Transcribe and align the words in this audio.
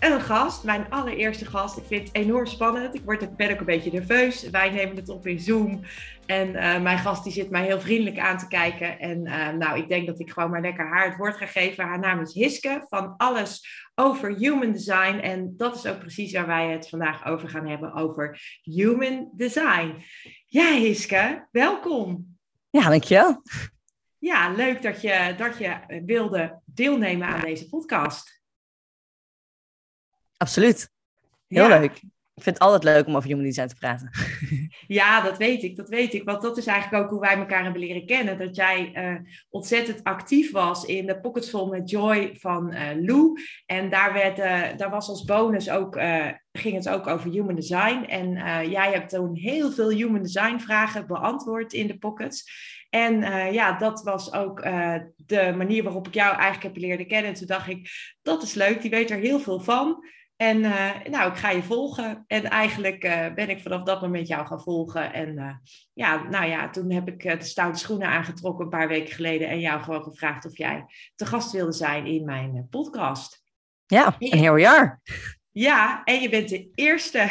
een 0.00 0.20
gast, 0.20 0.64
mijn 0.64 0.90
allereerste 0.90 1.44
gast. 1.44 1.76
Ik 1.76 1.84
vind 1.86 2.08
het 2.08 2.16
enorm 2.16 2.46
spannend. 2.46 2.94
Ik 2.94 3.02
word, 3.04 3.36
ben 3.36 3.50
ook 3.52 3.58
een 3.58 3.64
beetje 3.64 3.92
nerveus. 3.92 4.50
Wij 4.50 4.70
nemen 4.70 4.96
het 4.96 5.08
op 5.08 5.26
in 5.26 5.40
Zoom. 5.40 5.80
En 6.26 6.48
uh, 6.48 6.80
mijn 6.80 6.98
gast 6.98 7.24
die 7.24 7.32
zit 7.32 7.50
mij 7.50 7.64
heel 7.64 7.80
vriendelijk 7.80 8.18
aan 8.18 8.38
te 8.38 8.48
kijken. 8.48 8.98
En 8.98 9.22
nou, 9.58 9.78
ik 9.78 9.88
denk 9.88 10.06
dat 10.06 10.20
ik 10.20 10.30
gewoon 10.30 10.50
maar 10.50 10.60
lekker 10.60 10.88
haar 10.88 11.08
het 11.08 11.16
woord 11.16 11.36
ga 11.36 11.46
geven. 11.46 11.84
Haar 11.84 11.98
naam 11.98 12.20
is 12.20 12.34
Hiske 12.34 12.84
van 12.88 13.14
Alles 13.16 13.84
over 13.94 14.36
Human 14.36 14.72
Design. 14.72 15.18
En 15.18 15.54
dat 15.56 15.74
is 15.74 15.86
ook 15.86 15.98
precies 15.98 16.32
waar 16.32 16.46
wij 16.46 16.70
het 16.70 16.88
vandaag 16.88 17.26
over 17.26 17.48
gaan 17.48 17.66
hebben, 17.68 17.94
over 17.94 18.40
Human 18.62 19.30
Design. 19.32 20.04
Ja, 20.46 20.72
Hiske, 20.72 21.46
welkom. 21.50 22.36
Ja, 22.70 22.88
dankjewel. 22.88 23.42
Ja, 24.18 24.50
leuk 24.50 24.82
dat 24.82 25.02
je, 25.02 25.34
dat 25.36 25.58
je 25.58 26.02
wilde 26.04 26.60
deelnemen 26.64 27.28
aan 27.28 27.40
deze 27.40 27.68
podcast. 27.68 28.35
Absoluut. 30.36 30.90
Heel 31.48 31.68
leuk. 31.68 32.00
Ik 32.36 32.42
vind 32.42 32.58
het 32.58 32.64
altijd 32.64 32.84
leuk 32.84 33.06
om 33.06 33.16
over 33.16 33.28
human 33.28 33.44
design 33.44 33.66
te 33.66 33.74
praten. 33.74 34.10
Ja, 34.86 35.20
dat 35.20 35.38
weet 35.38 35.62
ik, 35.62 35.76
dat 35.76 35.88
weet 35.88 36.14
ik. 36.14 36.24
Want 36.24 36.42
dat 36.42 36.56
is 36.56 36.66
eigenlijk 36.66 37.04
ook 37.04 37.10
hoe 37.10 37.20
wij 37.20 37.36
elkaar 37.36 37.62
hebben 37.62 37.80
leren 37.80 38.06
kennen. 38.06 38.38
Dat 38.38 38.56
jij 38.56 38.92
uh, 38.94 39.30
ontzettend 39.50 40.04
actief 40.04 40.52
was 40.52 40.84
in 40.84 41.06
de 41.06 41.20
Pocketful 41.20 41.66
met 41.66 41.90
Joy 41.90 42.36
van 42.38 42.74
uh, 42.74 42.80
Lou. 42.94 43.40
En 43.66 43.90
daar, 43.90 44.12
werd, 44.12 44.38
uh, 44.38 44.76
daar 44.76 44.90
was 44.90 45.08
als 45.08 45.24
bonus 45.24 45.70
ook, 45.70 46.00
ging 46.52 46.74
het 46.74 46.88
ook 46.88 47.06
over 47.06 47.30
human 47.30 47.54
design. 47.54 48.04
En 48.08 48.32
jij 48.70 48.92
hebt 48.92 49.08
toen 49.08 49.36
heel 49.36 49.72
veel 49.72 49.90
human 49.90 50.22
design 50.22 50.58
vragen 50.58 51.06
beantwoord 51.06 51.72
in 51.72 51.86
de 51.86 51.98
pockets. 51.98 52.50
En 52.90 53.20
ja, 53.52 53.78
dat 53.78 54.02
was 54.02 54.32
ook 54.32 54.62
de 55.16 55.54
manier 55.56 55.82
waarop 55.82 56.06
ik 56.06 56.14
jou 56.14 56.34
eigenlijk 56.36 56.62
heb 56.62 56.76
leren 56.76 57.06
kennen. 57.06 57.30
En 57.30 57.36
toen 57.36 57.46
dacht 57.46 57.68
ik, 57.68 57.90
dat 58.22 58.42
is 58.42 58.54
leuk, 58.54 58.82
die 58.82 58.90
weet 58.90 59.10
er 59.10 59.18
heel 59.18 59.40
veel 59.40 59.60
van. 59.60 60.04
En 60.36 60.58
uh, 60.58 60.90
nou, 61.10 61.30
ik 61.30 61.36
ga 61.36 61.50
je 61.50 61.62
volgen. 61.62 62.24
En 62.26 62.44
eigenlijk 62.44 63.04
uh, 63.04 63.34
ben 63.34 63.48
ik 63.48 63.62
vanaf 63.62 63.82
dat 63.82 64.00
moment 64.00 64.28
jou 64.28 64.46
gaan 64.46 64.60
volgen. 64.60 65.12
En 65.12 65.36
uh, 65.38 65.54
ja, 65.92 66.28
nou 66.28 66.46
ja, 66.46 66.70
toen 66.70 66.90
heb 66.90 67.08
ik 67.08 67.22
de 67.22 67.44
stoute 67.44 67.78
schoenen 67.78 68.08
aangetrokken 68.08 68.64
een 68.64 68.70
paar 68.70 68.88
weken 68.88 69.14
geleden. 69.14 69.48
En 69.48 69.60
jou 69.60 69.82
gewoon 69.82 70.02
gevraagd 70.02 70.46
of 70.46 70.56
jij 70.56 70.84
te 71.14 71.26
gast 71.26 71.52
wilde 71.52 71.72
zijn 71.72 72.06
in 72.06 72.24
mijn 72.24 72.66
podcast. 72.70 73.42
Ja, 73.86 74.16
en 74.18 74.38
here 74.38 74.52
we 74.52 74.68
are. 74.68 75.00
Ja, 75.52 76.04
en 76.04 76.20
je 76.20 76.28
bent 76.28 76.48
de 76.48 76.70
eerste. 76.74 77.28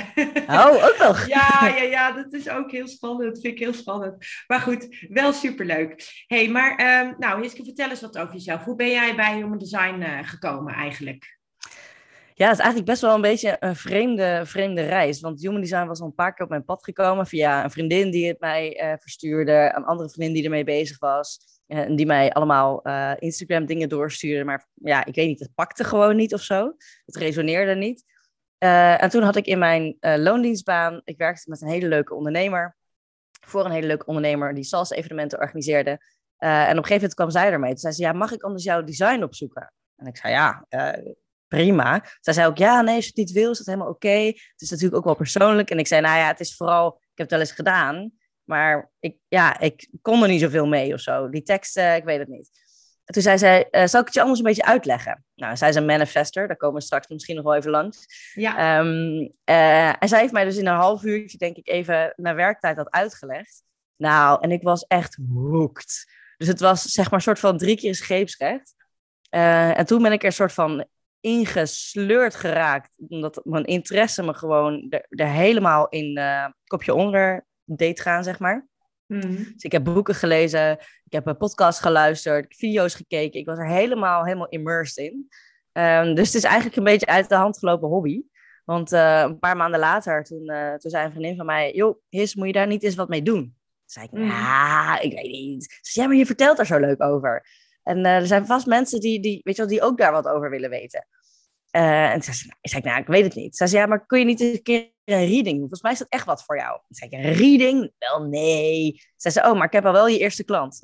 Oh, 0.47 0.85
ook 0.85 0.95
nog. 0.99 1.27
ja, 1.37 1.67
ja, 1.67 1.83
ja, 1.83 2.11
dat 2.11 2.33
is 2.33 2.49
ook 2.49 2.71
heel 2.71 2.87
spannend. 2.87 3.33
Dat 3.33 3.41
vind 3.41 3.53
ik 3.53 3.59
heel 3.59 3.73
spannend. 3.73 4.25
Maar 4.47 4.59
goed, 4.59 5.07
wel 5.09 5.33
superleuk. 5.33 6.23
hey, 6.27 6.49
maar 6.49 7.01
um, 7.05 7.15
nou, 7.17 7.41
Hiske, 7.41 7.63
vertel 7.63 7.89
eens 7.89 8.01
wat 8.01 8.17
over 8.17 8.33
jezelf. 8.33 8.63
Hoe 8.63 8.75
ben 8.75 8.89
jij 8.89 9.15
bij 9.15 9.35
Human 9.35 9.57
Design 9.57 10.23
gekomen 10.23 10.73
eigenlijk? 10.73 11.34
Ja, 12.37 12.45
het 12.45 12.53
is 12.57 12.63
eigenlijk 12.63 12.89
best 12.89 13.01
wel 13.01 13.15
een 13.15 13.21
beetje 13.21 13.57
een 13.59 13.75
vreemde, 13.75 14.41
vreemde 14.45 14.81
reis. 14.81 15.21
Want 15.21 15.41
Human 15.41 15.61
Design 15.61 15.85
was 15.85 15.99
al 15.99 16.07
een 16.07 16.13
paar 16.13 16.33
keer 16.33 16.43
op 16.43 16.51
mijn 16.51 16.65
pad 16.65 16.83
gekomen 16.83 17.27
via 17.27 17.63
een 17.63 17.71
vriendin 17.71 18.11
die 18.11 18.27
het 18.27 18.39
mij 18.39 18.83
uh, 18.83 18.93
verstuurde, 18.97 19.71
een 19.75 19.85
andere 19.85 20.09
vriendin 20.09 20.33
die 20.33 20.43
ermee 20.43 20.63
bezig 20.63 20.99
was. 20.99 21.39
Uh, 21.67 21.79
en 21.79 21.95
die 21.95 22.05
mij 22.05 22.31
allemaal 22.31 22.87
uh, 22.87 23.11
Instagram 23.19 23.65
dingen 23.65 23.89
doorstuurde. 23.89 24.43
Maar 24.43 24.67
ja, 24.73 25.05
ik 25.05 25.15
weet 25.15 25.27
niet, 25.27 25.39
het 25.39 25.53
pakte 25.55 25.83
gewoon 25.83 26.15
niet 26.15 26.33
of 26.33 26.41
zo. 26.41 26.73
Het 27.05 27.15
resoneerde 27.15 27.75
niet. 27.75 28.03
en 28.57 29.09
toen 29.09 29.23
had 29.23 29.35
ik 29.35 29.45
in 29.45 29.59
mijn 29.59 29.97
loondienstbaan, 29.99 31.01
ik 31.03 31.17
werkte 31.17 31.49
met 31.49 31.61
een 31.61 31.67
hele 31.67 31.87
leuke 31.87 32.13
ondernemer. 32.13 32.75
Voor 33.45 33.65
een 33.65 33.71
hele 33.71 33.87
leuke 33.87 34.05
ondernemer 34.05 34.53
die 34.53 34.63
salsa-evenementen 34.63 35.39
organiseerde. 35.39 35.89
en 36.37 36.61
op 36.61 36.69
een 36.69 36.75
gegeven 36.75 36.93
moment 36.93 37.13
kwam 37.13 37.29
zij 37.29 37.51
ermee. 37.51 37.69
Toen 37.69 37.79
zei 37.79 37.93
ze, 37.93 38.01
ja, 38.01 38.13
mag 38.13 38.31
ik 38.31 38.43
anders 38.43 38.63
jouw 38.63 38.83
design 38.83 39.23
opzoeken? 39.23 39.73
En 39.95 40.07
ik 40.07 40.17
zei, 40.17 40.33
ja, 40.33 40.65
prima. 41.55 42.05
Zij 42.21 42.33
zei 42.33 42.47
ook, 42.47 42.57
ja, 42.57 42.81
nee, 42.81 42.95
als 42.95 43.03
je 43.03 43.09
het 43.09 43.19
niet 43.19 43.31
wil, 43.31 43.51
is 43.51 43.57
dat 43.57 43.67
helemaal 43.67 43.89
oké. 43.89 44.17
Het 44.25 44.61
is 44.61 44.69
natuurlijk 44.69 44.97
ook 44.97 45.05
wel 45.05 45.15
persoonlijk. 45.15 45.69
En 45.69 45.79
ik 45.79 45.87
zei, 45.87 46.01
nou 46.01 46.17
ja, 46.17 46.27
het 46.27 46.39
is 46.39 46.55
vooral, 46.55 46.87
ik 46.87 47.17
heb 47.17 47.29
het 47.29 47.31
wel 47.31 47.39
eens 47.39 47.51
gedaan, 47.51 48.11
maar 48.43 48.91
ik, 48.99 49.17
ja, 49.27 49.59
ik 49.59 49.89
kon 50.01 50.21
er 50.21 50.27
niet 50.27 50.41
zoveel 50.41 50.67
mee 50.67 50.93
of 50.93 50.99
zo. 50.99 51.29
Die 51.29 51.43
teksten, 51.43 51.95
ik 51.95 52.03
weet 52.03 52.19
het 52.19 52.27
niet. 52.27 52.63
En 53.05 53.13
toen 53.13 53.23
zei 53.23 53.37
zij, 53.37 53.67
uh, 53.71 53.85
zal 53.85 53.99
ik 53.99 54.05
het 54.05 54.15
je 54.15 54.21
anders 54.21 54.39
een 54.39 54.45
beetje 54.45 54.65
uitleggen? 54.65 55.25
Nou, 55.35 55.57
zij 55.57 55.69
is 55.69 55.75
een 55.75 55.85
manifester, 55.85 56.47
daar 56.47 56.57
komen 56.57 56.79
we 56.79 56.85
straks 56.85 57.07
misschien 57.07 57.35
nog 57.35 57.43
wel 57.43 57.55
even 57.55 57.71
langs. 57.71 58.05
Ja. 58.33 58.79
Um, 58.79 59.31
uh, 59.45 60.03
en 60.03 60.07
zij 60.07 60.19
heeft 60.19 60.33
mij 60.33 60.43
dus 60.43 60.57
in 60.57 60.67
een 60.67 60.75
half 60.75 61.03
uurtje, 61.03 61.37
denk 61.37 61.55
ik, 61.55 61.67
even 61.67 62.13
naar 62.15 62.35
werktijd 62.35 62.75
dat 62.75 62.89
uitgelegd. 62.89 63.63
Nou, 63.95 64.41
en 64.41 64.51
ik 64.51 64.61
was 64.61 64.85
echt 64.87 65.17
hooked. 65.33 66.13
Dus 66.37 66.47
het 66.47 66.59
was 66.59 66.81
zeg 66.81 67.05
maar 67.05 67.13
een 67.13 67.21
soort 67.21 67.39
van 67.39 67.57
drie 67.57 67.77
keer 67.77 67.95
scheepsrecht. 67.95 68.73
Uh, 69.29 69.77
en 69.77 69.85
toen 69.85 70.01
ben 70.01 70.11
ik 70.11 70.19
er 70.19 70.25
een 70.25 70.33
soort 70.33 70.53
van 70.53 70.85
ingesleurd 71.25 72.35
geraakt. 72.35 72.95
Omdat 73.07 73.41
mijn 73.43 73.65
interesse 73.65 74.23
me 74.23 74.33
gewoon 74.33 74.85
er, 74.89 75.05
er 75.09 75.27
helemaal 75.27 75.87
in 75.89 76.17
uh, 76.17 76.47
kopje 76.65 76.93
onder 76.93 77.45
deed 77.63 78.01
gaan, 78.01 78.23
zeg 78.23 78.39
maar. 78.39 78.67
Mm. 79.05 79.21
Dus 79.35 79.63
ik 79.63 79.71
heb 79.71 79.83
boeken 79.83 80.15
gelezen, 80.15 80.71
ik 81.03 81.11
heb 81.11 81.27
een 81.27 81.37
podcast 81.37 81.79
geluisterd, 81.79 82.55
video's 82.55 82.95
gekeken. 82.95 83.39
Ik 83.39 83.45
was 83.45 83.57
er 83.57 83.67
helemaal, 83.67 84.23
helemaal 84.23 84.49
immersed 84.49 84.97
in. 84.97 85.27
Um, 85.73 86.15
dus 86.15 86.27
het 86.27 86.35
is 86.35 86.43
eigenlijk 86.43 86.75
een 86.75 86.83
beetje 86.83 87.05
uit 87.05 87.29
de 87.29 87.35
hand 87.35 87.59
gelopen 87.59 87.89
hobby. 87.89 88.21
Want 88.65 88.93
uh, 88.93 89.21
een 89.21 89.39
paar 89.39 89.57
maanden 89.57 89.79
later, 89.79 90.23
toen, 90.23 90.51
uh, 90.51 90.73
toen 90.73 90.91
zei 90.91 91.05
een 91.05 91.11
vriendin 91.11 91.35
van 91.35 91.45
mij... 91.45 91.73
joh, 91.73 92.01
His, 92.09 92.35
moet 92.35 92.47
je 92.47 92.53
daar 92.53 92.67
niet 92.67 92.83
eens 92.83 92.95
wat 92.95 93.09
mee 93.09 93.21
doen? 93.21 93.41
Toen 93.41 93.53
zei 93.85 94.05
ik, 94.05 94.11
mm. 94.11 94.25
ja, 94.25 94.99
ik 94.99 95.13
weet 95.13 95.31
niet. 95.31 95.63
Ze 95.63 95.91
zei, 95.91 96.05
ja, 96.05 96.11
maar 96.11 96.19
je 96.19 96.25
vertelt 96.25 96.59
er 96.59 96.65
zo 96.65 96.79
leuk 96.79 97.03
over. 97.03 97.45
En 97.85 97.97
uh, 97.97 98.15
er 98.15 98.27
zijn 98.27 98.45
vast 98.45 98.65
mensen 98.65 98.99
die, 98.99 99.19
die, 99.19 99.39
weet 99.43 99.55
je 99.55 99.61
wel, 99.61 99.71
die 99.71 99.81
ook 99.81 99.97
daar 99.97 100.11
wat 100.11 100.27
over 100.27 100.49
willen 100.49 100.69
weten. 100.69 101.07
Uh, 101.71 102.11
en 102.11 102.19
toen 102.19 102.33
zei, 102.33 102.47
nou, 102.47 102.59
zei 102.61 102.81
ik, 102.81 102.87
nou, 102.87 103.01
ik 103.01 103.07
weet 103.07 103.23
het 103.23 103.35
niet. 103.35 103.55
Ze 103.55 103.67
zei, 103.67 103.81
ja, 103.81 103.87
maar 103.87 104.05
kun 104.05 104.19
je 104.19 104.25
niet 104.25 104.41
een 104.41 104.61
keer 104.63 104.93
een 105.03 105.25
reading 105.25 105.45
doen? 105.45 105.59
Volgens 105.59 105.81
mij 105.81 105.91
is 105.91 105.99
dat 105.99 106.09
echt 106.09 106.25
wat 106.25 106.43
voor 106.43 106.57
jou. 106.57 106.71
Toen 106.71 106.95
zei 106.95 107.09
ik, 107.09 107.17
een 107.17 107.33
reading? 107.33 107.91
Wel, 107.97 108.27
nee. 108.27 109.01
Ze 109.15 109.29
zei, 109.29 109.49
oh, 109.49 109.53
maar 109.57 109.65
ik 109.65 109.73
heb 109.73 109.85
al 109.85 109.91
wel 109.91 110.07
je 110.07 110.19
eerste 110.19 110.43
klant. 110.43 110.79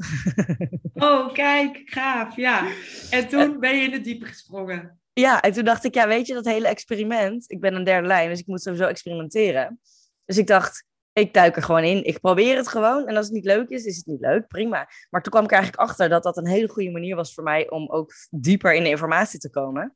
oh, 0.93 1.33
kijk, 1.33 1.81
gaaf, 1.85 2.35
ja. 2.35 2.71
En 3.09 3.27
toen 3.27 3.59
ben 3.59 3.75
je 3.75 3.83
in 3.83 3.91
het 3.91 4.03
diepe 4.03 4.25
gesprongen. 4.25 4.99
Ja, 5.13 5.41
en 5.41 5.51
toen 5.51 5.65
dacht 5.65 5.83
ik, 5.83 5.93
ja, 5.93 6.07
weet 6.07 6.27
je, 6.27 6.33
dat 6.33 6.45
hele 6.45 6.67
experiment. 6.67 7.51
Ik 7.51 7.59
ben 7.59 7.75
een 7.75 7.83
derde 7.83 8.07
lijn, 8.07 8.29
dus 8.29 8.39
ik 8.39 8.47
moet 8.47 8.61
sowieso 8.61 8.85
experimenteren. 8.85 9.79
Dus 10.25 10.37
ik 10.37 10.47
dacht, 10.47 10.85
ik 11.13 11.33
duik 11.33 11.55
er 11.55 11.63
gewoon 11.63 11.83
in. 11.83 12.05
Ik 12.05 12.19
probeer 12.19 12.57
het 12.57 12.67
gewoon. 12.67 13.07
En 13.07 13.15
als 13.15 13.25
het 13.25 13.35
niet 13.35 13.45
leuk 13.45 13.69
is, 13.69 13.85
is 13.85 13.97
het 13.97 14.05
niet 14.05 14.19
leuk. 14.19 14.47
Prima. 14.47 14.89
Maar 15.09 15.21
toen 15.21 15.31
kwam 15.31 15.43
ik 15.43 15.51
eigenlijk 15.51 15.81
achter 15.81 16.09
dat 16.09 16.23
dat 16.23 16.37
een 16.37 16.47
hele 16.47 16.69
goede 16.69 16.91
manier 16.91 17.15
was 17.15 17.33
voor 17.33 17.43
mij 17.43 17.69
om 17.69 17.89
ook 17.89 18.13
dieper 18.29 18.73
in 18.73 18.83
de 18.83 18.89
informatie 18.89 19.39
te 19.39 19.49
komen. 19.49 19.95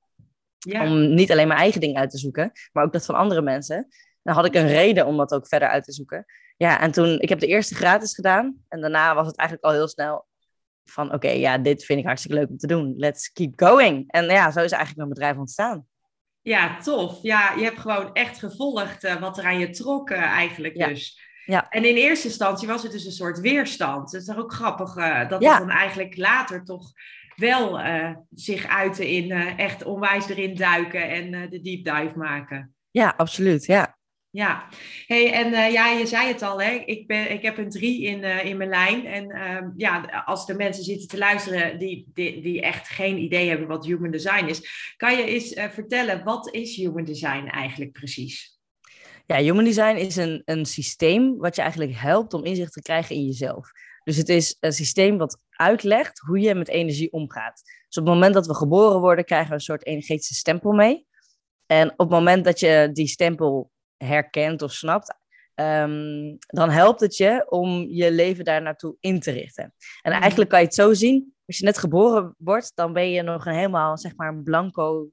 Om 0.79 1.13
niet 1.13 1.31
alleen 1.31 1.47
mijn 1.47 1.59
eigen 1.59 1.81
ding 1.81 1.97
uit 1.97 2.09
te 2.09 2.17
zoeken, 2.17 2.51
maar 2.71 2.83
ook 2.83 2.93
dat 2.93 3.05
van 3.05 3.15
andere 3.15 3.41
mensen. 3.41 3.87
Dan 4.23 4.35
had 4.35 4.45
ik 4.45 4.55
een 4.55 4.67
reden 4.67 5.05
om 5.05 5.17
dat 5.17 5.33
ook 5.33 5.47
verder 5.47 5.67
uit 5.67 5.83
te 5.83 5.93
zoeken. 5.93 6.25
Ja, 6.57 6.81
en 6.81 6.91
toen, 6.91 7.19
ik 7.19 7.29
heb 7.29 7.39
de 7.39 7.47
eerste 7.47 7.75
gratis 7.75 8.15
gedaan. 8.15 8.55
En 8.67 8.81
daarna 8.81 9.15
was 9.15 9.27
het 9.27 9.37
eigenlijk 9.37 9.67
al 9.67 9.73
heel 9.73 9.87
snel 9.87 10.27
van, 10.83 11.13
oké, 11.13 11.29
ja, 11.29 11.57
dit 11.57 11.85
vind 11.85 11.99
ik 11.99 12.05
hartstikke 12.05 12.37
leuk 12.37 12.49
om 12.49 12.57
te 12.57 12.67
doen. 12.67 12.93
Let's 12.97 13.31
keep 13.31 13.53
going. 13.55 14.03
En 14.07 14.25
ja, 14.25 14.51
zo 14.51 14.59
is 14.59 14.71
eigenlijk 14.71 14.95
mijn 14.95 15.09
bedrijf 15.09 15.37
ontstaan. 15.37 15.87
Ja, 16.45 16.77
tof. 16.77 17.19
Ja, 17.21 17.53
je 17.57 17.63
hebt 17.63 17.79
gewoon 17.79 18.13
echt 18.13 18.39
gevolgd 18.39 19.03
uh, 19.03 19.15
wat 19.15 19.37
er 19.37 19.45
aan 19.45 19.59
je 19.59 19.69
trok 19.69 20.09
uh, 20.09 20.17
eigenlijk 20.17 20.77
ja. 20.77 20.87
dus. 20.87 21.19
Ja. 21.45 21.69
En 21.69 21.85
in 21.85 21.95
eerste 21.95 22.27
instantie 22.27 22.67
was 22.67 22.83
het 22.83 22.91
dus 22.91 23.05
een 23.05 23.11
soort 23.11 23.39
weerstand. 23.39 24.11
Het 24.11 24.21
is 24.21 24.27
toch 24.27 24.37
ook 24.37 24.53
grappig 24.53 24.97
uh, 24.97 25.29
dat 25.29 25.41
ja. 25.41 25.49
het 25.49 25.59
dan 25.59 25.69
eigenlijk 25.69 26.17
later 26.17 26.63
toch 26.63 26.91
wel 27.35 27.79
zich 28.33 28.67
uiten 28.67 29.07
in 29.07 29.31
echt 29.57 29.83
onwijs 29.83 30.29
erin 30.29 30.55
duiken 30.55 31.09
en 31.09 31.49
de 31.49 31.61
deep 31.61 31.83
dive 31.83 32.17
maken. 32.17 32.73
Ja, 32.91 33.13
absoluut. 33.17 33.65
Ja. 33.65 33.94
Ja, 34.35 34.67
hey, 35.07 35.31
en 35.31 35.71
ja, 35.71 35.87
je 35.91 36.05
zei 36.05 36.27
het 36.27 36.41
al, 36.41 36.61
hè? 36.61 36.71
Ik, 36.71 37.07
ben, 37.07 37.31
ik 37.31 37.41
heb 37.41 37.57
een 37.57 37.69
drie 37.69 38.01
in, 38.01 38.23
in 38.23 38.57
mijn 38.57 38.69
lijn. 38.69 39.05
En 39.05 39.29
ehm, 39.29 39.69
ja, 39.75 40.23
als 40.25 40.49
er 40.49 40.55
mensen 40.55 40.83
zitten 40.83 41.07
te 41.07 41.17
luisteren 41.17 41.79
die, 41.79 42.07
die, 42.13 42.41
die, 42.41 42.61
echt 42.61 42.87
geen 42.87 43.17
idee 43.17 43.49
hebben 43.49 43.67
wat 43.67 43.85
human 43.85 44.11
design 44.11 44.45
is, 44.45 44.93
kan 44.97 45.17
je 45.17 45.23
eens 45.23 45.53
vertellen, 45.73 46.23
wat 46.23 46.53
is 46.53 46.75
human 46.75 47.03
design 47.03 47.47
eigenlijk 47.47 47.91
precies? 47.91 48.59
Ja, 49.25 49.37
human 49.37 49.63
design 49.63 49.95
is 49.95 50.15
een, 50.15 50.41
een 50.45 50.65
systeem 50.65 51.37
wat 51.37 51.55
je 51.55 51.61
eigenlijk 51.61 51.93
helpt 51.95 52.33
om 52.33 52.45
inzicht 52.45 52.73
te 52.73 52.81
krijgen 52.81 53.15
in 53.15 53.25
jezelf. 53.25 53.71
Dus 54.03 54.17
het 54.17 54.29
is 54.29 54.57
een 54.59 54.73
systeem 54.73 55.17
wat 55.17 55.39
uitlegt 55.49 56.19
hoe 56.19 56.39
je 56.39 56.55
met 56.55 56.67
energie 56.67 57.11
omgaat. 57.11 57.61
Dus 57.87 57.97
op 57.97 58.05
het 58.05 58.13
moment 58.13 58.33
dat 58.33 58.47
we 58.47 58.55
geboren 58.55 58.99
worden, 58.99 59.25
krijgen 59.25 59.47
we 59.47 59.53
een 59.53 59.59
soort 59.59 59.85
energetische 59.85 60.33
stempel 60.33 60.71
mee. 60.71 61.05
En 61.65 61.89
op 61.89 61.97
het 61.97 62.09
moment 62.09 62.45
dat 62.45 62.59
je 62.59 62.89
die 62.93 63.07
stempel 63.07 63.71
herkent 63.97 64.61
of 64.61 64.71
snapt, 64.71 65.15
ehm, 65.55 66.35
dan 66.47 66.69
helpt 66.69 66.99
het 66.99 67.17
je 67.17 67.45
om 67.49 67.85
je 67.89 68.11
leven 68.11 68.45
daar 68.45 68.61
naartoe 68.61 68.95
in 68.99 69.19
te 69.19 69.31
richten. 69.31 69.73
En 70.01 70.11
Mhm. 70.11 70.21
eigenlijk 70.21 70.49
kan 70.49 70.59
je 70.59 70.65
het 70.65 70.75
zo 70.75 70.93
zien, 70.93 71.33
als 71.45 71.57
je 71.57 71.65
net 71.65 71.77
geboren 71.77 72.35
wordt, 72.37 72.71
dan 72.75 72.93
ben 72.93 73.09
je 73.11 73.21
nog 73.21 73.45
een 73.45 73.53
helemaal, 73.53 73.97
zeg 73.97 74.15
maar, 74.15 74.27
een 74.27 74.43
blanco, 74.43 75.09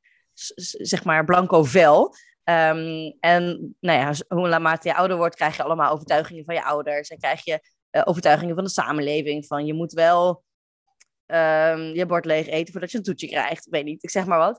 zeg 0.64 1.04
maar, 1.04 1.24
blanco 1.24 1.62
vel. 1.64 2.14
Ehm, 2.44 3.12
en 3.20 3.76
nou 3.80 3.98
ja, 3.98 4.12
hoe 4.36 4.48
naarmate 4.48 4.88
je 4.88 4.94
ouder 4.94 5.16
wordt, 5.16 5.34
krijg 5.36 5.56
je 5.56 5.62
allemaal 5.62 5.92
overtuigingen 5.92 6.44
van 6.44 6.54
je 6.54 6.64
ouders. 6.64 7.08
En 7.08 7.18
krijg 7.18 7.44
je 7.44 7.60
eh, 7.90 8.02
overtuigingen 8.04 8.54
van 8.54 8.64
de 8.64 8.70
samenleving. 8.70 9.46
Van 9.46 9.66
je 9.66 9.74
moet 9.74 9.92
wel 9.92 10.44
ehm, 11.26 11.80
je 11.80 12.06
bord 12.06 12.24
leeg 12.24 12.46
eten 12.48 12.72
voordat 12.72 12.90
je 12.90 12.98
een 12.98 13.04
toetje 13.04 13.28
krijgt. 13.28 13.66
Ik 13.66 13.72
weet 13.72 13.84
niet, 13.84 14.02
ik 14.02 14.10
zeg 14.10 14.26
maar 14.26 14.38
wat. 14.38 14.58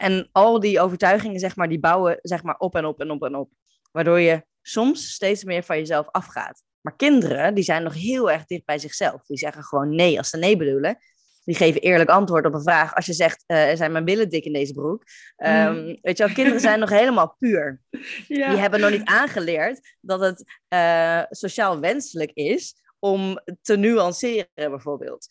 En 0.00 0.28
al 0.32 0.60
die 0.60 0.80
overtuigingen, 0.80 1.40
zeg 1.40 1.56
maar, 1.56 1.68
die 1.68 1.80
bouwen 1.80 2.18
zeg 2.22 2.42
maar, 2.42 2.56
op 2.56 2.74
en 2.74 2.84
op 2.84 3.00
en 3.00 3.10
op 3.10 3.22
en 3.22 3.36
op. 3.36 3.50
Waardoor 3.92 4.20
je 4.20 4.44
soms 4.62 5.12
steeds 5.12 5.44
meer 5.44 5.62
van 5.62 5.78
jezelf 5.78 6.06
afgaat. 6.10 6.62
Maar 6.80 6.96
kinderen, 6.96 7.54
die 7.54 7.64
zijn 7.64 7.82
nog 7.82 7.94
heel 7.94 8.30
erg 8.30 8.44
dicht 8.44 8.64
bij 8.64 8.78
zichzelf. 8.78 9.26
Die 9.26 9.38
zeggen 9.38 9.62
gewoon 9.62 9.94
nee 9.94 10.18
als 10.18 10.30
ze 10.30 10.36
nee 10.36 10.56
bedoelen. 10.56 10.98
Die 11.44 11.54
geven 11.54 11.80
eerlijk 11.80 12.10
antwoord 12.10 12.46
op 12.46 12.54
een 12.54 12.62
vraag. 12.62 12.94
Als 12.94 13.06
je 13.06 13.12
zegt, 13.12 13.44
eh, 13.46 13.74
zijn 13.74 13.92
mijn 13.92 14.04
billen 14.04 14.28
dik 14.28 14.44
in 14.44 14.52
deze 14.52 14.72
broek? 14.72 15.04
Ehm, 15.36 15.96
Weet 16.02 16.16
je 16.18 16.24
wel, 16.24 16.34
kinderen 16.34 16.60
zijn 16.60 16.78
nog 16.78 16.90
helemaal 17.00 17.36
puur. 17.38 17.80
Ja. 18.28 18.50
Die 18.50 18.58
hebben 18.58 18.80
nog 18.80 18.90
niet 18.90 19.04
aangeleerd 19.04 19.96
dat 20.00 20.20
het 20.20 20.60
eh, 20.68 21.22
sociaal 21.28 21.80
wenselijk 21.80 22.30
is 22.32 22.74
om 22.98 23.40
te 23.62 23.76
nuanceren, 23.76 24.48
bijvoorbeeld. 24.54 25.26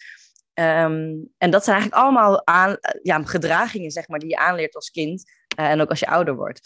Ehm, 0.62 1.16
en 1.38 1.52
dat 1.52 1.63
zijn 1.63 1.75
eigenlijk 1.75 2.04
allemaal 2.04 2.48
aan, 2.48 2.78
ja, 3.04 3.24
gedragingen 3.24 3.92
zeg 3.92 4.08
maar, 4.08 4.19
die 4.19 4.30
je 4.30 4.38
aanleert 4.38 4.75
als 4.75 4.90
kind 4.90 5.24
eh, 5.56 5.69
en 5.69 5.81
ook 5.81 5.90
als 5.90 6.00
je 6.00 6.08
ouder 6.08 6.36
wordt. 6.36 6.62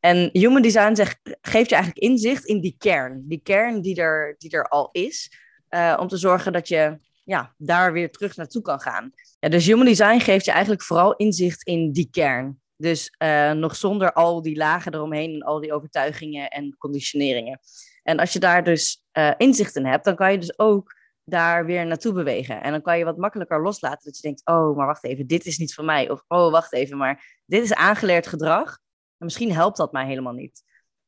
En 0.00 0.28
Human 0.32 0.62
Design 0.62 0.94
zegt, 0.94 1.18
geeft 1.40 1.68
je 1.68 1.74
eigenlijk 1.74 2.04
inzicht 2.04 2.44
in 2.44 2.60
die 2.60 2.74
kern. 2.78 3.24
Die 3.26 3.40
kern 3.42 3.80
die 3.80 3.96
er, 4.00 4.34
die 4.38 4.50
er 4.50 4.68
al 4.68 4.88
is. 4.92 5.30
eh, 5.68 5.96
om 6.00 6.08
te 6.08 6.16
zorgen 6.16 6.52
dat 6.52 6.68
je 6.68 6.98
ja, 7.24 7.54
daar 7.58 7.92
weer 7.92 8.10
terug 8.10 8.36
naartoe 8.36 8.62
kan 8.62 8.80
gaan. 8.80 9.12
Ja, 9.38 9.48
dus 9.48 9.66
Human 9.66 9.86
Design 9.86 10.18
geeft 10.18 10.44
je 10.44 10.50
eigenlijk 10.50 10.82
vooral 10.82 11.16
inzicht 11.16 11.62
in 11.62 11.92
die 11.92 12.08
kern. 12.10 12.60
Dus 12.76 13.14
eh, 13.18 13.52
nog 13.52 13.76
zonder 13.76 14.12
al 14.12 14.42
die 14.42 14.56
lagen 14.56 14.94
eromheen 14.94 15.34
en 15.34 15.42
al 15.42 15.60
die 15.60 15.72
overtuigingen 15.72 16.50
en 16.50 16.76
conditioneringen. 16.78 17.60
En 18.02 18.18
als 18.18 18.32
je 18.32 18.38
daar 18.38 18.64
dus 18.64 19.04
eh, 19.12 19.32
inzicht 19.36 19.76
in 19.76 19.86
hebt, 19.86 20.04
dan 20.04 20.16
kan 20.16 20.32
je 20.32 20.38
dus 20.38 20.58
ook 20.58 20.95
daar 21.28 21.66
weer 21.66 21.86
naartoe 21.86 22.12
bewegen. 22.12 22.62
En 22.62 22.70
dan 22.70 22.82
kan 22.82 22.98
je 22.98 23.04
wat 23.04 23.16
makkelijker 23.16 23.62
loslaten. 23.62 24.04
Dat 24.04 24.16
je 24.16 24.22
denkt, 24.22 24.42
oh, 24.44 24.76
maar 24.76 24.86
wacht 24.86 25.04
even, 25.04 25.26
dit 25.26 25.46
is 25.46 25.58
niet 25.58 25.74
van 25.74 25.84
mij. 25.84 26.10
Of, 26.10 26.24
oh, 26.28 26.50
wacht 26.50 26.72
even, 26.72 26.96
maar 26.96 27.40
dit 27.46 27.62
is 27.62 27.74
aangeleerd 27.74 28.26
gedrag. 28.26 28.78
En 29.18 29.24
misschien 29.24 29.52
helpt 29.52 29.76
dat 29.76 29.92
mij 29.92 30.06
helemaal 30.06 30.32
niet. 30.32 30.62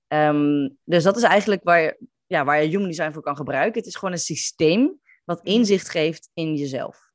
Ehm, 0.07 0.69
dus 0.85 1.03
dat 1.03 1.17
is 1.17 1.23
eigenlijk 1.23 1.65
waar 1.65 1.81
je, 1.81 1.99
ja, 2.27 2.45
waar 2.45 2.63
je 2.63 2.69
Human 2.69 2.89
Design 2.89 3.13
voor 3.13 3.23
kan 3.23 3.37
gebruiken. 3.37 3.79
Het 3.79 3.87
is 3.87 3.97
gewoon 3.97 4.15
een 4.15 4.21
systeem 4.21 5.01
wat 5.25 5.41
inzicht 5.43 5.89
geeft 5.89 6.31
in 6.35 6.55
jezelf. 6.55 7.08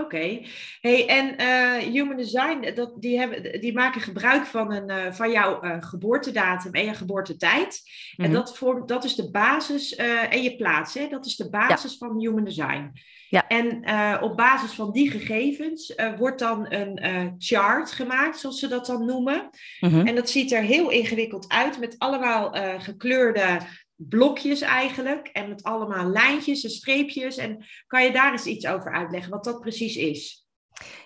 Oké. 0.00 0.40
Hey, 0.80 1.06
en 1.08 1.36
eh, 1.36 1.92
Human 1.92 2.16
Design, 2.16 2.74
dat, 2.74 2.92
die, 2.96 3.18
hebben, 3.18 3.60
die 3.60 3.72
maken 3.72 4.00
gebruik 4.00 4.46
van, 4.46 4.72
een, 4.72 4.90
eh, 4.90 5.12
van 5.12 5.30
jouw 5.30 5.60
eh, 5.60 5.76
geboortedatum 5.80 6.72
en 6.72 6.84
je 6.84 6.94
geboortetijd. 6.94 7.82
En 8.16 8.24
Mhm. 8.24 8.32
dat, 8.32 8.56
vormt, 8.56 8.88
dat 8.88 9.04
is 9.04 9.14
de 9.14 9.30
basis, 9.30 9.94
eh, 9.94 10.32
en 10.32 10.42
je 10.42 10.56
plaats, 10.56 10.94
hè? 10.94 11.08
dat 11.08 11.26
is 11.26 11.36
de 11.36 11.50
basis 11.50 11.96
van 11.96 12.18
Human 12.20 12.44
Design. 12.44 12.92
Ja. 13.28 13.46
En 13.46 13.82
eh, 13.82 14.18
op 14.22 14.36
basis 14.36 14.72
van 14.72 14.92
die 14.92 15.10
gegevens 15.10 15.94
eh, 15.94 16.12
wordt 16.18 16.38
dan 16.38 16.66
een 16.72 16.96
eh, 16.96 17.26
chart 17.38 17.90
gemaakt, 17.92 18.38
zoals 18.38 18.58
ze 18.58 18.68
dat 18.68 18.86
dan 18.86 19.04
noemen. 19.04 19.50
Mhm. 19.80 20.06
En 20.06 20.14
dat 20.14 20.30
ziet 20.30 20.52
er 20.52 20.62
heel 20.62 20.90
ingewikkeld 20.90 21.48
uit 21.48 21.78
met 21.80 21.94
allemaal 21.98 22.54
eh, 22.54 22.74
gekleurde 22.78 23.58
blokjes 23.96 24.60
eigenlijk. 24.60 25.26
En 25.26 25.48
met 25.48 25.62
allemaal 25.62 26.10
lijntjes 26.10 26.64
en 26.64 26.70
streepjes. 26.70 27.36
En 27.36 27.64
kan 27.86 28.04
je 28.04 28.12
daar 28.12 28.32
eens 28.32 28.46
iets 28.46 28.66
over 28.66 28.92
uitleggen, 28.92 29.30
wat 29.30 29.44
dat 29.44 29.60
precies 29.60 29.96
is? 29.96 30.46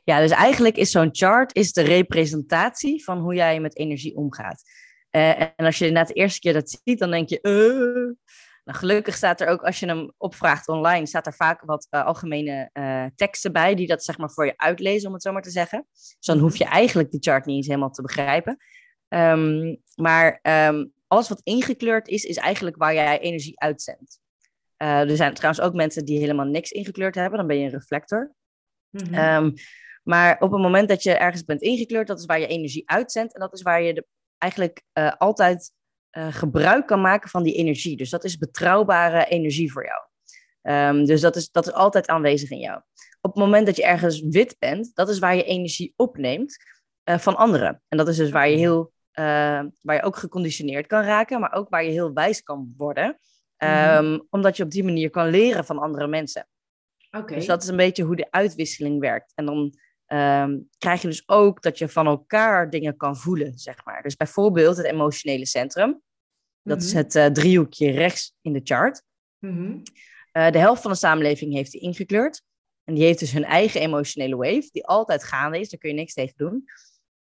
Ja, 0.05 0.21
dus 0.21 0.31
eigenlijk 0.31 0.77
is 0.77 0.91
zo'n 0.91 1.09
chart 1.13 1.55
is 1.55 1.73
de 1.73 1.83
representatie 1.83 3.05
van 3.05 3.19
hoe 3.19 3.35
jij 3.35 3.61
met 3.61 3.77
energie 3.77 4.17
omgaat. 4.17 4.63
Eh, 5.11 5.41
en 5.41 5.53
als 5.57 5.79
je 5.79 5.87
inderdaad 5.87 6.15
de 6.15 6.21
eerste 6.21 6.41
keer 6.41 6.53
dat 6.53 6.81
ziet, 6.85 6.99
dan 6.99 7.11
denk 7.11 7.29
je... 7.29 7.41
"Eh." 7.41 8.29
Nou, 8.65 8.79
gelukkig 8.79 9.15
staat 9.17 9.41
er 9.41 9.49
ook, 9.49 9.63
als 9.63 9.81
je 9.81 9.87
hem 9.87 10.13
opvraagt 10.17 10.69
online, 10.69 11.07
staat 11.07 11.27
er 11.27 11.35
vaak 11.35 11.63
wat 11.65 11.87
eh, 11.91 12.05
algemene 12.05 12.71
teksten 13.15 13.53
bij 13.53 13.75
die 13.75 13.87
dat 13.87 14.05
zeg 14.05 14.19
maar 14.19 14.31
voor 14.31 14.47
je 14.47 14.57
uitlezen, 14.57 15.07
om 15.09 15.15
het 15.15 15.23
zo 15.23 15.33
maar 15.33 15.43
te 15.43 15.51
zeggen. 15.51 15.87
Dus 15.93 16.17
dan 16.21 16.39
hoef 16.39 16.57
je 16.57 16.65
eigenlijk 16.65 17.11
die 17.11 17.23
chart 17.23 17.47
niet 17.47 17.57
eens 17.57 17.67
helemaal 17.67 17.91
te 17.91 18.03
begrijpen. 18.03 18.57
Ehm, 19.09 19.77
maar 19.95 20.39
ehm, 20.43 20.85
alles 21.11 21.29
wat 21.29 21.41
ingekleurd 21.43 22.09
is, 22.09 22.25
is 22.25 22.37
eigenlijk 22.37 22.77
waar 22.77 22.95
jij 22.95 23.19
energie 23.19 23.61
uitzendt. 23.61 24.21
Eh, 24.77 25.11
er 25.11 25.17
zijn 25.17 25.35
trouwens 25.35 25.65
ook 25.65 25.75
mensen 25.75 26.05
die 26.05 26.19
helemaal 26.19 26.47
niks 26.47 26.71
ingekleurd 26.71 27.15
hebben, 27.15 27.39
dan 27.39 27.47
ben 27.47 27.59
je 27.59 27.65
een 27.65 27.71
reflector. 27.71 28.35
Mhm. 28.91 29.15
Ehm, 29.15 29.51
maar 30.03 30.41
op 30.41 30.53
het 30.53 30.61
moment 30.61 30.89
dat 30.89 31.03
je 31.03 31.12
ergens 31.12 31.45
bent 31.45 31.62
ingekleurd, 31.62 32.07
dat 32.07 32.19
is 32.19 32.27
waar 32.27 32.41
je 32.41 32.47
energie 32.47 32.91
uitzendt. 32.91 33.35
En 33.35 33.41
dat 33.41 33.53
is 33.53 33.62
waar 33.62 33.83
je 33.83 33.95
de, 33.95 34.07
eigenlijk 34.39 34.83
eh, 34.93 35.12
altijd 35.19 35.73
eh, 36.11 36.35
gebruik 36.35 36.87
kan 36.87 37.01
maken 37.01 37.31
van 37.31 37.43
die 37.43 37.55
energie. 37.55 37.97
Dus 37.97 38.11
dat 38.11 38.25
is 38.25 38.39
betrouwbare 38.39 39.27
energie 39.27 39.73
voor 39.73 39.85
jou. 39.85 40.03
Ehm, 40.63 41.05
dus 41.05 41.21
dat 41.21 41.37
is, 41.37 41.51
dat 41.51 41.67
is 41.67 41.73
altijd 41.73 42.09
aanwezig 42.09 42.51
in 42.51 42.59
jou. 42.59 42.81
Op 43.21 43.35
het 43.35 43.45
moment 43.45 43.67
dat 43.67 43.77
je 43.77 43.85
ergens 43.85 44.21
wit 44.21 44.56
bent, 44.59 44.91
dat 44.95 45.09
is 45.09 45.19
waar 45.19 45.37
je 45.37 45.45
energie 45.45 45.93
opneemt 45.97 46.56
van 47.05 47.37
anderen. 47.37 47.83
En 47.89 47.97
dat 47.97 48.09
is 48.09 48.17
dus 48.17 48.31
waar 48.31 48.49
je, 48.49 48.56
heel, 48.56 48.79
eh, 48.81 48.91
waar 49.82 49.96
je 49.96 50.02
ook 50.02 50.17
geconditioneerd 50.17 50.87
kan 50.87 51.02
raken, 51.02 51.40
maar 51.40 51.52
ook 51.52 51.69
waar 51.69 51.84
je 51.84 51.90
heel 51.90 52.12
wijs 52.12 52.43
kan 52.43 52.75
worden. 52.76 53.19
Ehm, 53.56 54.19
Omdat 54.31 54.56
je 54.56 54.62
op 54.62 54.70
die 54.70 54.84
manier 54.84 55.11
kan 55.11 55.28
leren 55.28 55.64
van 55.64 55.78
andere 55.78 56.06
mensen. 56.06 56.49
Dus 57.26 57.46
dat 57.46 57.62
is 57.62 57.69
een 57.69 57.76
beetje 57.76 58.02
hoe 58.05 58.17
de 58.17 58.31
uitwisseling 58.31 59.00
werkt. 59.00 59.32
En 59.34 59.46
dan 59.46 59.75
ehm, 60.06 60.58
krijg 60.78 61.02
je 61.02 61.08
dus 61.08 61.28
ook 61.28 61.62
dat 61.62 61.78
je 61.78 61.88
van 61.88 62.06
elkaar 62.06 62.70
dingen 62.70 62.96
kan 62.96 63.17
voelen, 63.17 63.58
zeg 63.58 63.84
maar. 63.84 64.02
Dus 64.02 64.17
bijvoorbeeld 64.17 64.76
het 64.76 64.87
emotionele 64.87 65.46
centrum. 65.46 66.02
Dat 66.62 66.82
is 66.82 66.88
Mhm. 66.88 66.96
het 66.96 67.14
eh, 67.14 67.26
driehoekje 67.26 67.90
rechts 67.90 68.34
in 68.40 68.52
de 68.52 68.61
chart. 68.64 69.03
Mhm. 69.39 69.77
Eh, 70.32 70.50
de 70.50 70.58
helft 70.58 70.82
van 70.82 70.91
de 70.91 70.96
samenleving 70.96 71.53
heeft 71.55 71.70
die 71.72 71.81
ingekleurd. 71.81 72.43
En 72.84 72.94
die 72.94 73.05
heeft 73.05 73.19
dus 73.19 73.32
hun 73.32 73.44
eigen 73.44 73.81
emotionele 73.81 74.36
wave, 74.36 74.69
die 74.72 74.86
altijd 74.86 75.24
gaande 75.24 75.60
is. 75.60 75.69
Daar 75.69 75.81
kun 75.81 75.89
je 75.91 75.96
niks 75.96 76.15
tegen 76.15 76.34
doen. 76.36 76.65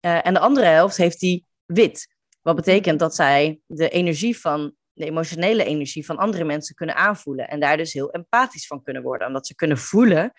Eh, 0.00 0.26
en 0.26 0.34
de 0.34 0.40
andere 0.40 0.66
helft 0.66 0.96
heeft 0.96 1.20
die 1.20 1.46
wit. 1.68 2.16
Wat 2.42 2.56
betekent 2.56 2.98
dat 2.98 3.14
zij 3.14 3.60
de 3.66 3.88
energie 3.88 4.38
van, 4.38 4.74
de 4.92 5.04
emotionele 5.04 5.64
energie 5.64 6.06
van 6.06 6.16
andere 6.16 6.44
mensen 6.44 6.74
kunnen 6.74 6.96
aanvoelen. 6.96 7.48
En 7.48 7.60
daar 7.60 7.76
dus 7.76 7.92
heel 7.92 8.10
empathisch 8.10 8.66
van 8.66 8.82
kunnen 8.82 9.02
worden. 9.02 9.26
Omdat 9.26 9.46
ze 9.46 9.54
kunnen 9.54 9.78
voelen 9.78 10.32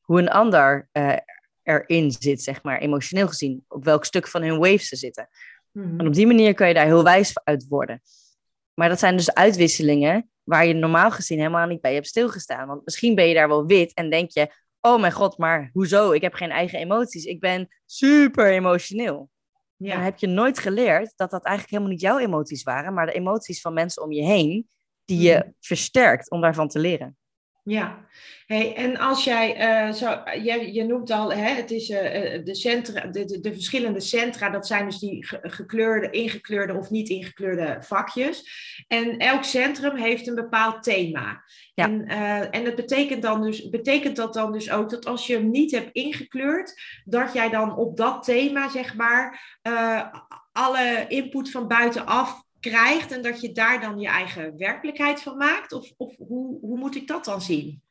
hoe 0.00 0.18
een 0.18 0.30
ander 0.30 0.88
eh, 0.92 1.16
erin 1.62 2.10
zit, 2.10 2.42
zeg 2.42 2.62
maar, 2.62 2.78
emotioneel 2.78 3.28
gezien. 3.28 3.64
Op 3.68 3.84
welk 3.84 4.04
stuk 4.04 4.28
van 4.28 4.42
hun 4.42 4.58
wave 4.58 4.84
ze 4.84 4.96
zitten. 4.96 5.28
Mhm. 5.72 6.00
En 6.00 6.06
op 6.06 6.14
die 6.14 6.26
manier 6.26 6.54
kan 6.54 6.68
je 6.68 6.74
daar 6.74 6.86
heel 6.86 7.04
wijs 7.04 7.40
uit 7.44 7.66
worden. 7.68 8.02
Maar 8.74 8.88
dat 8.88 8.98
zijn 8.98 9.16
dus 9.16 9.34
uitwisselingen 9.34 10.30
waar 10.42 10.66
je 10.66 10.74
normaal 10.74 11.10
gezien 11.10 11.38
helemaal 11.38 11.66
niet 11.66 11.80
bij 11.80 11.94
hebt 11.94 12.06
stilgestaan. 12.06 12.66
Want 12.66 12.84
misschien 12.84 13.14
ben 13.14 13.28
je 13.28 13.34
daar 13.34 13.48
wel 13.48 13.66
wit 13.66 13.94
en 13.94 14.10
denk 14.10 14.30
je: 14.30 14.54
oh 14.80 15.00
mijn 15.00 15.12
god, 15.12 15.38
maar 15.38 15.70
hoezo? 15.72 16.12
Ik 16.12 16.20
heb 16.20 16.34
geen 16.34 16.50
eigen 16.50 16.78
emoties. 16.78 17.24
Ik 17.24 17.40
ben 17.40 17.68
super 17.86 18.50
emotioneel. 18.50 19.30
Ja. 19.82 19.94
Dan 19.94 20.02
heb 20.04 20.18
je 20.18 20.26
nooit 20.26 20.58
geleerd 20.58 21.12
dat 21.16 21.30
dat 21.30 21.44
eigenlijk 21.44 21.70
helemaal 21.70 21.92
niet 21.92 22.00
jouw 22.02 22.18
emoties 22.18 22.62
waren, 22.62 22.94
maar 22.94 23.06
de 23.06 23.12
emoties 23.12 23.60
van 23.60 23.72
mensen 23.72 24.02
om 24.02 24.12
je 24.12 24.22
heen, 24.22 24.68
die 25.04 25.20
je 25.20 25.34
Mhm. 25.34 25.48
versterkt 25.60 26.30
om 26.30 26.40
daarvan 26.40 26.68
te 26.68 26.78
leren. 26.78 27.16
Ja, 27.64 28.06
hey, 28.46 28.76
en 28.76 28.96
als 28.96 29.24
jij, 29.24 29.56
eh, 29.56 29.92
zo, 29.92 30.22
je, 30.42 30.72
je 30.72 30.84
noemt 30.84 31.10
al, 31.10 31.32
hè, 31.32 31.48
het 31.54 31.70
is 31.70 31.90
eh, 31.90 32.34
eh, 32.34 32.44
de, 32.44 32.54
centra, 32.54 33.06
de, 33.06 33.24
de, 33.24 33.40
de 33.40 33.52
verschillende 33.52 34.00
centra, 34.00 34.50
dat 34.50 34.66
zijn 34.66 34.84
dus 34.84 34.98
die 34.98 35.26
ge- 35.26 35.40
gekleurde, 35.42 36.10
ingekleurde 36.10 36.74
of 36.74 36.90
niet 36.90 37.08
ingekleurde 37.08 37.76
vakjes. 37.80 38.44
En 38.88 39.18
elk 39.18 39.44
centrum 39.44 39.96
heeft 39.96 40.26
een 40.26 40.34
bepaald 40.34 40.82
thema. 40.82 41.42
Ja. 41.74 41.84
En, 41.84 42.06
eh, 42.06 42.54
en 42.54 42.64
dat 42.64 42.74
betekent, 42.74 43.22
dan 43.22 43.42
dus, 43.42 43.68
betekent 43.68 44.16
dat 44.16 44.34
dan 44.34 44.52
dus 44.52 44.70
ook 44.70 44.90
dat 44.90 45.06
als 45.06 45.26
je 45.26 45.34
hem 45.34 45.50
niet 45.50 45.70
hebt 45.70 45.92
ingekleurd, 45.92 46.80
dat 47.04 47.32
jij 47.32 47.48
dan 47.50 47.76
op 47.76 47.96
dat 47.96 48.22
thema, 48.22 48.68
zeg 48.68 48.94
maar, 48.94 49.58
eh, 49.62 50.06
alle 50.52 51.04
input 51.08 51.50
van 51.50 51.68
buitenaf 51.68 52.42
krijgt 52.60 53.12
en 53.12 53.22
dat 53.22 53.40
je 53.40 53.52
daar 53.52 53.80
dan 53.80 53.98
je 53.98 54.08
eigen 54.08 54.56
werkelijkheid 54.58 55.22
van 55.22 55.36
maakt? 55.36 55.72
Of, 55.72 55.92
of 55.96 56.16
hoe, 56.16 56.58
hoe 56.60 56.78
moet 56.78 56.96
ik 56.96 57.06
dat 57.06 57.24
dan 57.24 57.42
zien? 57.42 57.82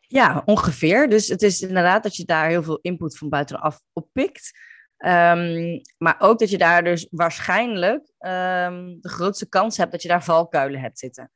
Ja, 0.00 0.42
ongeveer. 0.44 1.08
Dus 1.08 1.28
het 1.28 1.42
is 1.42 1.60
inderdaad 1.60 2.02
dat 2.02 2.16
je 2.16 2.24
daar 2.24 2.48
heel 2.48 2.62
veel 2.62 2.78
input 2.82 3.18
van 3.18 3.28
buitenaf 3.28 3.80
oppikt. 3.92 4.50
Ehm, 4.96 5.78
maar 5.98 6.16
ook 6.18 6.38
dat 6.38 6.50
je 6.50 6.58
daar 6.58 6.84
dus 6.84 7.06
waarschijnlijk 7.10 8.12
ehm, 8.18 8.94
de 9.00 9.08
grootste 9.08 9.48
kans 9.48 9.76
hebt 9.76 9.92
dat 9.92 10.02
je 10.02 10.08
daar 10.08 10.24
valkuilen 10.24 10.80
hebt 10.80 10.98
zitten. 10.98 11.30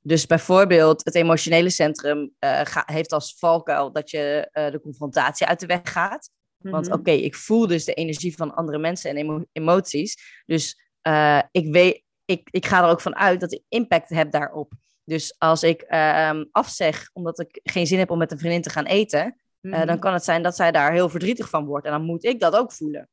Dus 0.00 0.26
bijvoorbeeld 0.26 1.04
het 1.04 1.14
emotionele 1.14 1.70
centrum 1.70 2.30
uh, 2.40 2.60
heeft 2.84 3.12
als 3.12 3.36
valkuil 3.38 3.92
dat 3.92 4.10
je 4.10 4.48
uh, 4.52 4.70
de 4.70 4.80
confrontatie 4.80 5.46
uit 5.46 5.60
de 5.60 5.66
weg 5.66 5.80
gaat. 5.82 6.30
Want 6.58 6.86
Mhm. 6.88 6.98
oké, 6.98 7.10
ik 7.10 7.34
voel 7.34 7.66
dus 7.66 7.84
de 7.84 7.94
energie 7.94 8.36
van 8.36 8.54
andere 8.54 8.78
mensen 8.78 9.10
en 9.10 9.16
emo- 9.16 9.44
emoties. 9.52 10.42
Dus 10.46 10.80
uh, 11.08 11.42
ik, 11.50 11.72
weet, 11.72 12.02
ik, 12.26 12.48
ik 12.50 12.66
ga 12.66 12.82
er 12.82 12.90
ook 12.90 13.00
van 13.00 13.16
uit 13.16 13.40
dat 13.40 13.52
ik 13.52 13.62
impact 13.68 14.08
heb 14.08 14.30
daarop. 14.30 14.72
Dus 15.04 15.34
als 15.38 15.62
ik 15.62 15.84
uh, 15.88 16.40
afzeg 16.50 17.10
omdat 17.12 17.40
ik 17.40 17.60
geen 17.62 17.86
zin 17.86 17.98
heb 17.98 18.10
om 18.10 18.18
met 18.18 18.32
een 18.32 18.38
vriendin 18.38 18.62
te 18.62 18.70
gaan 18.70 18.84
eten, 18.86 19.40
Mhm. 19.60 19.74
uh, 19.74 19.86
dan 19.86 19.98
kan 19.98 20.12
het 20.12 20.24
zijn 20.24 20.42
dat 20.42 20.56
zij 20.56 20.72
daar 20.72 20.92
heel 20.92 21.08
verdrietig 21.08 21.48
van 21.48 21.64
wordt. 21.64 21.86
En 21.86 21.92
dan 21.92 22.02
moet 22.02 22.24
ik 22.24 22.40
dat 22.40 22.56
ook 22.56 22.72
voelen. 22.72 23.08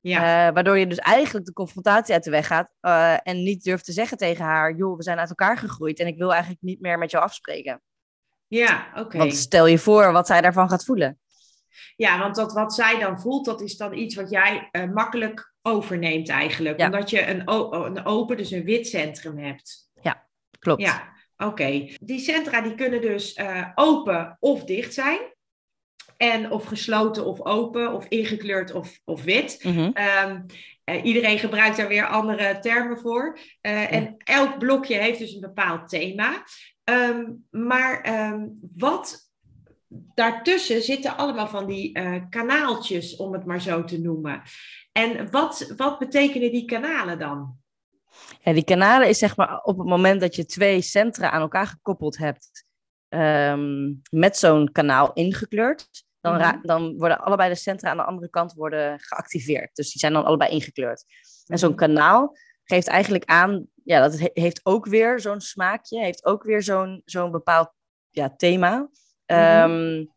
ja. 0.00 0.46
Uh, 0.48 0.54
waardoor 0.54 0.78
je 0.78 0.86
dus 0.86 0.98
eigenlijk 0.98 1.46
de 1.46 1.52
confrontatie 1.52 2.14
uit 2.14 2.24
de 2.24 2.30
weg 2.30 2.46
gaat 2.46 2.72
uh, 2.82 3.16
en 3.22 3.42
niet 3.42 3.62
durft 3.64 3.84
te 3.84 3.92
zeggen 3.92 4.16
tegen 4.18 4.44
haar: 4.44 4.74
joh, 4.76 4.96
we 4.96 5.02
zijn 5.02 5.18
uit 5.18 5.28
elkaar 5.28 5.58
gegroeid 5.58 5.98
en 6.00 6.06
ik 6.06 6.18
wil 6.18 6.30
eigenlijk 6.32 6.62
niet 6.62 6.80
meer 6.80 6.98
met 6.98 7.10
jou 7.10 7.24
afspreken. 7.24 7.82
ja, 8.46 8.86
oké. 8.94 9.18
Want 9.18 9.34
stel 9.34 9.66
je 9.66 9.78
voor 9.78 10.12
wat 10.12 10.26
zij 10.26 10.40
daarvan 10.40 10.68
gaat 10.68 10.84
voelen. 10.84 11.18
Ja, 11.96 12.18
want 12.18 12.34
dat 12.36 12.52
wat 12.52 12.74
zij 12.74 12.98
dan 12.98 13.20
voelt, 13.20 13.44
dat 13.44 13.60
is 13.60 13.76
dan 13.76 13.94
iets 13.94 14.14
wat 14.14 14.30
jij 14.30 14.70
makkelijk 14.94 15.52
overneemt 15.68 16.28
eigenlijk. 16.28 16.78
Ja. 16.78 16.84
Omdat 16.84 17.10
je 17.10 17.26
een, 17.26 17.42
een 17.86 18.04
open, 18.04 18.36
dus 18.36 18.50
een 18.50 18.64
wit 18.64 18.86
centrum 18.86 19.38
hebt. 19.38 19.90
Ja, 20.02 20.26
klopt. 20.58 20.82
Ja, 20.82 21.12
oké. 21.36 21.88
Die 22.00 22.20
centra 22.20 22.60
die 22.60 22.74
kunnen 22.74 23.00
dus 23.00 23.36
uh, 23.36 23.68
open 23.74 24.36
of 24.40 24.64
dicht 24.64 24.94
zijn. 24.94 25.18
En 26.16 26.50
of 26.50 26.64
gesloten 26.64 27.24
of 27.24 27.40
open, 27.40 27.92
of 27.92 28.06
ingekleurd 28.08 28.72
of, 28.72 29.00
of 29.04 29.22
wit. 29.22 29.64
Mm 29.64 29.72
-hmm. 29.72 29.92
um, 30.28 30.46
uh, 30.84 31.04
iedereen 31.04 31.38
gebruikt 31.38 31.76
daar 31.76 31.88
weer 31.88 32.06
andere 32.06 32.58
termen 32.58 32.98
voor. 32.98 33.38
Uh, 33.62 33.72
ja. 33.72 33.88
En 33.88 34.14
elk 34.18 34.58
blokje 34.58 34.96
heeft 34.96 35.18
dus 35.18 35.32
een 35.32 35.40
bepaald 35.40 35.88
thema. 35.88 36.42
Um, 36.84 37.46
maar 37.50 38.28
um, 38.30 38.58
wat 38.76 39.28
daartussen 39.90 40.82
zitten 40.82 41.16
allemaal 41.16 41.48
van 41.48 41.66
die 41.66 41.98
uh, 41.98 42.14
kanaaltjes, 42.30 43.16
om 43.16 43.32
het 43.32 43.44
maar 43.44 43.60
zo 43.60 43.84
te 43.84 44.00
noemen. 44.00 44.42
En 44.98 45.30
wat, 45.30 45.72
wat 45.76 45.98
betekenen 45.98 46.52
die 46.52 46.64
kanalen 46.64 47.18
dan? 47.18 47.56
Ja, 48.40 48.52
die 48.52 48.64
kanalen 48.64 49.08
is 49.08 49.18
zeg 49.18 49.36
maar 49.36 49.62
op 49.62 49.78
het 49.78 49.86
moment 49.86 50.20
dat 50.20 50.36
je 50.36 50.44
twee 50.44 50.80
centra 50.80 51.30
aan 51.30 51.40
elkaar 51.40 51.66
gekoppeld 51.66 52.18
hebt, 52.18 52.66
um, 53.08 54.00
met 54.10 54.36
zo'n 54.36 54.72
kanaal 54.72 55.12
ingekleurd, 55.12 56.04
dan, 56.20 56.34
mm 56.34 56.40
-hmm. 56.40 56.60
dan, 56.62 56.96
worden 56.96 57.20
allebei 57.20 57.48
de 57.48 57.54
centra 57.54 57.90
aan 57.90 57.96
de 57.96 58.04
andere 58.04 58.30
kant 58.30 58.52
worden 58.52 59.00
geactiveerd. 59.00 59.76
Dus 59.76 59.90
die 59.90 60.00
zijn 60.00 60.12
dan 60.12 60.24
allebei 60.24 60.50
ingekleurd. 60.50 61.04
En 61.46 61.58
zo'n 61.58 61.74
kanaal 61.74 62.36
geeft 62.64 62.86
eigenlijk 62.86 63.24
aan, 63.24 63.66
ja, 63.84 64.00
dat 64.00 64.18
he 64.18 64.30
heeft 64.32 64.60
ook 64.62 64.86
weer 64.86 65.20
zo'n 65.20 65.40
smaakje, 65.40 66.00
heeft 66.00 66.24
ook 66.24 66.42
weer 66.42 66.62
zo'n 66.62 67.02
zo'n 67.04 67.30
bepaald 67.30 67.72
ja, 68.10 68.34
thema. 68.36 68.76
Mm 68.76 68.88
-hmm. 69.26 69.70
um, 69.70 70.10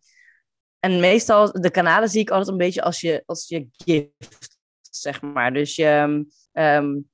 en 0.80 1.00
meestal, 1.00 1.52
de 1.52 1.72
kanalen 1.72 2.10
zie 2.10 2.22
ik 2.22 2.30
altijd 2.30 2.50
een 2.50 2.58
beetje 2.58 2.82
als 2.82 3.02
je, 3.02 3.24
als 3.26 3.48
je 3.48 3.68
gift, 3.72 4.60
zeg 4.96 5.22
maar. 5.22 5.54
Dus 5.54 5.76
je, 5.76 6.22
um, 6.54 7.10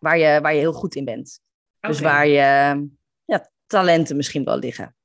waar, 0.00 0.18
je, 0.18 0.40
waar 0.40 0.54
je 0.54 0.60
heel 0.60 0.72
goed 0.72 0.94
in 0.94 1.04
bent. 1.04 1.40
Okay. 1.76 1.90
Dus 1.90 2.00
waar 2.00 2.26
je 2.26 2.88
ja, 3.24 3.50
talenten 3.66 4.16
misschien 4.16 4.44
wel 4.44 4.58
liggen. 4.58 4.96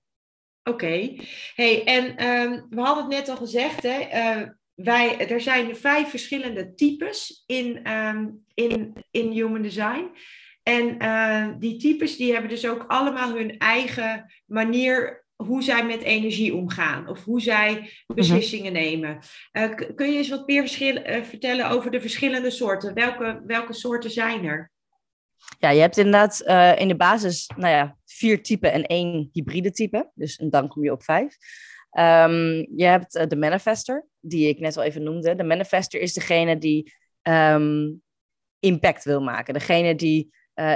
Oké. 0.64 0.86
Okay. 0.86 1.20
Hey, 1.56 1.84
en 1.84 2.28
um, 2.28 2.66
we 2.70 2.82
hadden 2.82 3.04
het 3.04 3.14
net 3.14 3.30
al 3.30 3.38
gezegd, 3.38 3.84
hè? 3.84 4.00
Uh, 4.14 4.50
wij, 4.74 5.30
er 5.30 5.42
zijn 5.42 5.76
vijf 5.76 6.10
verschillende 6.10 6.74
types 6.74 7.44
in, 7.46 7.92
um, 7.92 8.46
in, 8.54 8.94
in 9.12 9.32
Human 9.32 9.62
Design. 9.62 10.12
En 10.64 11.04
uh, 11.04 11.48
die 11.60 11.78
types 11.78 12.18
die 12.18 12.32
hebben 12.32 12.50
dus 12.50 12.68
ook 12.68 12.86
allemaal 12.88 13.36
hun 13.36 13.58
eigen 13.58 14.34
manier 14.46 15.23
hoe 15.44 15.64
zij 15.64 15.86
met 15.86 16.02
energie 16.02 16.56
omgaan 16.56 17.08
of 17.08 17.24
hoe 17.24 17.42
zij 17.42 17.90
beslissingen 18.08 18.72
mm 18.72 18.78
-hmm. 18.78 18.86
nemen. 18.86 19.20
Uh, 19.54 19.76
kun 19.96 20.12
je 20.12 20.18
eens 20.18 20.30
wat 20.30 20.48
meer 20.48 20.62
verschil, 20.62 20.96
uh, 20.96 21.24
vertellen 21.24 21.70
over 21.70 21.92
de 21.92 22.02
verschillende 22.02 22.50
soorten? 22.50 22.94
Welke, 22.94 23.42
welke 23.46 23.74
soorten 23.74 24.12
zijn 24.12 24.46
er? 24.46 24.72
Ja, 25.60 25.70
je 25.70 25.80
hebt 25.80 25.98
inderdaad 25.98 26.44
uh, 26.46 26.80
in 26.80 26.88
de 26.88 26.96
basis 26.96 27.50
nou 27.58 27.74
ja, 27.74 27.98
vier 28.06 28.44
typen 28.44 28.72
en 28.72 28.84
één 28.84 29.30
hybride 29.34 29.72
type. 29.72 30.12
Dus 30.14 30.38
en 30.38 30.50
dan 30.50 30.68
kom 30.68 30.84
je 30.84 30.92
op 30.92 31.04
vijf. 31.04 31.38
Um, 31.98 32.68
je 32.76 32.86
hebt 32.86 33.30
de 33.30 33.36
manifester, 33.36 34.08
die 34.20 34.48
ik 34.48 34.60
net 34.60 34.78
al 34.78 34.84
even 34.84 35.04
noemde. 35.04 35.36
De 35.36 35.44
manifester 35.44 36.02
is 36.02 36.14
degene 36.14 36.58
die 36.58 36.94
um, 37.22 38.02
impact 38.60 39.04
wil 39.04 39.22
maken. 39.22 39.54
Degene 39.54 39.96
die 39.96 40.34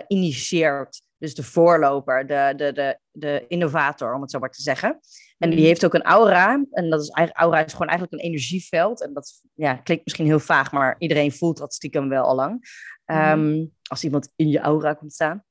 initieert. 0.07 1.01
Dus 1.17 1.35
de 1.35 1.43
voorloper, 1.43 2.27
de, 2.27 2.53
de, 2.55 2.73
de, 2.73 2.99
de 3.11 3.45
innovator, 3.47 4.13
om 4.13 4.21
het 4.21 4.31
zo 4.31 4.39
maar 4.39 4.51
te 4.51 4.61
zeggen. 4.61 4.99
En 5.37 5.49
die 5.49 5.65
heeft 5.65 5.85
ook 5.85 5.93
een 5.93 6.03
aura. 6.03 6.65
En 6.71 6.89
dat 6.89 7.01
is 7.01 7.09
eigenlijk, 7.09 7.45
aura 7.45 7.65
is 7.65 7.71
gewoon 7.71 7.87
eigenlijk 7.87 8.21
een 8.21 8.27
energieveld. 8.27 9.01
En 9.01 9.13
dat 9.13 9.41
ja, 9.53 9.75
klinkt 9.75 10.03
misschien 10.03 10.25
heel 10.25 10.39
vaag, 10.39 10.71
maar 10.71 10.95
iedereen 10.97 11.31
voelt 11.31 11.57
dat 11.57 11.73
stiekem 11.73 12.09
wel 12.09 12.23
al 12.23 12.35
lang. 12.35 12.65
Um, 13.05 13.39
mm. 13.39 13.71
Als 13.83 14.03
iemand 14.03 14.31
in 14.35 14.49
je 14.49 14.59
aura 14.59 14.93
komt 14.93 15.13
staan. 15.13 15.43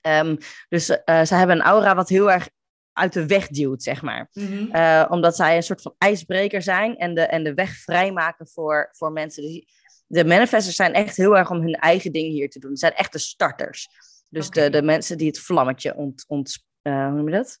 Um, 0.00 0.38
dus 0.68 0.90
uh, 0.90 1.22
ze 1.24 1.34
hebben 1.34 1.56
een 1.56 1.62
aura 1.62 1.94
wat 1.94 2.08
heel 2.08 2.30
erg 2.30 2.48
uit 2.92 3.12
de 3.12 3.26
weg 3.26 3.48
duwt, 3.48 3.82
zeg 3.82 4.02
maar. 4.02 4.28
Mm 4.32 4.46
-hmm. 4.46 4.68
uh, 4.72 5.06
omdat 5.08 5.36
zij 5.36 5.56
een 5.56 5.62
soort 5.62 5.82
van 5.82 5.94
ijsbreker 5.98 6.62
zijn 6.62 6.96
en 6.96 7.14
de, 7.14 7.20
en 7.20 7.44
de 7.44 7.54
weg 7.54 7.76
vrijmaken 7.76 8.48
voor, 8.48 8.88
voor 8.92 9.12
mensen. 9.12 9.42
Dus 9.42 9.64
de 10.06 10.24
manifestors 10.24 10.76
zijn 10.76 10.92
echt 10.92 11.16
heel 11.16 11.36
erg 11.36 11.50
om 11.50 11.60
hun 11.60 11.74
eigen 11.74 12.12
ding 12.12 12.32
hier 12.32 12.50
te 12.50 12.58
doen. 12.58 12.70
Ze 12.70 12.76
zijn 12.76 12.94
echt 12.94 13.12
de 13.12 13.18
starters. 13.18 13.88
Dus 14.28 14.46
okay. 14.46 14.64
de, 14.64 14.70
de 14.70 14.82
mensen 14.82 15.18
die 15.18 15.26
het 15.26 15.40
vlammetje 15.40 15.94
ont, 15.94 16.24
ont 16.28 16.64
uh, 16.82 17.06
hoe 17.06 17.16
noem 17.16 17.28
je 17.28 17.34
dat? 17.34 17.60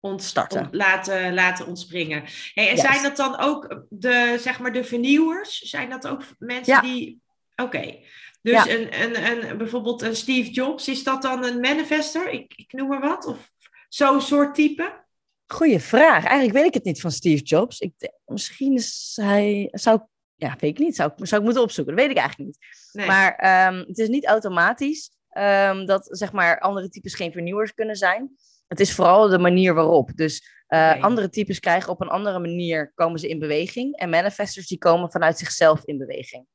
Ontstarten. 0.00 0.64
Ont, 0.64 0.74
laten, 0.74 1.34
laten 1.34 1.66
ontspringen. 1.66 2.24
Hey, 2.54 2.68
en 2.68 2.76
yes. 2.76 2.80
zijn 2.80 3.02
dat 3.02 3.16
dan 3.16 3.38
ook 3.38 3.84
de, 3.88 4.36
zeg 4.40 4.58
maar, 4.58 4.72
de 4.72 4.84
vernieuwers? 4.84 5.58
Zijn 5.58 5.90
dat 5.90 6.06
ook 6.06 6.22
mensen 6.38 6.74
ja. 6.74 6.80
die... 6.80 7.20
Oké. 7.56 7.76
Okay. 7.76 8.04
Dus 8.42 8.64
ja. 8.64 8.68
een, 8.68 9.02
een, 9.02 9.48
een, 9.50 9.58
bijvoorbeeld 9.58 10.02
een 10.02 10.16
Steve 10.16 10.50
Jobs, 10.50 10.88
is 10.88 11.04
dat 11.04 11.22
dan 11.22 11.44
een 11.44 11.60
manifester? 11.60 12.28
Ik, 12.28 12.54
ik 12.54 12.72
noem 12.72 12.88
maar 12.88 13.00
wat. 13.00 13.26
Of 13.26 13.50
zo'n 13.88 14.20
soort 14.20 14.54
type? 14.54 15.04
Goeie 15.46 15.78
vraag. 15.78 16.24
Eigenlijk 16.24 16.52
weet 16.52 16.66
ik 16.66 16.74
het 16.74 16.84
niet 16.84 17.00
van 17.00 17.10
Steve 17.10 17.42
Jobs. 17.42 17.80
Ik, 17.80 17.92
misschien 18.24 18.74
is 18.74 19.18
hij... 19.22 19.68
Zou, 19.70 20.00
ja, 20.34 20.56
weet 20.58 20.70
ik 20.70 20.78
niet. 20.78 20.96
Zou, 20.96 21.12
zou 21.16 21.40
ik 21.40 21.46
moeten 21.46 21.62
opzoeken. 21.62 21.96
Dat 21.96 22.04
weet 22.04 22.16
ik 22.16 22.20
eigenlijk 22.22 22.48
niet. 22.48 22.58
Nee. 22.92 23.06
Maar 23.06 23.66
um, 23.72 23.78
het 23.78 23.98
is 23.98 24.08
niet 24.08 24.26
automatisch 24.26 25.10
um, 25.38 25.86
dat 25.86 26.08
zeg 26.10 26.32
maar, 26.32 26.60
andere 26.60 26.88
types 26.88 27.14
geen 27.14 27.32
vernieuwers 27.32 27.74
kunnen 27.74 27.96
zijn. 27.96 28.30
Het 28.66 28.80
is 28.80 28.94
vooral 28.94 29.28
de 29.28 29.38
manier 29.38 29.74
waarop. 29.74 30.10
Dus 30.14 30.40
uh, 30.68 30.78
okay. 30.78 31.00
andere 31.00 31.28
types 31.28 31.60
krijgen 31.60 31.92
op 31.92 32.00
een 32.00 32.08
andere 32.08 32.38
manier 32.38 32.92
komen 32.94 33.18
ze 33.18 33.28
in 33.28 33.38
beweging. 33.38 33.96
En 33.96 34.10
manifestors 34.10 34.66
die 34.66 34.78
komen 34.78 35.10
vanuit 35.10 35.38
zichzelf 35.38 35.84
in 35.84 35.98
beweging. 35.98 36.46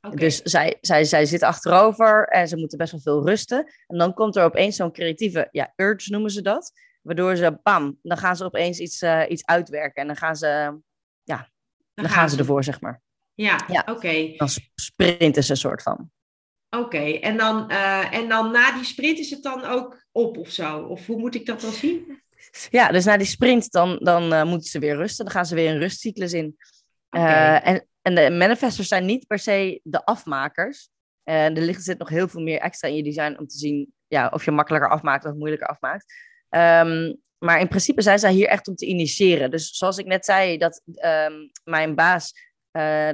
Okay. 0.00 0.16
Dus 0.16 0.42
zij, 0.42 0.78
zij, 0.80 1.04
zij 1.04 1.26
zitten 1.26 1.48
achterover 1.48 2.28
en 2.28 2.48
ze 2.48 2.56
moeten 2.56 2.78
best 2.78 2.92
wel 2.92 3.00
veel 3.00 3.26
rusten. 3.26 3.72
En 3.86 3.98
dan 3.98 4.14
komt 4.14 4.36
er 4.36 4.44
opeens 4.44 4.76
zo'n 4.76 4.92
creatieve, 4.92 5.48
ja, 5.50 5.72
urge 5.76 6.10
noemen 6.10 6.30
ze 6.30 6.42
dat. 6.42 6.72
Waardoor 7.02 7.36
ze, 7.36 7.58
bam, 7.62 7.98
dan 8.02 8.16
gaan 8.16 8.36
ze 8.36 8.44
opeens 8.44 8.78
iets, 8.78 9.02
uh, 9.02 9.22
iets 9.28 9.44
uitwerken. 9.44 10.02
En 10.02 10.06
dan 10.06 10.16
gaan 10.16 10.36
ze, 10.36 10.46
ja, 11.22 11.36
dan, 11.36 11.46
dan 11.94 12.04
gaan, 12.04 12.14
gaan 12.14 12.30
ze 12.30 12.38
ervoor, 12.38 12.64
zeg 12.64 12.80
maar. 12.80 13.02
Ja, 13.34 13.64
ja. 13.68 13.80
oké. 13.80 13.90
Okay. 13.90 14.36
Dan 14.36 14.48
sprinten 14.74 15.44
ze 15.44 15.50
een 15.50 15.56
soort 15.56 15.82
van. 15.82 16.10
Oké, 16.74 16.84
okay. 16.84 17.18
en, 17.20 17.36
dan, 17.36 17.70
uh, 17.70 18.14
en 18.14 18.28
dan 18.28 18.50
na 18.50 18.72
die 18.72 18.84
sprint 18.84 19.18
is 19.18 19.30
het 19.30 19.42
dan 19.42 19.64
ook 19.64 20.06
op 20.12 20.38
of 20.38 20.50
zo? 20.50 20.78
Of 20.78 21.06
hoe 21.06 21.18
moet 21.18 21.34
ik 21.34 21.46
dat 21.46 21.60
dan 21.60 21.72
zien? 21.72 22.22
Ja, 22.70 22.88
dus 22.88 23.04
na 23.04 23.16
die 23.16 23.26
sprint 23.26 23.70
dan, 23.70 23.98
dan 24.02 24.32
uh, 24.32 24.44
moeten 24.44 24.70
ze 24.70 24.78
weer 24.78 24.96
rusten. 24.96 25.24
Dan 25.24 25.34
gaan 25.34 25.46
ze 25.46 25.54
weer 25.54 25.70
een 25.70 25.78
rustcyclus 25.78 26.32
in. 26.32 26.56
Okay. 27.10 27.60
Uh, 27.60 27.68
en, 27.68 27.86
en 28.02 28.14
de 28.14 28.30
manifestors 28.30 28.88
zijn 28.88 29.04
niet 29.04 29.26
per 29.26 29.38
se 29.38 29.80
de 29.82 30.04
afmakers. 30.04 30.88
En 31.22 31.56
er 31.56 31.62
ligt, 31.62 31.84
zit 31.84 31.98
nog 31.98 32.08
heel 32.08 32.28
veel 32.28 32.42
meer 32.42 32.58
extra 32.58 32.88
in 32.88 32.96
je 32.96 33.02
design 33.02 33.38
om 33.38 33.46
te 33.46 33.56
zien 33.56 33.92
ja, 34.06 34.30
of 34.32 34.44
je 34.44 34.50
makkelijker 34.50 34.90
afmaakt 34.90 35.24
of 35.24 35.34
moeilijker 35.34 35.68
afmaakt. 35.68 36.14
Um, 36.50 37.20
maar 37.38 37.60
in 37.60 37.68
principe 37.68 38.02
zijn 38.02 38.18
zij 38.18 38.32
hier 38.32 38.48
echt 38.48 38.68
om 38.68 38.74
te 38.74 38.86
initiëren. 38.86 39.50
Dus 39.50 39.76
zoals 39.76 39.98
ik 39.98 40.06
net 40.06 40.24
zei, 40.24 40.58
dat 40.58 40.82
um, 40.84 41.50
mijn 41.64 41.94
baas, 41.94 42.32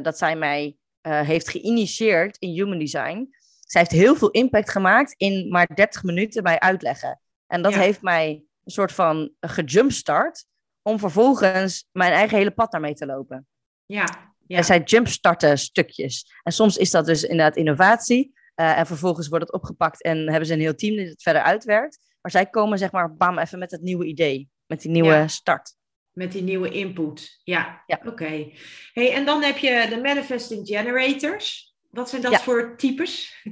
dat 0.02 0.18
zij 0.18 0.36
mij 0.36 0.76
heeft 1.02 1.48
geïnitieerd 1.48 2.36
in 2.38 2.48
human 2.48 2.78
design. 2.78 3.28
Zij 3.70 3.80
heeft 3.80 4.02
heel 4.02 4.16
veel 4.16 4.30
impact 4.30 4.70
gemaakt 4.70 5.14
in 5.16 5.48
maar 5.48 5.74
30 5.74 6.02
minuten 6.02 6.42
bij 6.42 6.58
uitleggen. 6.58 7.20
En 7.46 7.62
dat 7.62 7.72
ja. 7.72 7.78
heeft 7.78 8.02
mij 8.02 8.28
een 8.64 8.72
soort 8.72 8.92
van 8.92 9.32
gejumpstart 9.40 10.44
om 10.82 10.98
vervolgens 10.98 11.86
mijn 11.92 12.12
eigen 12.12 12.38
hele 12.38 12.50
pad 12.50 12.72
daarmee 12.72 12.94
te 12.94 13.06
lopen. 13.06 13.46
Ja, 13.86 14.34
ja. 14.46 14.56
En 14.56 14.64
zij 14.64 14.80
jumpstarten 14.80 15.58
stukjes. 15.58 16.32
En 16.42 16.52
soms 16.52 16.76
is 16.76 16.90
dat 16.90 17.06
dus 17.06 17.22
inderdaad 17.22 17.56
innovatie. 17.56 18.32
Uh, 18.56 18.78
en 18.78 18.86
vervolgens 18.86 19.28
wordt 19.28 19.44
het 19.44 19.54
opgepakt 19.54 20.02
en 20.02 20.28
hebben 20.28 20.46
ze 20.46 20.52
een 20.52 20.60
heel 20.60 20.74
team 20.74 20.96
die 20.96 21.08
het 21.08 21.22
verder 21.22 21.42
uitwerkt. 21.42 21.98
Maar 22.20 22.30
zij 22.30 22.46
komen 22.46 22.78
zeg 22.78 22.92
maar 22.92 23.16
bam 23.16 23.38
even 23.38 23.58
met 23.58 23.70
het 23.70 23.82
nieuwe 23.82 24.04
idee. 24.04 24.48
Met 24.66 24.80
die 24.80 24.90
nieuwe 24.90 25.12
ja. 25.12 25.28
start. 25.28 25.74
Met 26.12 26.32
die 26.32 26.42
nieuwe 26.42 26.70
input. 26.70 27.40
Ja, 27.42 27.82
Ja. 27.86 28.00
oké. 28.06 28.50
Hey, 28.92 29.12
en 29.12 29.24
dan 29.24 29.42
heb 29.42 29.56
je 29.56 29.86
de 29.88 30.00
manifesting 30.00 30.66
generators. 30.66 31.69
Wat 31.90 32.08
zijn 32.08 32.22
dat 32.22 32.32
Ja. 32.32 32.38
voor 32.38 32.76
types? 32.76 33.42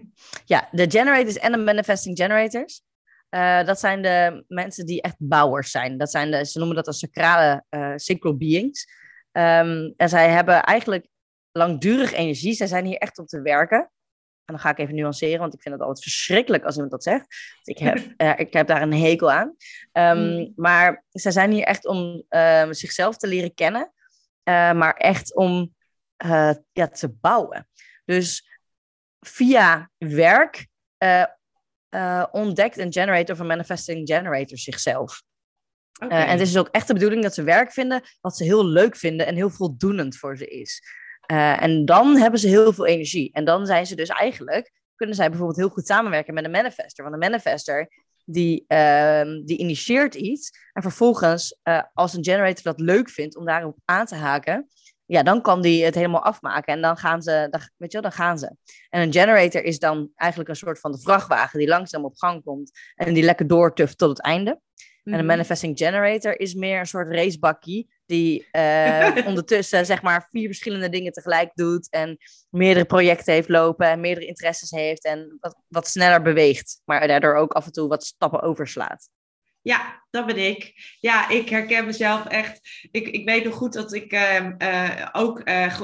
Ja, 0.44 0.68
de 0.72 0.90
generators 0.90 1.36
en 1.38 1.52
de 1.52 1.58
manifesting 1.58 2.16
generators. 2.16 2.82
eh, 3.28 3.64
dat 3.64 3.80
zijn 3.80 4.02
de 4.02 4.44
mensen 4.48 4.86
die 4.86 5.02
echt 5.02 5.14
bouwers 5.18 5.70
zijn. 5.70 5.98
Dat 5.98 6.10
zijn 6.10 6.30
de, 6.30 6.44
ze 6.44 6.58
noemen 6.58 6.76
dat 6.76 6.84
de 6.84 6.92
sacrale 6.92 7.64
eh 7.68 7.92
synchro 7.96 8.34
beings. 8.36 8.86
Ehm, 9.32 9.92
en 9.96 10.08
zij 10.08 10.28
hebben 10.30 10.62
eigenlijk 10.62 11.06
langdurig 11.52 12.12
energie. 12.12 12.52
Zij 12.52 12.66
zijn 12.66 12.84
hier 12.84 12.96
echt 12.98 13.18
om 13.18 13.26
te 13.26 13.42
werken. 13.42 13.78
En 14.44 14.54
dan 14.54 14.58
ga 14.58 14.70
ik 14.70 14.78
even 14.78 14.94
nuanceren, 14.94 15.38
want 15.38 15.54
ik 15.54 15.62
vind 15.62 15.74
het 15.74 15.82
altijd 15.82 16.02
verschrikkelijk 16.04 16.64
als 16.64 16.74
iemand 16.74 16.92
dat 16.92 17.02
zegt. 17.02 17.26
Ik 17.64 17.78
heb, 17.78 17.98
eh, 18.16 18.32
ik 18.36 18.52
heb 18.52 18.66
daar 18.66 18.82
een 18.82 18.92
hekel 18.94 19.30
aan. 19.32 19.56
Ehm, 19.92 20.16
Mm. 20.18 20.52
Maar 20.56 21.04
zij 21.10 21.32
zijn 21.32 21.50
hier 21.52 21.64
echt 21.64 21.86
om 21.86 22.24
ehm, 22.28 22.72
zichzelf 22.72 23.16
te 23.16 23.26
leren 23.26 23.54
kennen. 23.54 23.92
maar 24.74 24.94
echt 24.94 25.34
om 25.34 25.74
ja, 26.72 26.88
te 26.92 27.08
bouwen. 27.20 27.68
Dus 28.08 28.48
via 29.20 29.90
werk 29.98 30.66
eh, 30.96 31.24
eh, 31.88 32.24
ontdekt 32.30 32.78
een 32.78 32.92
generator 32.92 33.34
of 33.34 33.40
een 33.40 33.46
manifesting 33.46 34.08
generator 34.08 34.58
zichzelf. 34.58 35.22
Eh, 35.92 36.08
en 36.08 36.28
het 36.28 36.40
is 36.40 36.52
dus 36.52 36.60
ook 36.60 36.68
echt 36.68 36.86
de 36.86 36.92
bedoeling 36.92 37.22
dat 37.22 37.34
ze 37.34 37.42
werk 37.42 37.72
vinden 37.72 38.02
wat 38.20 38.36
ze 38.36 38.44
heel 38.44 38.66
leuk 38.66 38.96
vinden 38.96 39.26
en 39.26 39.34
heel 39.34 39.50
voldoenend 39.50 40.16
voor 40.16 40.36
ze 40.36 40.46
is. 40.46 40.82
En 41.26 41.84
dan 41.84 42.16
hebben 42.16 42.40
ze 42.40 42.48
heel 42.48 42.72
veel 42.72 42.86
energie. 42.86 43.32
En 43.32 43.44
dan 43.44 43.66
zijn 43.66 43.86
ze 43.86 43.96
dus 43.96 44.08
eigenlijk, 44.08 44.72
kunnen 44.94 45.16
zij 45.16 45.28
bijvoorbeeld 45.28 45.58
heel 45.58 45.68
goed 45.68 45.86
samenwerken 45.86 46.34
met 46.34 46.44
een 46.44 46.50
manifester. 46.50 47.04
Want 47.04 47.14
een 47.14 47.30
manifester, 47.30 47.88
die, 48.24 48.64
ehm, 48.66 49.44
die 49.44 49.58
initieert 49.58 50.14
iets. 50.14 50.50
En 50.72 50.82
vervolgens, 50.82 51.58
als 51.92 52.14
een 52.14 52.24
generator 52.24 52.62
dat 52.62 52.80
leuk 52.80 53.10
vindt 53.10 53.36
om 53.36 53.44
daarop 53.44 53.78
aan 53.84 54.06
te 54.06 54.14
haken, 54.14 54.68
ja, 55.08 55.22
dan 55.22 55.42
kan 55.42 55.62
die 55.62 55.84
het 55.84 55.94
helemaal 55.94 56.24
afmaken. 56.24 56.74
En 56.74 56.80
dan 56.80 56.96
gaan 56.96 57.22
ze, 57.22 57.46
dan, 57.50 57.60
weet 57.76 57.92
je 57.92 58.00
wel, 58.00 58.10
dan 58.10 58.18
gaan 58.18 58.38
ze. 58.38 58.56
En 58.88 59.02
een 59.02 59.12
generator 59.12 59.62
is 59.62 59.78
dan 59.78 60.10
eigenlijk 60.14 60.50
een 60.50 60.56
soort 60.56 60.80
van 60.80 60.92
de 60.92 61.00
vrachtwagen 61.00 61.58
die 61.58 61.68
langzaam 61.68 62.04
op 62.04 62.16
gang 62.16 62.44
komt 62.44 62.70
en 62.94 63.14
die 63.14 63.22
lekker 63.22 63.46
doortuft 63.46 63.98
tot 63.98 64.08
het 64.08 64.22
einde. 64.22 64.50
En 64.50 65.12
een 65.12 65.18
Mhm. 65.18 65.26
manifesting 65.26 65.78
generator 65.78 66.40
is 66.40 66.54
meer 66.54 66.78
een 66.78 66.86
soort 66.86 67.08
racebakkie 67.14 67.88
die 68.06 68.46
eh, 68.50 69.16
ondertussen 69.26 69.86
zeg 69.86 70.02
maar 70.02 70.28
vier 70.30 70.46
verschillende 70.46 70.88
dingen 70.88 71.12
tegelijk 71.12 71.50
doet 71.54 71.90
en 71.90 72.16
meerdere 72.50 72.84
projecten 72.86 73.32
heeft 73.34 73.48
lopen 73.48 73.86
en 73.86 74.00
meerdere 74.00 74.26
interesses 74.26 74.70
heeft 74.70 75.04
en 75.04 75.36
wat, 75.40 75.56
wat 75.68 75.88
sneller 75.88 76.22
beweegt, 76.22 76.80
maar 76.84 77.08
daardoor 77.08 77.34
ook 77.34 77.52
af 77.52 77.66
en 77.66 77.72
toe 77.72 77.88
wat 77.88 78.04
stappen 78.04 78.42
overslaat. 78.42 79.08
Ja, 79.68 80.02
dat 80.10 80.26
ben 80.26 80.46
ik. 80.48 80.72
Ja, 81.00 81.28
ik 81.28 81.48
herken 81.48 81.86
mezelf 81.86 82.26
echt. 82.26 82.60
Ik, 82.90 83.08
ik 83.08 83.24
weet 83.24 83.44
nog 83.44 83.54
goed 83.54 83.72
dat 83.72 83.92
ik 83.92 84.12
ehm, 84.12 84.54
eh, 84.58 85.08
ook 85.12 85.40
eh, 85.40 85.80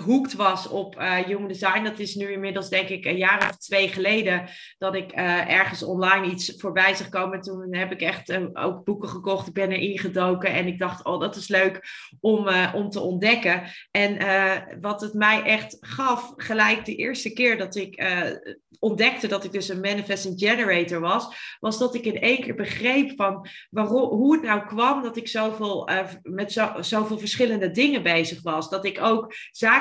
gehoekt 0.00 0.34
was 0.34 0.68
op 0.68 0.96
eh, 0.96 1.12
Human 1.12 1.48
Design. 1.48 1.84
Dat 1.84 1.98
is 1.98 2.14
nu 2.14 2.32
inmiddels 2.32 2.68
denk 2.68 2.88
ik 2.88 3.04
een 3.04 3.16
jaar 3.16 3.48
of 3.50 3.56
twee 3.56 3.88
geleden 3.88 4.48
dat 4.78 4.94
ik 4.94 5.12
eh, 5.12 5.50
ergens 5.50 5.82
online 5.82 6.26
iets 6.26 6.54
voorbij 6.56 6.94
zag 6.94 7.08
komen. 7.08 7.40
Toen 7.40 7.74
heb 7.74 7.92
ik 7.92 8.00
echt 8.00 8.28
eh, 8.28 8.44
ook 8.52 8.84
boeken 8.84 9.08
gekocht. 9.08 9.46
Ik 9.46 9.52
ben 9.52 9.70
erin 9.72 9.98
gedoken 9.98 10.50
en 10.50 10.66
ik 10.66 10.78
dacht, 10.78 11.04
oh 11.04 11.20
dat 11.20 11.36
is 11.36 11.48
leuk 11.48 11.80
om, 12.20 12.48
om 12.74 12.90
te 12.90 13.00
ontdekken. 13.00 13.62
En 13.90 14.18
wat 14.80 15.00
het 15.00 15.14
mij 15.14 15.42
echt 15.42 15.76
gaf, 15.80 16.32
gelijk 16.36 16.84
de 16.84 16.94
eerste 16.94 17.32
keer 17.32 17.58
dat 17.58 17.76
ik 17.76 18.02
ontdekte 18.78 19.26
dat 19.26 19.44
ik 19.44 19.52
dus 19.52 19.68
een 19.68 19.80
manifesting 19.80 20.38
generator 20.38 21.00
was, 21.00 21.56
was 21.60 21.78
dat 21.78 21.94
ik 21.94 22.04
in 22.04 22.20
één 22.20 22.40
keer 22.40 22.54
begreep 22.54 23.12
van 23.16 23.46
waarom, 23.70 24.08
hoe 24.08 24.32
het 24.32 24.42
nou 24.42 24.66
kwam 24.66 25.02
dat 25.02 25.16
ik 25.16 25.28
zoveel, 25.28 25.88
met 26.22 26.52
zo, 26.52 26.72
zoveel 26.80 27.18
verschillende 27.18 27.70
dingen 27.70 28.02
bezig 28.02 28.42
was. 28.42 28.70
Dat 28.70 28.84
ik 28.84 29.00
ook 29.00 29.34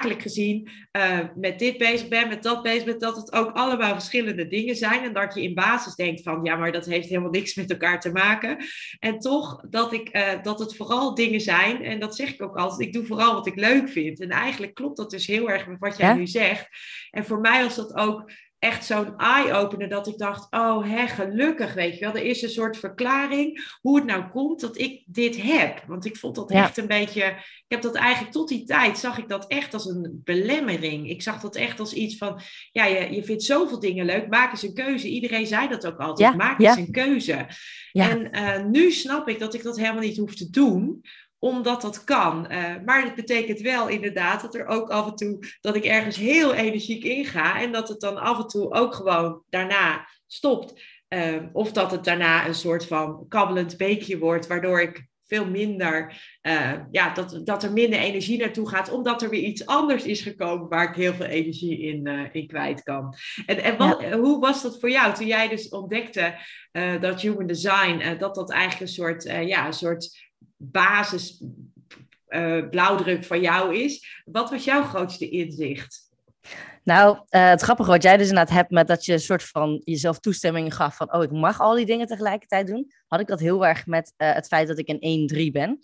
zakelijk 0.04 0.22
gezien 0.22 0.70
eh, 0.92 1.20
met 1.36 1.60
dit 1.60 1.78
bezig 1.78 2.08
ben, 2.08 2.28
met 2.28 2.44
dat 2.44 2.62
bezig 2.62 2.84
ben, 2.84 3.00
dat 3.00 3.16
het 3.16 3.34
ook 3.34 3.52
allemaal 3.52 3.94
verschillende 3.94 4.48
dingen 4.48 4.76
zijn. 4.76 5.04
En 5.04 5.14
dat 5.14 5.34
je 5.34 5.42
in 5.42 5.54
basis 5.54 5.96
denkt 5.96 6.22
van 6.22 6.44
ja, 6.44 6.56
maar 6.56 6.72
dat 6.72 6.86
heeft 6.86 7.10
helemaal 7.10 7.30
niks 7.30 7.56
met 7.56 7.72
elkaar 7.72 8.00
te 8.00 8.12
maken. 8.12 8.58
En 9.00 9.20
toch 9.20 9.64
dat, 9.70 9.94
ik, 9.94 10.10
eh, 10.10 10.44
dat 10.44 10.60
het 10.60 10.76
vooral 10.76 11.16
dingen 11.16 11.42
zijn, 11.42 11.84
en 11.84 12.00
dat 12.00 12.16
zeg 12.16 12.34
ik 12.34 12.42
ook 12.42 12.58
altijd, 12.58 12.88
ik 12.88 12.94
doe 12.94 13.06
vooral 13.06 13.34
wat 13.34 13.48
ik 13.48 13.56
leuk 13.56 13.90
vind. 13.90 14.20
En 14.20 14.30
eigenlijk 14.30 14.74
klopt 14.74 14.98
dat 14.98 15.10
dus 15.10 15.28
heel 15.28 15.50
erg 15.50 15.68
met 15.68 15.80
wat 15.80 15.98
jij 15.98 16.08
Ja? 16.08 16.16
nu 16.16 16.28
zegt. 16.28 16.68
En 17.12 17.26
voor 17.26 17.40
mij 17.40 17.64
was 17.64 17.76
dat 17.76 17.96
ook 17.96 18.32
echt 18.64 18.86
zo'n 18.86 19.18
eye-opener 19.18 19.90
dat 19.90 20.08
ik 20.08 20.18
dacht, 20.18 20.48
oh 20.54 20.90
hè, 20.90 21.08
gelukkig, 21.08 21.74
weet 21.74 21.94
je 21.94 22.06
wel. 22.06 22.16
Er 22.16 22.24
is 22.26 22.42
een 22.42 22.50
soort 22.50 22.78
verklaring 22.78 23.78
hoe 23.82 23.96
het 23.96 24.06
nou 24.06 24.30
komt 24.30 24.60
dat 24.62 24.78
ik 24.78 25.04
dit 25.06 25.42
heb. 25.42 25.84
Want 25.88 26.06
ik 26.06 26.18
vond 26.18 26.36
dat 26.36 26.52
Ja. 26.52 26.64
echt 26.64 26.78
een 26.78 26.88
beetje, 26.88 27.24
ik 27.26 27.64
heb 27.68 27.82
dat 27.82 27.96
eigenlijk 27.96 28.34
tot 28.34 28.48
die 28.48 28.64
tijd, 28.64 28.98
zag 28.98 29.18
ik 29.18 29.30
dat 29.30 29.48
echt 29.48 29.74
als 29.74 29.86
een 29.86 30.22
belemmering. 30.24 31.10
Ik 31.10 31.22
zag 31.22 31.42
dat 31.42 31.56
echt 31.56 31.80
als 31.80 31.94
iets 31.94 32.18
van, 32.18 32.42
ja, 32.72 32.86
je, 32.86 33.14
je 33.14 33.24
vindt 33.24 33.44
zoveel 33.44 33.80
dingen 33.80 34.06
leuk, 34.06 34.28
maak 34.30 34.52
eens 34.52 34.64
een 34.64 34.74
keuze. 34.74 35.08
Iedereen 35.10 35.48
zei 35.48 35.68
dat 35.68 35.86
ook 35.86 35.98
altijd, 36.00 36.32
Ja, 36.32 36.36
maak 36.38 36.60
ja. 36.62 36.70
eens 36.70 36.88
een 36.88 36.92
keuze. 36.92 37.48
En 37.92 38.32
eh, 38.32 38.64
nu 38.66 38.92
snap 38.92 39.28
ik 39.30 39.40
dat 39.40 39.54
ik 39.54 39.64
dat 39.64 39.78
helemaal 39.78 40.02
niet 40.02 40.18
hoef 40.18 40.36
te 40.36 40.50
doen 40.50 41.02
omdat 41.44 41.82
dat 41.82 42.04
kan. 42.04 42.48
Eh, 42.48 42.74
maar 42.86 43.04
het 43.04 43.16
betekent 43.16 43.60
wel 43.60 43.88
inderdaad 43.88 44.42
dat 44.42 44.56
er 44.56 44.66
ook 44.66 44.90
af 44.90 45.08
en 45.08 45.16
toe 45.16 45.40
dat 45.62 45.76
ik 45.76 45.84
ergens 45.84 46.16
heel 46.16 46.54
energiek 46.54 47.04
inga 47.04 47.62
en 47.62 47.72
dat 47.72 47.88
het 47.88 48.00
dan 48.00 48.18
af 48.18 48.38
en 48.38 48.48
toe 48.48 48.74
ook 48.74 48.94
gewoon 48.96 49.44
daarna 49.50 50.08
stopt. 50.28 50.82
Eh, 51.08 51.36
of 51.54 51.72
dat 51.72 51.92
het 51.92 52.04
daarna 52.04 52.48
een 52.48 52.56
soort 52.56 52.86
van 52.86 53.26
kabbelend 53.28 53.78
beekje 53.78 54.18
wordt, 54.18 54.48
waardoor 54.48 54.82
ik 54.82 55.08
veel 55.24 55.46
minder, 55.46 56.24
eh, 56.42 56.74
ja, 56.92 57.14
dat, 57.14 57.42
dat 57.44 57.64
er 57.64 57.72
minder 57.72 58.00
energie 58.00 58.40
naartoe 58.40 58.70
gaat, 58.70 58.92
omdat 58.92 59.22
er 59.22 59.30
weer 59.30 59.44
iets 59.44 59.66
anders 59.66 60.04
is 60.04 60.22
gekomen 60.22 60.70
waar 60.70 60.90
ik 60.90 60.96
heel 60.96 61.14
veel 61.14 61.26
energie 61.26 61.80
in, 61.80 62.08
in 62.32 62.48
kwijt 62.48 62.84
kan. 62.84 63.14
En, 63.46 63.64
en 63.64 63.78
wat, 63.78 64.04
hoe 64.04 64.40
was 64.40 64.62
dat 64.62 64.80
voor 64.80 64.90
jou 64.90 65.14
toen 65.14 65.28
jij 65.28 65.48
dus 65.48 65.70
ontdekte 65.70 66.36
dat 67.00 67.22
human 67.22 67.48
design, 67.48 68.18
dat 68.18 68.36
dat 68.36 68.52
eigenlijk 68.52 68.82
een 68.82 68.96
soort, 68.96 69.24
ja, 69.24 69.66
een 69.66 69.74
soort 69.74 70.32
basis 70.72 71.44
eh, 72.34 72.70
blauwdruk 72.70 73.24
van 73.24 73.42
jou 73.42 73.76
is. 73.76 74.22
Wat 74.26 74.50
was 74.50 74.64
jouw 74.64 74.84
grootste 74.84 75.30
inzicht? 75.30 76.12
Nou, 76.84 77.18
eh, 77.30 77.50
het 77.50 77.62
grappige 77.62 77.90
wat 77.90 78.04
jij 78.04 78.18
dus 78.18 78.28
inderdaad 78.28 78.56
hebt 78.56 78.72
met 78.72 78.88
dat 78.88 79.06
je 79.06 79.14
een 79.14 79.20
soort 79.20 79.44
van 79.44 79.82
jezelf 79.84 80.20
toestemming 80.20 80.76
gaf 80.76 80.96
van, 80.96 81.14
oh, 81.14 81.24
ik 81.24 81.32
mag 81.32 81.60
al 81.60 81.76
die 81.76 81.86
dingen 81.86 82.08
tegelijkertijd 82.08 82.68
doen, 82.68 82.92
had 83.08 83.20
ik 83.20 83.28
dat 83.28 83.40
heel 83.40 83.66
erg 83.66 83.86
met 83.86 84.14
eh, 84.18 84.34
het 84.34 84.48
feit 84.48 84.68
dat 84.68 84.78
ik 84.78 84.90
een 84.90 85.30
1-3 85.50 85.52
ben. 85.52 85.80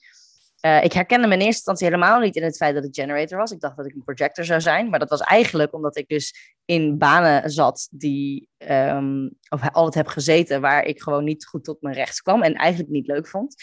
Ik 0.81 0.93
herkende 0.93 1.27
me 1.27 1.33
in 1.33 1.39
eerste 1.39 1.45
instantie 1.45 1.87
helemaal 1.87 2.19
niet 2.19 2.35
in 2.35 2.43
het 2.43 2.57
feit 2.57 2.75
dat 2.75 2.83
ik 2.83 2.95
generator 2.95 3.37
was. 3.37 3.51
Ik 3.51 3.59
dacht 3.59 3.77
dat 3.77 3.85
ik 3.85 3.93
een 3.93 4.03
projector 4.03 4.45
zou 4.45 4.61
zijn, 4.61 4.89
maar 4.89 4.99
dat 4.99 5.09
was 5.09 5.19
eigenlijk 5.19 5.73
omdat 5.73 5.97
ik 5.97 6.07
dus 6.07 6.55
in 6.65 6.97
banen 6.97 7.49
zat 7.49 7.87
die, 7.91 8.49
ehm, 8.57 9.29
of 9.49 9.69
altijd 9.71 9.95
heb 9.95 10.07
gezeten, 10.07 10.61
waar 10.61 10.83
ik 10.83 11.01
gewoon 11.01 11.23
niet 11.23 11.45
goed 11.45 11.63
tot 11.63 11.81
mijn 11.81 11.95
rechts 11.95 12.21
kwam 12.21 12.41
en 12.41 12.53
eigenlijk 12.53 12.91
niet 12.91 13.07
leuk 13.07 13.27
vond. 13.27 13.55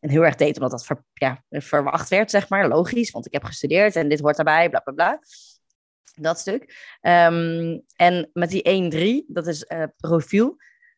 En 0.00 0.08
heel 0.10 0.24
erg 0.24 0.34
deed 0.34 0.54
omdat 0.54 0.70
dat 0.70 0.86
ver- 0.86 1.04
ja, 1.12 1.44
verwacht 1.48 2.08
werd, 2.08 2.30
zeg 2.30 2.48
maar, 2.48 2.68
logisch, 2.68 3.10
want 3.10 3.26
ik 3.26 3.32
heb 3.32 3.44
gestudeerd 3.44 3.96
en 3.96 4.08
dit 4.08 4.20
hoort 4.20 4.36
daarbij, 4.36 4.68
bla 4.70 4.80
bla 4.80 4.92
bla. 4.92 5.18
Dat 6.14 6.38
stuk. 6.38 6.94
Ehm, 7.00 7.78
en 7.96 8.30
met 8.32 8.50
die 8.50 8.62
1-3, 8.62 9.24
dat 9.28 9.46
is 9.46 9.64
eh, 9.64 9.82
profiel. 9.96 10.56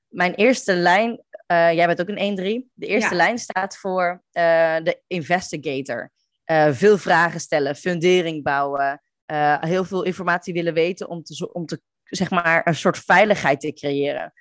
Mijn 0.09 0.35
eerste 0.35 0.75
lijn, 0.75 1.23
eh, 1.47 1.73
jij 1.73 1.87
bent 1.87 2.01
ook 2.01 2.09
een 2.09 2.23
1-3. 2.23 2.71
De 2.75 2.87
eerste 2.87 3.11
Ja. 3.11 3.17
lijn 3.17 3.39
staat 3.39 3.77
voor 3.77 4.23
eh, 4.31 4.77
de 4.83 5.03
investigator. 5.07 6.11
Veel 6.71 6.99
vragen 6.99 7.41
stellen, 7.41 7.77
fundering 7.77 8.43
bouwen, 8.43 9.03
heel 9.61 9.85
veel 9.85 10.03
informatie 10.03 10.53
willen 10.55 10.75
weten 10.75 11.09
om 11.09 11.23
te, 11.23 11.53
om 11.53 11.67
te, 11.67 11.81
zeg 12.05 12.31
maar, 12.31 12.67
een 12.67 12.75
soort 12.75 12.99
veiligheid 12.99 13.61
te 13.61 13.73
creëren. 13.73 14.33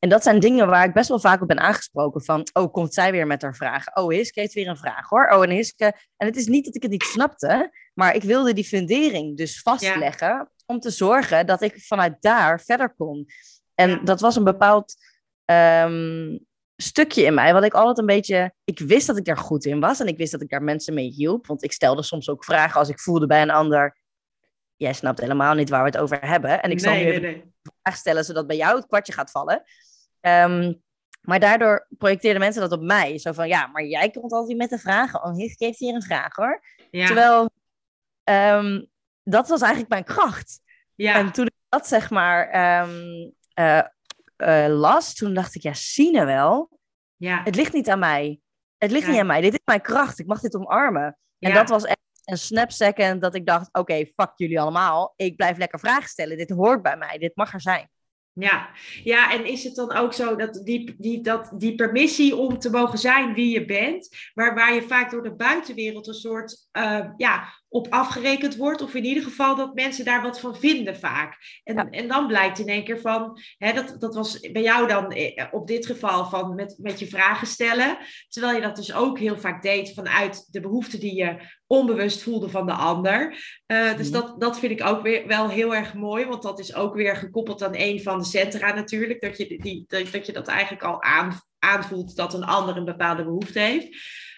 En 0.00 0.08
dat 0.08 0.22
zijn 0.22 0.40
dingen 0.40 0.66
waar 0.66 0.84
ik 0.84 0.92
best 0.92 1.08
wel 1.08 1.20
vaak 1.20 1.40
op 1.40 1.48
ben 1.48 1.60
aangesproken 1.60 2.24
van, 2.24 2.46
oh, 2.52 2.72
komt 2.72 2.94
zij 2.94 3.12
weer 3.12 3.26
met 3.26 3.42
haar 3.42 3.54
vragen? 3.54 3.96
Oh, 3.96 4.10
Hiske 4.10 4.40
heeft 4.40 4.52
weer 4.52 4.68
een 4.68 4.76
vraag 4.76 5.08
hoor. 5.08 5.28
Oh, 5.28 5.42
en 5.42 5.50
Hiske... 5.50 5.84
En 6.16 6.26
het 6.26 6.36
is 6.36 6.46
niet 6.46 6.64
dat 6.64 6.74
ik 6.74 6.82
het 6.82 6.90
niet 6.90 7.02
snapte, 7.02 7.70
maar 7.94 8.14
ik 8.14 8.22
wilde 8.22 8.52
die 8.52 8.64
fundering 8.64 9.36
dus 9.36 9.62
vastleggen 9.62 10.50
om 10.66 10.80
te 10.80 10.90
zorgen 10.90 11.46
dat 11.46 11.62
ik 11.62 11.80
vanuit 11.80 12.16
daar 12.20 12.60
verder 12.60 12.94
kon. 12.94 13.26
En 13.74 13.90
Ja. 13.90 13.96
dat 13.96 14.20
was 14.20 14.36
een 14.36 14.44
bepaald 14.44 14.94
ehm, 15.44 16.38
stukje 16.76 17.22
in 17.22 17.34
mij, 17.34 17.52
wat 17.52 17.64
ik 17.64 17.74
altijd 17.74 17.98
een 17.98 18.06
beetje... 18.06 18.54
Ik 18.64 18.78
wist 18.78 19.06
dat 19.06 19.16
ik 19.16 19.24
daar 19.24 19.38
goed 19.38 19.64
in 19.64 19.80
was 19.80 20.00
en 20.00 20.06
ik 20.06 20.16
wist 20.16 20.32
dat 20.32 20.42
ik 20.42 20.50
daar 20.50 20.62
mensen 20.62 20.94
mee 20.94 21.08
hielp, 21.08 21.46
want 21.46 21.64
ik 21.64 21.72
stelde 21.72 22.02
soms 22.02 22.28
ook 22.28 22.44
vragen 22.44 22.78
als 22.78 22.88
ik 22.88 23.00
voelde 23.00 23.26
bij 23.26 23.42
een 23.42 23.50
ander... 23.50 23.98
Jij 24.76 24.92
snapt 24.92 25.20
helemaal 25.20 25.54
niet 25.54 25.68
waar 25.68 25.82
we 25.82 25.90
het 25.90 25.98
over 25.98 26.26
hebben. 26.26 26.62
En 26.62 26.70
ik 26.70 26.80
zal 26.80 26.92
nu 26.92 26.98
even 26.98 27.22
nee. 27.22 27.52
vraag 27.82 27.96
stellen, 27.96 28.24
zodat 28.24 28.46
bij 28.46 28.56
jou 28.56 28.76
het 28.76 28.86
kwartje 28.86 29.12
gaat 29.12 29.30
vallen. 29.30 29.62
Ehm, 30.20 30.72
maar 31.20 31.40
daardoor 31.40 31.86
projecteerden 31.98 32.40
mensen 32.40 32.60
dat 32.60 32.72
op 32.72 32.82
mij. 32.82 33.18
Zo 33.18 33.32
van, 33.32 33.48
ja, 33.48 33.66
maar 33.66 33.84
jij 33.84 34.10
komt 34.10 34.32
altijd 34.32 34.56
met 34.56 34.70
de 34.70 34.78
vragen. 34.78 35.24
Oh, 35.24 35.34
hier 35.34 35.50
geeft 35.50 35.78
hier 35.78 35.94
een 35.94 36.02
vraag 36.02 36.34
hoor. 36.34 36.62
Ja, 36.90 37.06
Terwijl, 37.06 37.50
ehm, 38.24 38.84
dat 39.22 39.48
was 39.48 39.60
eigenlijk 39.60 39.90
mijn 39.90 40.04
kracht. 40.04 40.60
ja. 40.94 41.14
En 41.14 41.32
toen 41.32 41.46
ik 41.46 41.52
dat 41.68 41.86
zeg 41.86 42.10
maar 42.10 42.48
ehm, 42.48 43.30
eh, 43.54 43.82
eh, 44.36 44.72
las, 44.78 45.14
toen 45.14 45.34
dacht 45.34 45.54
ik, 45.54 45.62
ja, 45.62 45.72
je 45.94 46.24
wel. 46.24 46.78
ja. 47.16 47.42
Het 47.44 47.56
ligt 47.56 47.72
niet 47.72 47.88
aan 47.90 47.98
mij. 47.98 48.40
het 48.78 48.90
ligt 48.90 49.08
niet 49.08 49.18
aan 49.20 49.26
mij. 49.26 49.40
Dit 49.40 49.52
is 49.52 49.60
mijn 49.64 49.80
kracht. 49.80 50.18
Ik 50.18 50.26
mag 50.26 50.40
dit 50.40 50.54
omarmen. 50.54 51.18
En 51.38 51.54
dat 51.54 51.68
was 51.68 51.84
echt 51.84 51.98
een 52.24 52.38
snap 52.38 52.70
second 52.70 53.22
dat 53.22 53.34
ik 53.34 53.46
dacht, 53.46 53.68
oké, 53.72 53.94
fuck 53.94 54.32
jullie 54.36 54.60
allemaal. 54.60 55.12
Ik 55.16 55.36
blijf 55.36 55.56
lekker 55.58 55.78
vragen 55.78 56.08
stellen. 56.08 56.36
Dit 56.36 56.50
hoort 56.50 56.82
bij 56.82 56.96
mij. 56.96 57.18
Dit 57.18 57.36
mag 57.36 57.52
er 57.52 57.60
zijn. 57.60 57.90
Ja. 58.32 58.70
ja, 59.04 59.32
en 59.32 59.44
is 59.44 59.64
het 59.64 59.74
dan 59.74 59.92
ook 59.92 60.12
zo 60.12 60.36
dat 60.36 60.60
die, 60.64 60.94
die, 60.98 61.20
dat 61.22 61.52
die 61.54 61.74
permissie 61.74 62.36
om 62.36 62.58
te 62.58 62.70
mogen 62.70 62.98
zijn 62.98 63.34
wie 63.34 63.52
je 63.52 63.64
bent, 63.64 64.08
waar, 64.34 64.54
waar 64.54 64.74
je 64.74 64.82
vaak 64.82 65.10
door 65.10 65.22
de 65.22 65.34
buitenwereld 65.34 66.06
een 66.06 66.14
soort 66.14 66.68
uh, 66.72 67.08
ja, 67.16 67.59
op 67.70 67.86
afgerekend 67.90 68.56
wordt. 68.56 68.82
Of 68.82 68.94
in 68.94 69.04
ieder 69.04 69.22
geval 69.22 69.56
dat 69.56 69.74
mensen 69.74 70.04
daar 70.04 70.22
wat 70.22 70.40
van 70.40 70.56
vinden 70.56 70.96
vaak. 70.96 71.60
En, 71.64 71.90
en 71.90 72.08
dan 72.08 72.26
blijkt 72.26 72.58
in 72.58 72.66
één 72.66 72.84
keer 72.84 73.00
van, 73.00 73.40
hè, 73.58 73.72
dat, 73.72 73.96
dat 73.98 74.14
was 74.14 74.40
bij 74.40 74.62
jou 74.62 74.88
dan 74.88 75.12
eh, 75.12 75.46
op 75.50 75.66
dit 75.66 75.86
geval 75.86 76.24
van 76.24 76.54
met, 76.54 76.74
met 76.78 76.98
je 76.98 77.06
vragen 77.06 77.46
stellen. 77.46 77.98
Terwijl 78.28 78.54
je 78.54 78.60
dat 78.60 78.76
dus 78.76 78.94
ook 78.94 79.18
heel 79.18 79.38
vaak 79.38 79.62
deed 79.62 79.94
vanuit 79.94 80.52
de 80.52 80.60
behoefte 80.60 80.98
die 80.98 81.14
je 81.14 81.36
onbewust 81.66 82.22
voelde 82.22 82.48
van 82.48 82.66
de 82.66 82.72
ander. 82.72 83.28
Uh, 83.66 83.96
dus 83.96 84.10
mhm. 84.10 84.20
dat, 84.20 84.40
dat 84.40 84.58
vind 84.58 84.72
ik 84.72 84.86
ook 84.86 85.02
weer 85.02 85.26
wel 85.26 85.48
heel 85.48 85.74
erg 85.74 85.94
mooi. 85.94 86.26
Want 86.26 86.42
dat 86.42 86.58
is 86.58 86.74
ook 86.74 86.94
weer 86.94 87.16
gekoppeld 87.16 87.62
aan 87.62 87.74
een 87.76 88.02
van 88.02 88.18
de 88.18 88.24
centra 88.24 88.74
natuurlijk. 88.74 89.20
Dat 89.20 89.36
je, 89.36 89.58
die, 89.58 89.84
dat, 89.88 90.12
dat, 90.12 90.26
je 90.26 90.32
dat 90.32 90.48
eigenlijk 90.48 90.82
al 90.82 91.02
aan, 91.02 91.40
aanvoelt 91.58 92.16
dat 92.16 92.34
een 92.34 92.44
ander 92.44 92.76
een 92.76 92.84
bepaalde 92.84 93.24
behoefte 93.24 93.58
heeft. 93.58 93.88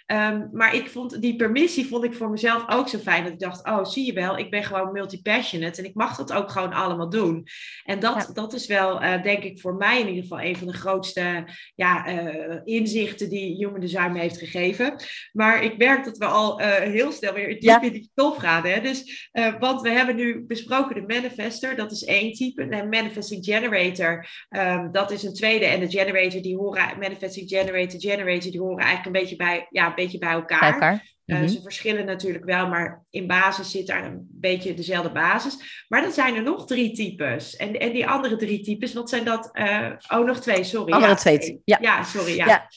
Ehm, 0.07 0.47
maar 0.53 0.75
ik 0.75 0.91
vond 0.91 1.23
die 1.23 1.37
permissie 1.37 1.87
vond 1.87 2.05
ik 2.05 2.15
voor 2.15 2.31
mezelf 2.31 2.65
ook 2.69 2.89
zo 2.89 2.99
fijn. 2.99 3.25
Dat 3.25 3.33
ik 3.33 3.39
dacht, 3.39 3.67
oh, 3.67 3.85
zie 3.85 4.07
je 4.07 4.13
wel, 4.13 4.39
ik 4.39 4.51
ben 4.51 4.65
gewoon 4.65 4.93
multi-passionate 4.93 5.81
en 5.81 5.89
ik 5.89 5.95
mag 5.95 6.17
dat 6.17 6.33
ook 6.33 6.51
gewoon 6.51 6.73
allemaal 6.73 7.09
doen. 7.09 7.47
En 7.85 8.01
dat, 8.01 8.31
dat 8.35 8.53
is 8.53 8.67
wel, 8.67 9.01
eh, 9.01 9.23
denk 9.23 9.43
ik, 9.43 9.61
voor 9.61 9.75
mij 9.75 10.01
in 10.01 10.09
ieder 10.09 10.23
geval 10.23 10.41
een 10.41 10.57
van 10.57 10.67
de 10.67 10.73
grootste 10.73 11.45
ja, 11.75 12.09
uh, 12.09 12.61
inzichten 12.65 13.29
die 13.29 13.57
Human 13.57 13.81
Design 13.81 14.13
me 14.13 14.19
heeft 14.19 14.39
gegeven. 14.39 14.95
Maar 15.33 15.63
ik 15.63 15.79
merk 15.79 16.05
dat 16.05 16.19
we 16.19 16.25
al 16.25 16.61
uh, 16.61 16.67
heel 16.67 17.13
snel 17.13 17.33
weer 17.33 17.61
diep 17.61 17.83
in 17.83 17.93
die 17.93 18.09
stof 18.13 18.37
gaan. 18.37 18.67
Hè? 18.67 18.81
Dus, 18.81 19.31
want 19.59 19.81
we 19.81 19.91
hebben 19.91 20.17
nu 20.17 20.45
besproken 20.47 20.95
de 20.95 21.15
manifester, 21.15 21.77
dat 21.77 21.93
is 21.93 22.05
één 22.05 22.33
type. 22.33 22.69
De 22.69 22.87
manifesting 22.87 23.45
generator, 23.45 24.27
um, 24.51 24.93
dat 24.93 25.11
is 25.11 25.23
een 25.23 25.35
tweede. 25.35 25.65
En 25.65 25.81
de 25.81 25.91
generator, 25.91 26.43
die 26.43 26.57
horen, 26.57 26.99
manifesting 26.99 27.49
generator, 27.49 28.01
generator, 28.01 28.51
die 28.51 28.61
horen 28.61 28.85
eigenlijk 28.85 29.07
een 29.07 29.23
beetje 29.23 29.37
bij, 29.37 29.67
ja, 29.71 29.92
beetje 29.95 30.19
bij 30.19 30.33
elkaar. 30.33 31.03
Eh, 31.25 31.39
mhm. 31.39 31.49
Ze 31.49 31.63
verschillen 31.63 32.05
natuurlijk 32.05 32.45
wel, 32.45 32.69
maar 32.69 33.05
in 33.11 33.27
basis 33.27 33.71
zit 33.71 33.87
daar 33.87 34.05
een 34.05 34.29
beetje 34.31 34.75
dezelfde 34.75 35.13
basis. 35.13 35.85
Maar 35.89 36.03
dan 36.03 36.13
zijn 36.13 36.37
er 36.37 36.43
nog 36.43 36.67
drie 36.67 36.93
types. 36.93 37.57
En, 37.57 37.79
en 37.79 37.93
die 37.93 38.07
andere 38.07 38.37
drie 38.37 38.61
types, 38.61 38.93
wat 38.93 39.09
zijn 39.09 39.25
dat? 39.25 39.51
Uh, 39.53 39.93
oh, 40.09 40.27
nog 40.27 40.41
twee, 40.41 40.65
sorry. 40.65 40.93
Andere 40.93 41.13
ja, 41.13 41.19
twee. 41.19 41.61
Ja. 41.65 41.79
ja, 41.81 42.03
sorry. 42.03 42.37
Ja. 42.37 42.47
ja. 42.47 42.69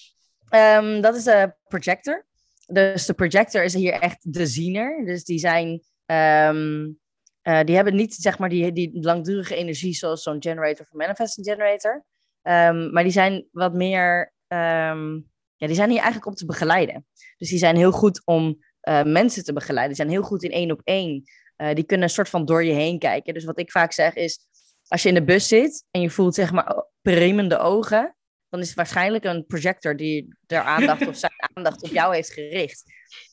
Ehm, 0.50 1.02
dat 1.02 1.16
is 1.16 1.24
de 1.24 1.56
projector. 1.68 2.26
Dus 2.66 3.06
de 3.06 3.14
projector 3.14 3.64
is 3.64 3.74
hier 3.74 3.94
echt 3.94 4.34
de 4.34 4.46
ziener. 4.46 5.06
Dus 5.06 5.24
die 5.24 5.40
zijn... 5.40 5.82
Ehm, 6.06 6.88
eh, 7.42 7.64
die 7.64 7.76
hebben 7.76 7.96
niet 7.96 8.14
zeg 8.14 8.40
maar 8.40 8.50
die, 8.50 8.72
die 8.72 8.98
langdurige 9.02 9.56
energie 9.56 9.94
zoals 9.94 10.24
zo'n 10.24 10.42
generator 10.42 10.86
of 10.86 10.92
manifesting 10.92 11.48
generator. 11.48 12.06
Um, 12.42 12.92
maar 12.92 13.04
die 13.04 13.12
zijn 13.12 13.48
wat 13.52 13.74
meer 13.74 14.34
ja, 15.58 15.68
die 15.68 15.76
zijn 15.76 15.90
hier 15.90 15.98
eigenlijk 15.98 16.28
om 16.28 16.36
te 16.36 16.46
begeleiden. 16.46 17.06
Dus 17.38 17.50
die 17.50 17.60
zijn 17.60 17.76
heel 17.76 17.92
goed 17.92 18.22
om 18.26 18.58
uh, 18.90 19.04
mensen 19.04 19.44
te 19.44 19.54
begeleiden. 19.54 19.96
Die 19.96 20.06
zijn 20.06 20.18
heel 20.18 20.28
goed 20.28 20.44
in 20.44 20.52
één 20.52 20.72
op 20.72 20.82
één. 20.84 21.24
Uh, 21.58 21.74
die 21.74 21.84
kunnen 21.84 22.08
een 22.08 22.14
soort 22.14 22.30
van 22.30 22.46
door 22.46 22.64
je 22.64 22.74
heen 22.74 23.00
kijken. 23.00 23.34
Dus 23.34 23.46
wat 23.46 23.60
ik 23.60 23.72
vaak 23.72 23.92
zeg 23.92 24.14
is, 24.14 24.40
als 24.88 25.04
je 25.04 25.10
in 25.10 25.16
de 25.16 25.24
bus 25.24 25.48
zit 25.48 25.86
en 25.92 26.02
je 26.02 26.10
voelt 26.10 26.36
zeg 26.36 26.52
maar 26.52 26.86
priemende 27.02 27.58
ogen, 27.58 28.16
dan 28.50 28.60
is 28.60 28.68
het 28.68 28.76
waarschijnlijk 28.76 29.24
een 29.24 29.46
projector 29.46 29.96
die 29.96 30.36
er 30.48 30.62
aandacht 30.62 31.08
of 31.08 31.16
zijn 31.26 31.34
aandacht 31.54 31.84
op 31.84 31.90
jou 31.90 32.16
heeft 32.16 32.32
gericht. 32.32 32.84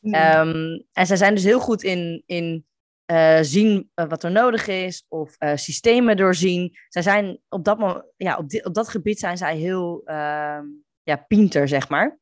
Um, 0.02 0.84
en 0.92 1.06
zij 1.06 1.16
zijn 1.16 1.34
dus 1.34 1.44
heel 1.44 1.60
goed 1.60 1.82
in, 1.82 2.22
in 2.26 2.66
uh, 3.06 3.38
zien 3.40 3.90
wat 3.94 4.24
er 4.24 4.30
nodig 4.30 4.66
is 4.66 5.04
of 5.08 5.36
systemen 5.54 6.16
doorzien. 6.16 6.76
Zij 6.88 7.02
zijn 7.02 7.40
op 7.48 7.64
dat, 7.64 8.04
ja, 8.16 8.36
op, 8.36 8.64
op 8.64 8.74
dat 8.74 8.88
gebied 8.88 9.18
zijn 9.18 9.36
zij 9.36 9.56
heel 9.56 10.02
ehm, 10.04 10.64
ja, 11.02 11.16
pinter, 11.16 11.68
zeg 11.68 11.88
maar. 11.88 12.18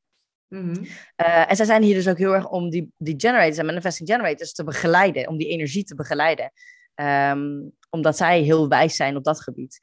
Mhm. 0.48 0.84
Eh, 1.16 1.50
en 1.50 1.56
zij 1.56 1.66
zijn 1.66 1.82
hier 1.82 1.94
dus 1.94 2.08
ook 2.08 2.18
heel 2.18 2.34
erg 2.34 2.48
om 2.48 2.70
die, 2.70 2.92
die 2.96 3.14
generators 3.16 3.58
en 3.58 3.66
manifesting 3.66 4.08
generators 4.08 4.52
te 4.52 4.64
begeleiden, 4.64 5.28
om 5.28 5.36
die 5.36 5.48
energie 5.48 5.84
te 5.84 5.94
begeleiden. 5.94 6.52
Ehm, 6.94 7.60
omdat 7.90 8.16
zij 8.16 8.40
heel 8.40 8.68
wijs 8.68 8.96
zijn 8.96 9.16
op 9.16 9.24
dat 9.24 9.40
gebied. 9.40 9.80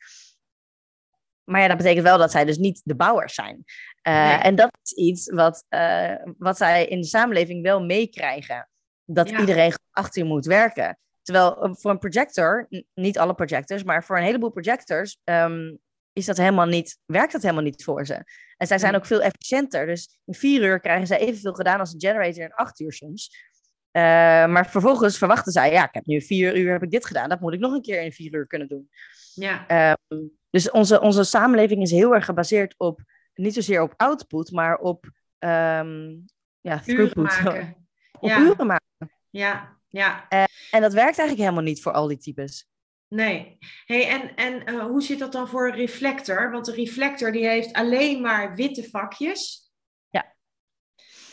Maar 1.44 1.62
ja, 1.62 1.68
dat 1.68 1.78
betekent 1.78 2.04
wel 2.04 2.18
dat 2.18 2.32
zij 2.32 2.46
dus 2.46 2.58
niet 2.58 2.82
de 2.84 2.96
bouwers 2.96 3.34
zijn. 3.34 3.64
Uh, 4.08 4.46
En 4.46 4.56
dat 4.56 4.78
is 4.84 4.92
iets 4.92 5.32
wat, 5.32 5.66
uh, 5.70 6.16
wat 6.38 6.58
zij 6.58 6.86
in 6.86 7.02
de 7.02 7.08
samenleving 7.08 7.64
wel 7.64 7.86
meekrijgen. 7.86 8.70
Dat 9.06 9.30
iedereen 9.30 9.74
achter 9.92 10.22
je 10.22 10.28
moet 10.28 10.46
werken. 10.46 10.98
Terwijl 11.22 11.76
voor 11.76 11.92
een 11.92 12.00
projector, 12.00 12.68
niet 12.94 13.20
alle 13.20 13.34
projectors, 13.34 13.84
maar 13.84 14.04
voor 14.04 14.18
een 14.18 14.24
heleboel 14.24 14.50
projectors 14.50 15.18
um, 15.24 15.80
is 16.18 16.26
dat 16.26 16.38
helemaal 16.38 16.66
niet, 16.66 17.00
werkt 17.06 17.32
dat 17.32 17.42
helemaal 17.42 17.64
niet 17.64 17.84
voor 17.84 18.06
ze. 18.06 18.24
En 18.58 18.68
zij 18.68 18.78
zijn 18.78 18.96
ook 18.96 19.06
veel 19.06 19.22
efficiënter. 19.22 19.86
Dus 19.86 20.20
in 20.26 20.34
vier 20.34 20.64
uur 20.64 20.80
krijgen 20.80 21.08
zij 21.08 21.20
evenveel 21.20 21.54
gedaan 21.54 21.80
als 21.80 21.94
een 21.94 22.00
generator 22.00 22.44
in 22.44 22.54
acht 22.54 22.80
uur 22.80 22.94
soms. 22.94 23.46
Uh, 23.92 24.04
maar 24.48 24.70
vervolgens 24.70 25.18
verwachten 25.18 25.52
zij, 25.52 25.72
ja, 25.72 25.84
ik 25.88 25.94
heb 25.94 26.06
nu 26.06 26.22
vier 26.22 26.58
uur 26.58 26.72
heb 26.72 26.84
ik 26.84 26.92
dit 26.92 27.06
gedaan, 27.06 27.30
dat 27.30 27.40
moet 27.40 27.54
ik 27.54 27.60
nog 27.60 27.74
een 27.74 27.82
keer 27.82 28.02
in 28.02 28.12
vier 28.12 28.34
uur 28.34 28.48
kunnen 28.48 28.68
doen. 28.68 28.90
Ja. 29.34 29.66
Uh, 30.10 30.20
dus 30.50 30.72
onze, 30.72 31.02
onze 31.02 31.24
samenleving 31.24 31.82
is 31.82 31.92
heel 31.92 32.14
erg 32.14 32.26
gebaseerd 32.26 32.74
op, 32.78 33.02
niet 33.34 33.54
zozeer 33.54 33.82
op 33.82 33.94
output, 33.96 34.52
maar 34.52 34.78
op, 34.78 35.06
um, 35.40 36.26
ja, 36.62 36.80
throughput. 36.80 37.16
Maken. 37.16 37.88
op 38.20 38.30
ja. 38.30 38.40
uren 38.40 38.68
maken. 38.68 39.12
Ja, 39.30 39.78
ja. 39.88 40.26
Uh, 40.30 40.44
en 40.72 40.82
dat 40.82 40.94
werkt 40.94 41.18
eigenlijk 41.18 41.40
helemaal 41.40 41.64
niet 41.64 41.82
voor 41.82 41.92
al 41.92 42.08
die 42.08 42.18
types. 42.18 42.68
Nee. 43.08 43.58
Hey, 43.86 44.08
en 44.08 44.36
en 44.36 44.74
uh, 44.74 44.86
hoe 44.86 45.02
zit 45.02 45.20
dat 45.20 45.32
dan 45.32 45.48
voor 45.48 45.68
een 45.68 45.76
reflector? 45.76 46.52
Want 46.52 46.68
een 46.68 46.74
reflector 46.74 47.32
die 47.32 47.48
heeft 47.48 47.74
alleen 47.74 48.22
maar 48.22 48.56
witte 48.56 48.90
vakjes. 48.90 49.72
Ja. 50.10 50.36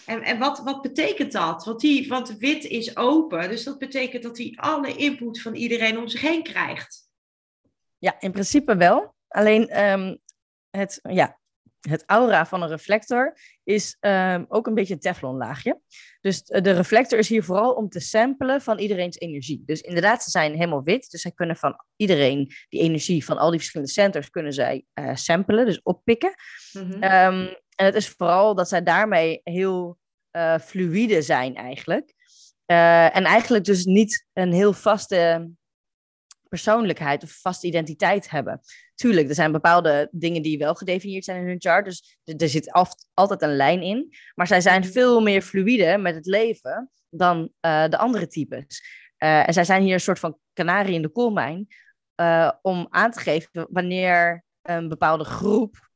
En, 0.07 0.23
en 0.23 0.39
wat, 0.39 0.59
wat 0.59 0.83
betekent 0.83 1.33
dat? 1.33 1.65
Want, 1.65 1.81
die, 1.81 2.09
want 2.09 2.37
wit 2.37 2.65
is 2.65 2.97
open, 2.97 3.49
dus 3.49 3.65
dat 3.65 3.79
betekent 3.79 4.23
dat 4.23 4.39
hij 4.39 4.53
alle 4.57 4.97
input 4.97 5.41
van 5.41 5.55
iedereen 5.55 5.99
om 5.99 6.09
zich 6.09 6.21
heen 6.21 6.43
krijgt. 6.43 7.09
Ja, 7.99 8.21
in 8.21 8.33
principe 8.33 8.77
wel. 8.77 9.15
Alleen 9.29 9.85
um, 9.85 10.19
het, 10.71 10.99
ja, 11.03 11.39
het 11.91 12.03
aura 12.07 12.47
van 12.47 12.63
een 12.63 12.69
reflector 12.69 13.39
is 13.65 13.97
um, 14.01 14.45
ook 14.49 14.67
een 14.67 14.75
beetje 14.75 14.95
een 14.95 15.01
teflonlaagje. 15.01 15.81
Dus 16.21 16.43
de 16.43 16.71
reflector 16.71 17.19
is 17.19 17.29
hier 17.29 17.45
vooral 17.45 17.73
om 17.73 17.89
te 17.89 18.01
samplen 18.01 18.61
van 18.61 18.79
iedereen's 18.79 19.19
energie. 19.19 19.63
Dus 19.67 19.81
inderdaad, 19.81 20.23
ze 20.23 20.31
zijn 20.31 20.53
helemaal 20.53 20.83
wit. 20.83 21.11
Dus 21.11 21.21
zij 21.21 21.33
kunnen 21.33 21.57
van 21.57 21.77
iedereen 21.97 22.53
die 22.69 22.81
energie 22.81 23.25
van 23.25 23.39
al 23.39 23.51
die 23.51 23.59
verschillende 23.59 23.93
centers 23.93 24.31
kunnen 24.31 24.53
zij 24.53 24.85
uh, 24.95 25.15
samplen, 25.15 25.67
dus 25.67 25.83
oppikken. 25.83 26.35
Mm 26.73 26.83
-hmm. 26.83 26.93
um, 26.93 27.57
en 27.75 27.85
het 27.85 27.95
is 27.95 28.09
vooral 28.09 28.55
dat 28.55 28.69
zij 28.69 28.83
daarmee 28.83 29.41
heel 29.43 29.99
uh, 30.33 30.59
fluïde 30.59 31.23
zijn 31.23 31.55
eigenlijk. 31.55 32.15
Uh, 32.67 33.17
en 33.17 33.25
eigenlijk 33.25 33.65
dus 33.65 33.85
niet 33.85 34.27
een 34.33 34.53
heel 34.53 34.73
vaste 34.73 35.51
persoonlijkheid 36.55 37.23
of 37.23 37.41
vaste 37.41 37.67
identiteit 37.67 38.31
hebben. 38.31 38.61
Tuurlijk, 38.95 39.29
er 39.29 39.35
zijn 39.35 39.53
bepaalde 39.53 40.09
dingen 40.11 40.43
die 40.43 40.59
wel 40.59 40.75
gedefinieerd 40.75 41.25
zijn 41.25 41.41
in 41.41 41.47
hun 41.47 41.61
chart. 41.61 41.85
Dus 41.85 42.19
er 42.25 42.49
zit 42.49 42.73
altijd 43.15 43.43
een 43.43 43.57
lijn 43.57 43.83
in. 43.83 44.15
Maar 44.35 44.47
zij 44.47 44.61
zijn 44.61 44.81
mhm. 44.81 44.91
veel 44.91 45.21
meer 45.21 45.43
fluïde 45.43 45.99
met 45.99 46.15
het 46.15 46.27
leven 46.27 46.91
dan 47.11 47.39
uh, 47.39 47.89
de 47.89 47.99
andere 47.99 48.27
types. 48.27 48.83
Uh, 49.19 49.49
en 49.49 49.53
zij 49.53 49.65
zijn 49.65 49.83
hier 49.83 49.95
een 49.95 50.01
soort 50.01 50.19
van 50.19 50.39
kanarie 50.53 50.95
in 50.95 51.03
de 51.03 51.09
koolmijn. 51.09 51.67
Uh, 52.21 52.51
om 52.63 52.87
aan 52.91 53.11
te 53.11 53.21
geven 53.21 53.67
wanneer 53.71 54.45
een 54.63 54.89
bepaalde 54.89 55.25
groep 55.25 55.91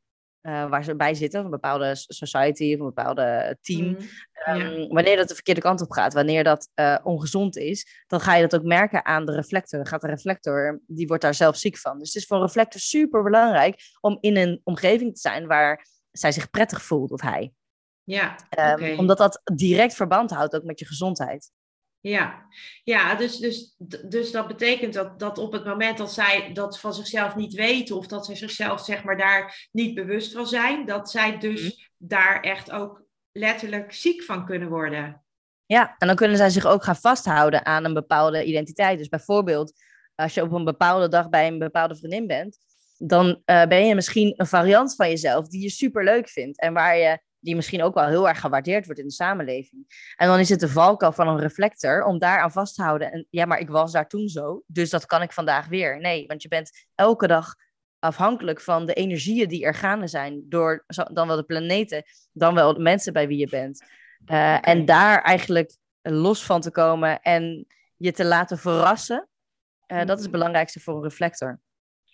uh, 0.49 0.69
waar 0.69 0.85
ze 0.85 0.97
bij 0.97 1.15
zitten, 1.15 1.39
of 1.39 1.45
een 1.45 1.51
bepaalde 1.51 1.91
society 1.95 2.75
of 2.75 2.81
een 2.81 2.95
bepaalde 2.95 3.59
team. 3.61 3.87
Mm, 3.87 4.61
um, 4.61 4.89
Wanneer 4.89 5.17
dat 5.17 5.29
de 5.29 5.35
verkeerde 5.35 5.61
kant 5.61 5.81
op 5.81 5.91
gaat, 5.91 6.15
wanneer 6.15 6.45
dat 6.45 6.71
uh, 6.75 6.99
ongezond 7.03 7.57
is, 7.57 8.05
dan 8.07 8.21
ga 8.21 8.35
je 8.35 8.49
dat 8.49 8.61
ook 8.61 8.67
merken 8.67 9.05
aan 9.05 9.27
de 9.27 9.33
reflector. 9.35 9.87
Gaat 9.87 10.01
de 10.01 10.07
reflector, 10.07 10.81
die 10.87 11.07
wordt 11.07 11.23
daar 11.23 11.35
zelf 11.35 11.57
ziek 11.57 11.79
van. 11.79 11.99
Dus 11.99 12.13
het 12.13 12.23
is 12.23 12.27
voor 12.27 12.37
een 12.37 12.43
reflector 12.43 12.81
super 12.81 13.23
belangrijk 13.23 13.81
om 14.01 14.19
in 14.21 14.37
een 14.37 14.61
omgeving 14.65 15.15
te 15.15 15.21
zijn 15.21 15.47
waar 15.47 15.87
zij 16.11 16.33
zich 16.33 16.51
prettig 16.51 16.83
voelt 16.83 17.11
of 17.11 17.21
hij. 17.21 17.53
Ja, 18.05 18.37
um, 18.79 18.99
omdat 18.99 19.19
dat 19.19 19.41
direct 19.55 19.95
verband 19.95 20.31
houdt 20.31 20.55
ook 20.55 20.65
met 20.65 20.79
je 20.79 20.87
gezondheid. 20.87 21.51
Ja, 22.01 22.47
ja 22.85 23.15
dus, 23.15 23.37
dus, 23.37 23.75
dus 24.09 24.31
dat 24.31 24.47
betekent 24.47 24.95
dat, 24.95 25.19
dat 25.19 25.39
op 25.39 25.53
het 25.53 25.65
moment 25.65 25.99
dat 25.99 26.13
zij 26.13 26.51
dat 26.53 26.81
van 26.81 26.95
zichzelf 26.95 27.35
niet 27.35 27.55
weten 27.55 27.97
of 27.97 28.07
dat 28.07 28.27
zij 28.27 28.37
zichzelf 28.37 28.85
zeg 28.85 29.05
maar 29.05 29.17
daar 29.17 29.69
niet 29.73 29.95
bewust 29.95 30.33
van 30.33 30.47
zijn, 30.47 30.87
dat 30.87 31.11
zij 31.11 31.39
dus 31.39 31.63
mhm. 31.63 31.73
daar 31.97 32.41
echt 32.41 32.71
ook 32.71 33.03
letterlijk 33.33 33.93
ziek 33.93 34.23
van 34.23 34.47
kunnen 34.47 34.69
worden. 34.69 35.23
Ja, 35.67 35.95
en 35.99 36.07
dan 36.07 36.17
kunnen 36.17 36.37
zij 36.37 36.51
zich 36.51 36.67
ook 36.67 36.85
gaan 36.85 36.97
vasthouden 36.97 37.67
aan 37.67 37.85
een 37.85 37.95
bepaalde 37.95 38.45
identiteit. 38.45 38.99
Dus 38.99 39.09
bijvoorbeeld, 39.09 39.73
als 40.15 40.35
je 40.35 40.43
op 40.43 40.53
een 40.53 40.65
bepaalde 40.65 41.09
dag 41.09 41.29
bij 41.29 41.47
een 41.47 41.59
bepaalde 41.59 41.97
vriendin 41.97 42.27
bent, 42.27 42.59
dan 42.97 43.27
uh, 43.27 43.67
ben 43.67 43.87
je 43.87 43.95
misschien 43.95 44.35
een 44.37 44.47
variant 44.47 44.95
van 44.95 45.09
jezelf 45.09 45.49
die 45.49 45.63
je 45.63 45.71
super 45.71 46.05
leuk 46.05 46.29
vindt 46.29 46.61
en 46.61 46.73
waar 46.73 46.97
je 46.97 47.19
die 47.41 47.57
misschien 47.57 47.83
ook 47.83 47.95
wel 47.95 48.07
heel 48.07 48.29
erg 48.29 48.41
gewaardeerd 48.41 48.85
wordt 48.85 49.01
in 49.01 49.07
de 49.07 49.13
samenleving. 49.13 50.13
En 50.17 50.29
dan 50.29 50.39
is 50.39 50.49
het 50.49 50.61
de 50.61 50.69
valkuil 50.69 51.13
van 51.13 51.29
een 51.29 51.41
reflector 51.41 52.05
om 52.05 52.19
daar 52.19 52.41
aan 52.41 52.53
vast 52.53 52.75
te 52.75 52.83
houden. 52.83 53.13
En 53.13 53.27
ja, 53.31 53.45
maar 53.45 53.59
ik 53.59 53.69
was 53.69 53.93
daar 53.93 54.09
toen 54.09 54.29
zo, 54.29 54.63
dus 54.67 54.91
dat 54.91 55.07
kan 55.07 55.23
ik 55.23 55.33
vandaag 55.33 55.67
weer. 55.67 56.01
Nee, 56.01 56.27
want 56.27 56.43
je 56.43 56.49
bent 56.49 56.87
elke 56.95 57.27
dag 57.27 57.55
afhankelijk 57.99 58.61
van 58.61 58.87
de 58.87 58.95
energieën 58.95 59.49
die 59.49 59.65
er 59.65 59.75
gaande 59.75 60.07
zijn 60.07 60.43
door 60.49 60.85
dan 61.13 61.27
wel 61.27 61.37
de 61.37 61.45
planeten, 61.45 62.03
dan 62.33 62.55
wel 62.55 62.75
de 62.75 62.81
mensen 62.81 63.13
bij 63.13 63.29
wie 63.29 63.39
je 63.39 63.49
bent. 63.49 63.85
Uh, 64.27 64.69
En 64.69 64.85
daar 64.85 65.23
eigenlijk 65.23 65.77
los 66.03 66.45
van 66.45 66.61
te 66.61 66.71
komen 66.71 67.21
en 67.21 67.67
je 67.97 68.13
te 68.13 68.25
laten 68.25 68.59
verrassen, 68.59 69.29
uh, 69.87 69.99
dat 69.99 70.09
is 70.09 70.15
het 70.15 70.21
mhm. 70.23 70.31
belangrijkste 70.31 70.81
voor 70.81 70.95
een 70.95 71.03
reflector. 71.03 71.61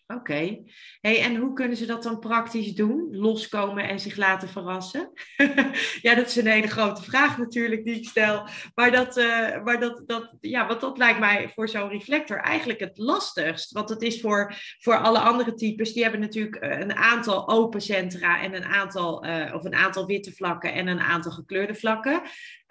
Oké. 0.06 0.58
Hey, 1.00 1.22
en 1.22 1.36
hoe 1.36 1.52
kunnen 1.52 1.76
ze 1.76 1.86
dat 1.86 2.02
dan 2.02 2.18
praktisch 2.18 2.74
doen? 2.74 3.08
Loskomen 3.10 3.88
en 3.88 4.00
zich 4.00 4.16
laten 4.16 4.48
verrassen? 4.48 5.12
ja, 6.02 6.14
dat 6.14 6.26
is 6.26 6.36
een 6.36 6.46
hele 6.46 6.66
grote 6.66 7.02
vraag 7.02 7.38
natuurlijk 7.38 7.84
die 7.84 7.94
ik 7.94 8.08
stel. 8.08 8.48
Maar 8.74 8.90
dat, 8.90 9.16
uh, 9.16 9.62
maar 9.62 9.80
dat, 9.80 10.02
dat, 10.06 10.36
ja, 10.40 10.66
want 10.66 10.80
dat 10.80 10.98
lijkt 10.98 11.18
mij 11.18 11.48
voor 11.54 11.68
zo'n 11.68 11.88
reflector 11.88 12.36
eigenlijk 12.36 12.80
het 12.80 12.98
lastigst. 12.98 13.72
Want 13.72 13.88
het 13.88 14.02
is 14.02 14.20
voor, 14.20 14.54
voor 14.78 14.98
alle 14.98 15.18
andere 15.18 15.54
types, 15.54 15.92
die 15.92 16.02
hebben 16.02 16.20
natuurlijk 16.20 16.56
eh, 16.56 16.78
een 16.78 16.94
aantal 16.94 17.48
open 17.48 17.80
centra 17.80 18.42
en 18.42 18.54
een 18.54 18.64
aantal, 18.64 19.26
uh, 19.26 19.54
of 19.54 19.64
een 19.64 19.74
aantal 19.74 20.06
witte 20.06 20.32
vlakken 20.32 20.72
en 20.72 20.86
een 20.86 21.00
aantal 21.00 21.32
gekleurde 21.32 21.74
vlakken. 21.74 22.22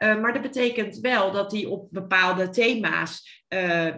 Uh, 0.04 0.22
maar 0.22 0.34
dat 0.34 0.42
betekent 0.42 1.00
wel 1.00 1.32
dat 1.32 1.50
die 1.50 1.70
op 1.70 1.88
bepaalde 1.92 2.50
thema's 2.50 3.42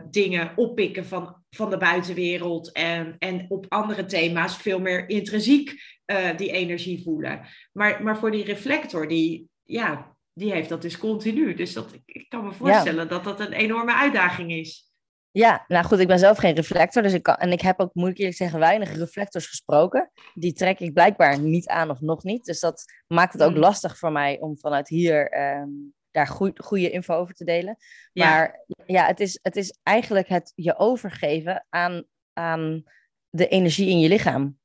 dingen 0.10 0.52
oppikken 0.56 1.06
van 1.06 1.46
van 1.56 1.70
de 1.70 1.78
buitenwereld 1.78 2.72
en, 2.72 3.16
en 3.20 3.46
op 3.50 3.66
andere 3.70 4.06
thema's 4.06 4.58
veel 4.58 4.80
meer 4.80 5.10
intrinsiek 5.10 5.74
uh, 6.06 6.38
die 6.38 6.52
energie 6.52 7.04
voelen. 7.04 7.42
Maar, 7.72 8.04
maar 8.04 8.18
voor 8.18 8.32
die 8.32 8.44
reflector, 8.44 9.08
die, 9.08 9.50
ja, 9.64 10.16
die 10.34 10.52
heeft 10.52 10.70
dat 10.70 10.82
dus 10.82 10.98
continu. 10.98 11.54
Dus 11.54 11.74
dat, 11.74 11.94
ik 12.06 12.30
kan 12.30 12.44
me 12.44 12.52
voorstellen 12.52 13.08
dat 13.08 13.24
dat 13.24 13.40
een 13.40 13.54
enorme 13.54 13.94
uitdaging 13.94 14.52
is. 14.52 14.90
Ja, 15.32 15.66
nou 15.68 15.86
goed, 15.86 16.00
ik 16.00 16.08
ben 16.08 16.20
zelf 16.20 16.38
geen 16.38 16.56
reflector. 16.56 17.04
Dus 17.04 17.14
ik 17.14 17.24
kan, 17.24 17.36
en 17.36 17.52
ik 17.52 17.62
heb 17.62 17.80
ook, 17.80 17.94
moet 17.94 18.10
ik 18.10 18.18
eerlijk 18.18 18.38
zeggen, 18.38 18.60
weinig 18.60 18.96
reflectors 18.96 19.48
gesproken. 19.48 20.12
Die 20.34 20.54
trek 20.54 20.80
ik 20.80 20.94
blijkbaar 20.94 21.40
niet 21.40 21.68
aan 21.68 21.90
of 21.90 22.02
nog 22.02 22.24
niet. 22.24 22.46
Dus 22.46 22.60
dat 22.60 22.84
maakt 23.08 23.34
het 23.34 23.44
ook 23.44 23.52
hmm. 23.52 23.60
lastig 23.60 23.98
voor 23.98 24.12
mij 24.12 24.40
om 24.40 24.58
vanuit 24.58 24.88
hier 24.88 25.42
um, 25.62 25.94
daar 26.16 26.54
goede 26.56 26.90
info 26.90 27.14
over 27.14 27.34
te 27.34 27.44
delen. 27.44 27.78
Maar 28.14 28.66
ja, 28.86 29.06
het, 29.06 29.20
is, 29.20 29.40
het 29.42 29.56
is 29.56 29.78
eigenlijk 29.84 30.28
het 30.28 30.52
je 30.56 30.78
overgeven 30.78 31.66
aan, 31.70 32.04
aan 32.34 32.84
de 33.30 33.48
energie 33.48 33.90
in 33.90 34.00
je 34.00 34.08
lichaam. 34.08 34.58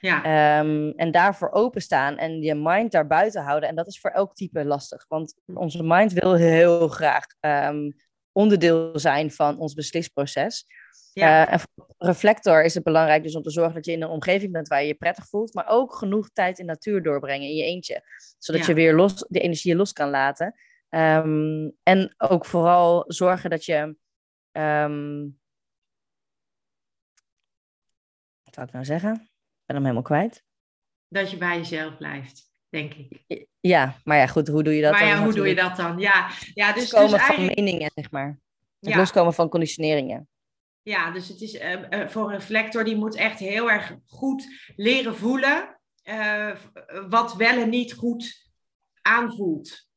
Ja. 0.00 0.24
Ehm, 0.24 0.90
en 0.96 1.10
daarvoor 1.10 1.50
openstaan 1.50 2.16
en 2.16 2.42
je 2.42 2.54
mind 2.54 2.92
daar 2.92 3.06
buiten 3.06 3.42
houden. 3.42 3.68
En 3.68 3.74
dat 3.74 3.86
is 3.86 4.00
voor 4.00 4.10
elk 4.10 4.34
type 4.34 4.64
lastig. 4.64 5.04
Want 5.08 5.34
onze 5.46 5.82
mind 5.82 6.12
wil 6.12 6.34
heel 6.34 6.88
graag 6.88 7.24
um, 7.40 7.94
onderdeel 8.32 8.98
zijn 8.98 9.30
van 9.30 9.58
ons 9.58 9.74
beslisproces. 9.74 10.66
Ja. 11.12 11.46
Uh, 11.46 11.52
en 11.52 11.60
voor 11.60 11.94
reflector 11.98 12.64
is 12.64 12.74
het 12.74 12.84
belangrijk 12.84 13.22
dus 13.22 13.36
om 13.36 13.42
te 13.42 13.50
zorgen 13.50 13.74
dat 13.74 13.84
je 13.84 13.92
in 13.92 14.02
een 14.02 14.08
omgeving 14.08 14.52
bent 14.52 14.68
waar 14.68 14.80
je 14.80 14.86
je 14.86 14.94
prettig 14.94 15.28
voelt, 15.28 15.54
maar 15.54 15.68
ook 15.68 15.94
genoeg 15.94 16.30
tijd 16.32 16.58
in 16.58 16.66
natuur 16.66 17.02
doorbrengen 17.02 17.48
in 17.48 17.54
je 17.54 17.64
eentje. 17.64 18.02
Zodat 18.38 18.66
je 18.66 18.74
weer 18.74 18.94
los, 18.94 19.24
de 19.28 19.40
energie 19.40 19.76
los 19.76 19.92
kan 19.92 20.10
laten. 20.10 20.54
Um, 20.90 21.76
en 21.82 22.14
ook 22.16 22.44
vooral 22.44 23.04
zorgen 23.06 23.50
dat 23.50 23.64
je. 23.64 23.96
Um, 24.52 25.38
wat 28.42 28.54
zou 28.54 28.66
ik 28.66 28.72
nou 28.72 28.84
zeggen? 28.84 29.12
Ik 29.12 29.64
ben 29.66 29.76
hem 29.76 29.82
helemaal 29.82 30.02
kwijt. 30.02 30.44
Dat 31.08 31.30
je 31.30 31.36
bij 31.36 31.56
jezelf 31.56 31.96
blijft, 31.96 32.50
denk 32.68 32.94
ik. 32.94 33.46
Ja, 33.60 33.96
maar 34.04 34.16
ja, 34.16 34.26
goed, 34.26 34.48
hoe 34.48 34.62
doe 34.62 34.74
je 34.74 34.82
dat 34.82 34.92
maar 34.92 35.00
dan? 35.00 35.08
ja, 35.08 35.24
hoe 35.24 35.32
doe 35.32 35.48
je 35.48 35.54
dat 35.54 35.76
dan? 35.76 35.98
Ja, 35.98 36.30
ja 36.54 36.72
dus, 36.72 36.82
loskomen 36.82 37.10
dus 37.10 37.18
eigenlijk... 37.18 37.54
van 37.54 37.64
meningen, 37.64 37.90
zeg 37.94 38.10
maar. 38.10 38.40
Het 38.80 38.94
loskomen 38.94 39.34
van 39.34 39.48
conditioneringen. 39.48 40.28
Ja, 40.82 41.10
dus 41.10 41.28
het 41.28 41.40
is 41.40 41.54
uh, 41.54 42.08
voor 42.08 42.24
een 42.24 42.38
reflector, 42.38 42.84
die 42.84 42.96
moet 42.96 43.14
echt 43.14 43.38
heel 43.38 43.70
erg 43.70 43.96
goed 44.06 44.72
leren 44.76 45.16
voelen 45.16 45.78
uh, 46.04 46.56
wat 47.08 47.34
wel 47.34 47.62
en 47.62 47.68
niet 47.68 47.92
goed 47.92 48.50
aanvoelt. 49.02 49.87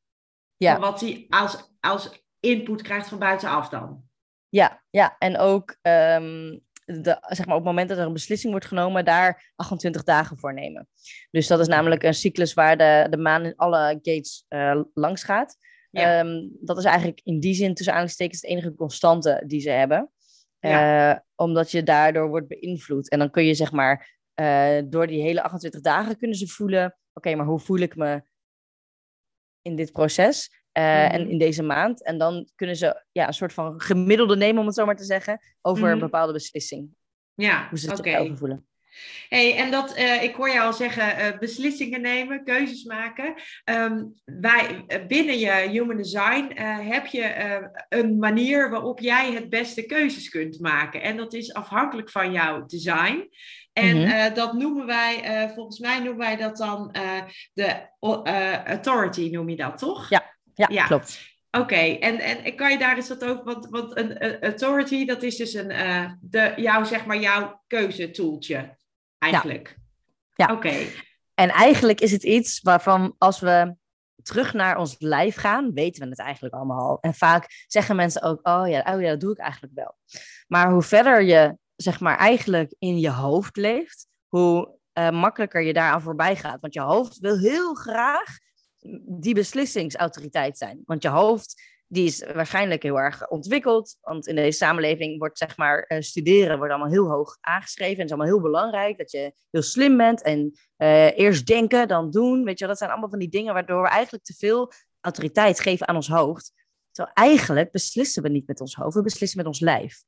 Ja. 0.62 0.78
Wat 0.78 1.00
hij 1.00 1.26
als, 1.28 1.70
als 1.80 2.24
input 2.40 2.82
krijgt 2.82 3.08
van 3.08 3.18
buitenaf 3.18 3.68
dan. 3.68 4.02
Ja, 4.48 4.82
ja. 4.90 5.16
en 5.18 5.38
ook 5.38 5.70
um, 5.82 6.62
de, 6.84 7.16
zeg 7.28 7.46
maar 7.46 7.56
op 7.56 7.62
het 7.62 7.70
moment 7.70 7.88
dat 7.88 7.98
er 7.98 8.06
een 8.06 8.12
beslissing 8.12 8.52
wordt 8.52 8.66
genomen, 8.66 9.04
daar 9.04 9.52
28 9.56 10.02
dagen 10.02 10.38
voor 10.38 10.54
nemen. 10.54 10.88
Dus 11.30 11.46
dat 11.46 11.60
is 11.60 11.66
namelijk 11.66 12.02
een 12.02 12.14
cyclus 12.14 12.54
waar 12.54 12.76
de, 12.76 13.06
de 13.10 13.16
maan 13.16 13.44
in 13.44 13.56
alle 13.56 13.98
gates 14.02 14.44
uh, 14.48 14.80
langs 14.94 15.24
gaat. 15.24 15.56
Ja. 15.90 16.20
Um, 16.20 16.50
dat 16.60 16.78
is 16.78 16.84
eigenlijk 16.84 17.20
in 17.24 17.40
die 17.40 17.54
zin 17.54 17.74
tussen 17.74 17.92
aanhalingstekens 17.92 18.40
de 18.40 18.48
enige 18.48 18.74
constante 18.74 19.42
die 19.46 19.60
ze 19.60 19.70
hebben. 19.70 20.10
Ja. 20.58 21.10
Uh, 21.10 21.18
omdat 21.34 21.70
je 21.70 21.82
daardoor 21.82 22.28
wordt 22.28 22.48
beïnvloed. 22.48 23.08
En 23.08 23.18
dan 23.18 23.30
kun 23.30 23.44
je 23.44 23.54
zeg 23.54 23.72
maar 23.72 24.18
uh, 24.40 24.78
door 24.84 25.06
die 25.06 25.22
hele 25.22 25.42
28 25.42 25.80
dagen 25.80 26.18
kunnen 26.18 26.36
ze 26.36 26.48
voelen, 26.48 26.96
oké, 27.12 27.34
maar 27.34 27.46
hoe 27.46 27.60
voel 27.60 27.78
ik 27.78 27.96
me 27.96 28.22
in 29.62 29.76
dit 29.76 29.92
proces 29.92 30.50
uh, 30.78 31.12
en 31.12 31.20
mhm. 31.20 31.30
in 31.30 31.38
deze 31.38 31.62
maand. 31.62 32.04
En 32.04 32.18
dan 32.18 32.48
kunnen 32.54 32.76
ze 32.76 33.04
ja, 33.12 33.26
een 33.26 33.32
soort 33.32 33.52
van 33.52 33.80
gemiddelde 33.80 34.36
nemen, 34.36 34.60
om 34.60 34.66
het 34.66 34.74
zo 34.74 34.84
maar 34.86 34.96
te 34.96 35.04
zeggen, 35.04 35.40
over 35.60 35.84
een 35.84 35.90
mhm. 35.90 36.04
bepaalde 36.04 36.32
beslissing. 36.32 36.88
Ja, 37.34 37.68
hoe 37.68 37.78
ze 37.78 37.88
zich 37.88 37.98
okay. 37.98 38.36
voelen. 38.36 38.66
Hey, 39.28 39.56
en 39.56 39.70
dat, 39.70 39.98
uh, 39.98 40.22
ik 40.22 40.34
hoor 40.34 40.48
jou 40.48 40.66
al 40.66 40.72
zeggen, 40.72 41.18
uh, 41.18 41.38
beslissingen 41.38 42.00
nemen, 42.00 42.44
keuzes 42.44 42.84
maken. 42.84 43.34
Um, 43.64 44.14
wij, 44.24 44.84
binnen 45.08 45.38
je 45.38 45.50
Human 45.50 45.96
Design 45.96 46.60
heb 46.62 47.06
je 47.06 47.60
een 47.88 48.18
manier 48.18 48.70
waarop 48.70 49.00
jij 49.00 49.32
het 49.32 49.48
beste 49.48 49.86
keuzes 49.86 50.28
kunt 50.28 50.60
maken. 50.60 51.02
En 51.02 51.16
dat 51.16 51.32
is 51.32 51.54
afhankelijk 51.54 52.10
van 52.10 52.32
jouw 52.32 52.66
design. 52.66 53.28
En 53.72 53.96
mm 53.96 54.04
-hmm. 54.04 54.34
dat 54.34 54.52
noemen 54.52 54.86
wij, 54.86 55.50
volgens 55.54 55.78
mij 55.78 55.98
noemen 55.98 56.16
wij 56.16 56.36
dat 56.36 56.56
dan 56.56 56.94
de 57.52 57.88
authority, 58.66 59.28
noem 59.32 59.48
je 59.48 59.56
dat 59.56 59.78
toch? 59.78 60.08
Ja, 60.08 60.22
ja, 60.54 60.86
klopt. 60.86 61.30
Oké, 61.50 61.74
en, 61.74 62.18
en 62.18 62.56
kan 62.56 62.70
je 62.70 62.78
daar 62.78 62.96
eens 62.96 63.08
wat 63.08 63.24
over, 63.24 63.44
want, 63.44 63.68
want 63.68 63.96
een, 63.96 64.40
authority, 64.42 65.04
dat 65.04 65.22
is 65.22 65.36
dus 65.36 65.54
een, 65.54 65.68
de, 66.20 66.52
jouw, 66.56 66.84
zeg 66.84 67.06
maar, 67.06 67.18
jouw 67.18 67.62
keuzetoeltje 67.66 68.76
eigenlijk. 69.18 69.76
Ja. 70.34 70.46
ja. 70.46 70.54
Oké. 70.54 70.74
En 71.34 71.48
eigenlijk 71.48 72.00
is 72.00 72.12
het 72.12 72.22
iets 72.22 72.60
waarvan 72.60 73.14
als 73.18 73.40
we 73.40 73.74
terug 74.22 74.52
naar 74.52 74.76
ons 74.76 74.96
lijf 74.98 75.36
gaan, 75.36 75.72
weten 75.72 76.02
we 76.02 76.08
het 76.08 76.18
eigenlijk 76.18 76.54
allemaal 76.54 76.88
al. 76.88 76.98
En 77.00 77.14
vaak 77.14 77.64
zeggen 77.66 77.96
mensen 77.96 78.22
ook, 78.22 78.38
oh 78.42 78.68
ja, 78.68 78.94
oh 78.94 79.00
ja, 79.00 79.08
dat 79.08 79.20
doe 79.20 79.32
ik 79.32 79.38
eigenlijk 79.38 79.74
wel. 79.74 79.96
Maar 80.46 80.70
hoe 80.70 80.82
verder 80.82 81.22
je, 81.22 81.56
zeg 81.82 82.00
maar, 82.00 82.16
eigenlijk 82.16 82.74
in 82.78 82.98
je 82.98 83.10
hoofd 83.10 83.56
leeft, 83.56 84.06
hoe 84.28 84.78
uh, 84.98 85.10
makkelijker 85.10 85.62
je 85.62 85.72
daaraan 85.72 86.02
voorbij 86.02 86.36
gaat. 86.36 86.60
Want 86.60 86.74
je 86.74 86.80
hoofd 86.80 87.18
wil 87.18 87.38
heel 87.38 87.74
graag 87.74 88.38
die 89.06 89.34
beslissingsautoriteit 89.34 90.58
zijn. 90.58 90.82
Want 90.84 91.02
je 91.02 91.08
hoofd 91.08 91.62
die 91.92 92.04
is 92.04 92.24
waarschijnlijk 92.34 92.82
heel 92.82 92.98
erg 92.98 93.28
ontwikkeld. 93.28 93.96
Want 94.00 94.26
in 94.26 94.34
deze 94.34 94.58
samenleving 94.58 95.18
wordt 95.18 95.38
zeg 95.38 95.56
maar 95.56 95.84
uh, 95.88 96.00
studeren 96.00 96.56
wordt 96.56 96.72
allemaal 96.72 96.92
heel 96.92 97.08
hoog 97.08 97.36
aangeschreven. 97.40 97.98
En 97.98 98.04
is 98.04 98.10
allemaal 98.10 98.32
heel 98.32 98.40
belangrijk 98.40 98.98
dat 98.98 99.10
je 99.10 99.32
heel 99.50 99.62
slim 99.62 99.96
bent. 99.96 100.22
En 100.22 100.52
uh, 100.78 101.18
eerst 101.18 101.46
denken, 101.46 101.88
dan 101.88 102.10
doen. 102.10 102.44
Weet 102.44 102.58
je, 102.58 102.66
dat 102.66 102.78
zijn 102.78 102.90
allemaal 102.90 103.10
van 103.10 103.18
die 103.18 103.28
dingen 103.28 103.54
waardoor 103.54 103.82
we 103.82 103.88
eigenlijk 103.88 104.24
te 104.24 104.34
veel 104.34 104.72
autoriteit 105.00 105.60
geven 105.60 105.88
aan 105.88 105.96
ons 105.96 106.08
hoofd. 106.08 106.52
Terwijl 106.90 107.16
eigenlijk 107.16 107.72
beslissen 107.72 108.22
we 108.22 108.28
niet 108.28 108.46
met 108.46 108.60
ons 108.60 108.74
hoofd, 108.74 108.94
we 108.94 109.02
beslissen 109.02 109.38
met 109.38 109.46
ons 109.46 109.60
lijf. 109.60 110.02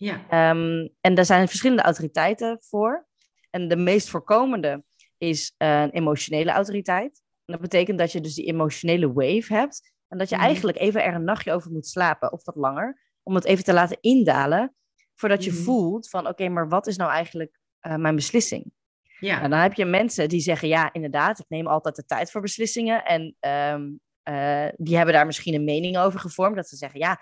Ja. 0.00 0.50
Um, 0.50 0.90
en 1.00 1.14
daar 1.14 1.24
zijn 1.24 1.48
verschillende 1.48 1.82
autoriteiten 1.82 2.58
voor. 2.60 3.06
En 3.50 3.68
de 3.68 3.76
meest 3.76 4.08
voorkomende 4.08 4.84
is 5.18 5.54
uh, 5.58 5.80
een 5.80 5.90
emotionele 5.90 6.50
autoriteit. 6.50 7.22
En 7.44 7.52
dat 7.52 7.60
betekent 7.60 7.98
dat 7.98 8.12
je 8.12 8.20
dus 8.20 8.34
die 8.34 8.46
emotionele 8.46 9.12
wave 9.12 9.54
hebt. 9.54 9.92
En 10.08 10.18
dat 10.18 10.28
je 10.28 10.36
mhm. 10.36 10.44
eigenlijk 10.44 10.78
even 10.78 11.04
er 11.04 11.14
een 11.14 11.24
nachtje 11.24 11.52
over 11.52 11.70
moet 11.70 11.86
slapen, 11.86 12.32
of 12.32 12.44
wat 12.44 12.56
langer, 12.56 13.00
om 13.22 13.34
het 13.34 13.44
even 13.44 13.64
te 13.64 13.72
laten 13.72 13.98
indalen, 14.00 14.74
voordat 15.14 15.44
je 15.44 15.52
mhm. 15.52 15.62
voelt 15.62 16.08
van, 16.08 16.26
oké, 16.28 16.48
maar 16.48 16.68
wat 16.68 16.86
is 16.86 16.96
nou 16.96 17.10
eigenlijk 17.10 17.60
uh, 17.86 17.96
mijn 17.96 18.14
beslissing? 18.14 18.72
Ja. 19.18 19.42
En 19.42 19.50
dan 19.50 19.58
heb 19.58 19.74
je 19.74 19.84
mensen 19.84 20.28
die 20.28 20.40
zeggen, 20.40 20.68
ja, 20.68 20.92
inderdaad, 20.92 21.38
ik 21.38 21.48
neem 21.48 21.66
altijd 21.66 21.96
de 21.96 22.04
tijd 22.04 22.30
voor 22.30 22.40
beslissingen. 22.40 23.04
En 23.04 23.36
um, 23.74 24.00
uh, 24.28 24.68
die 24.76 24.96
hebben 24.96 25.14
daar 25.14 25.26
misschien 25.26 25.54
een 25.54 25.64
mening 25.64 25.98
over 25.98 26.20
gevormd, 26.20 26.56
dat 26.56 26.68
ze 26.68 26.76
zeggen, 26.76 27.00
ja, 27.00 27.20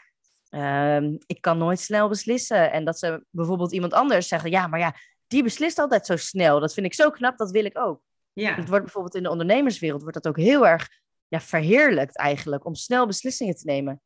um, 0.50 1.18
ik 1.26 1.40
kan 1.40 1.58
nooit 1.58 1.80
snel 1.80 2.08
beslissen. 2.08 2.72
En 2.72 2.84
dat 2.84 2.98
ze 2.98 3.24
bijvoorbeeld 3.30 3.72
iemand 3.72 3.92
anders 3.92 4.28
zeggen, 4.28 4.50
ja, 4.50 4.66
maar 4.66 4.80
ja, 4.80 4.94
die 5.26 5.42
beslist 5.42 5.78
altijd 5.78 6.06
zo 6.06 6.16
snel. 6.16 6.60
Dat 6.60 6.74
vind 6.74 6.86
ik 6.86 6.94
zo 6.94 7.10
knap, 7.10 7.38
dat 7.38 7.50
wil 7.50 7.64
ik 7.64 7.78
ook. 7.78 8.02
Ja. 8.32 8.54
Het 8.54 8.68
wordt 8.68 8.84
bijvoorbeeld 8.84 9.14
in 9.14 9.22
de 9.22 9.30
ondernemerswereld 9.30 10.02
wordt 10.02 10.22
dat 10.22 10.28
ook 10.28 10.44
heel 10.44 10.66
erg 10.66 10.88
ja, 11.28 11.40
verheerlijkt 11.40 12.16
eigenlijk 12.16 12.64
om 12.64 12.74
snel 12.74 13.06
beslissingen 13.06 13.54
te 13.54 13.64
nemen. 13.64 14.00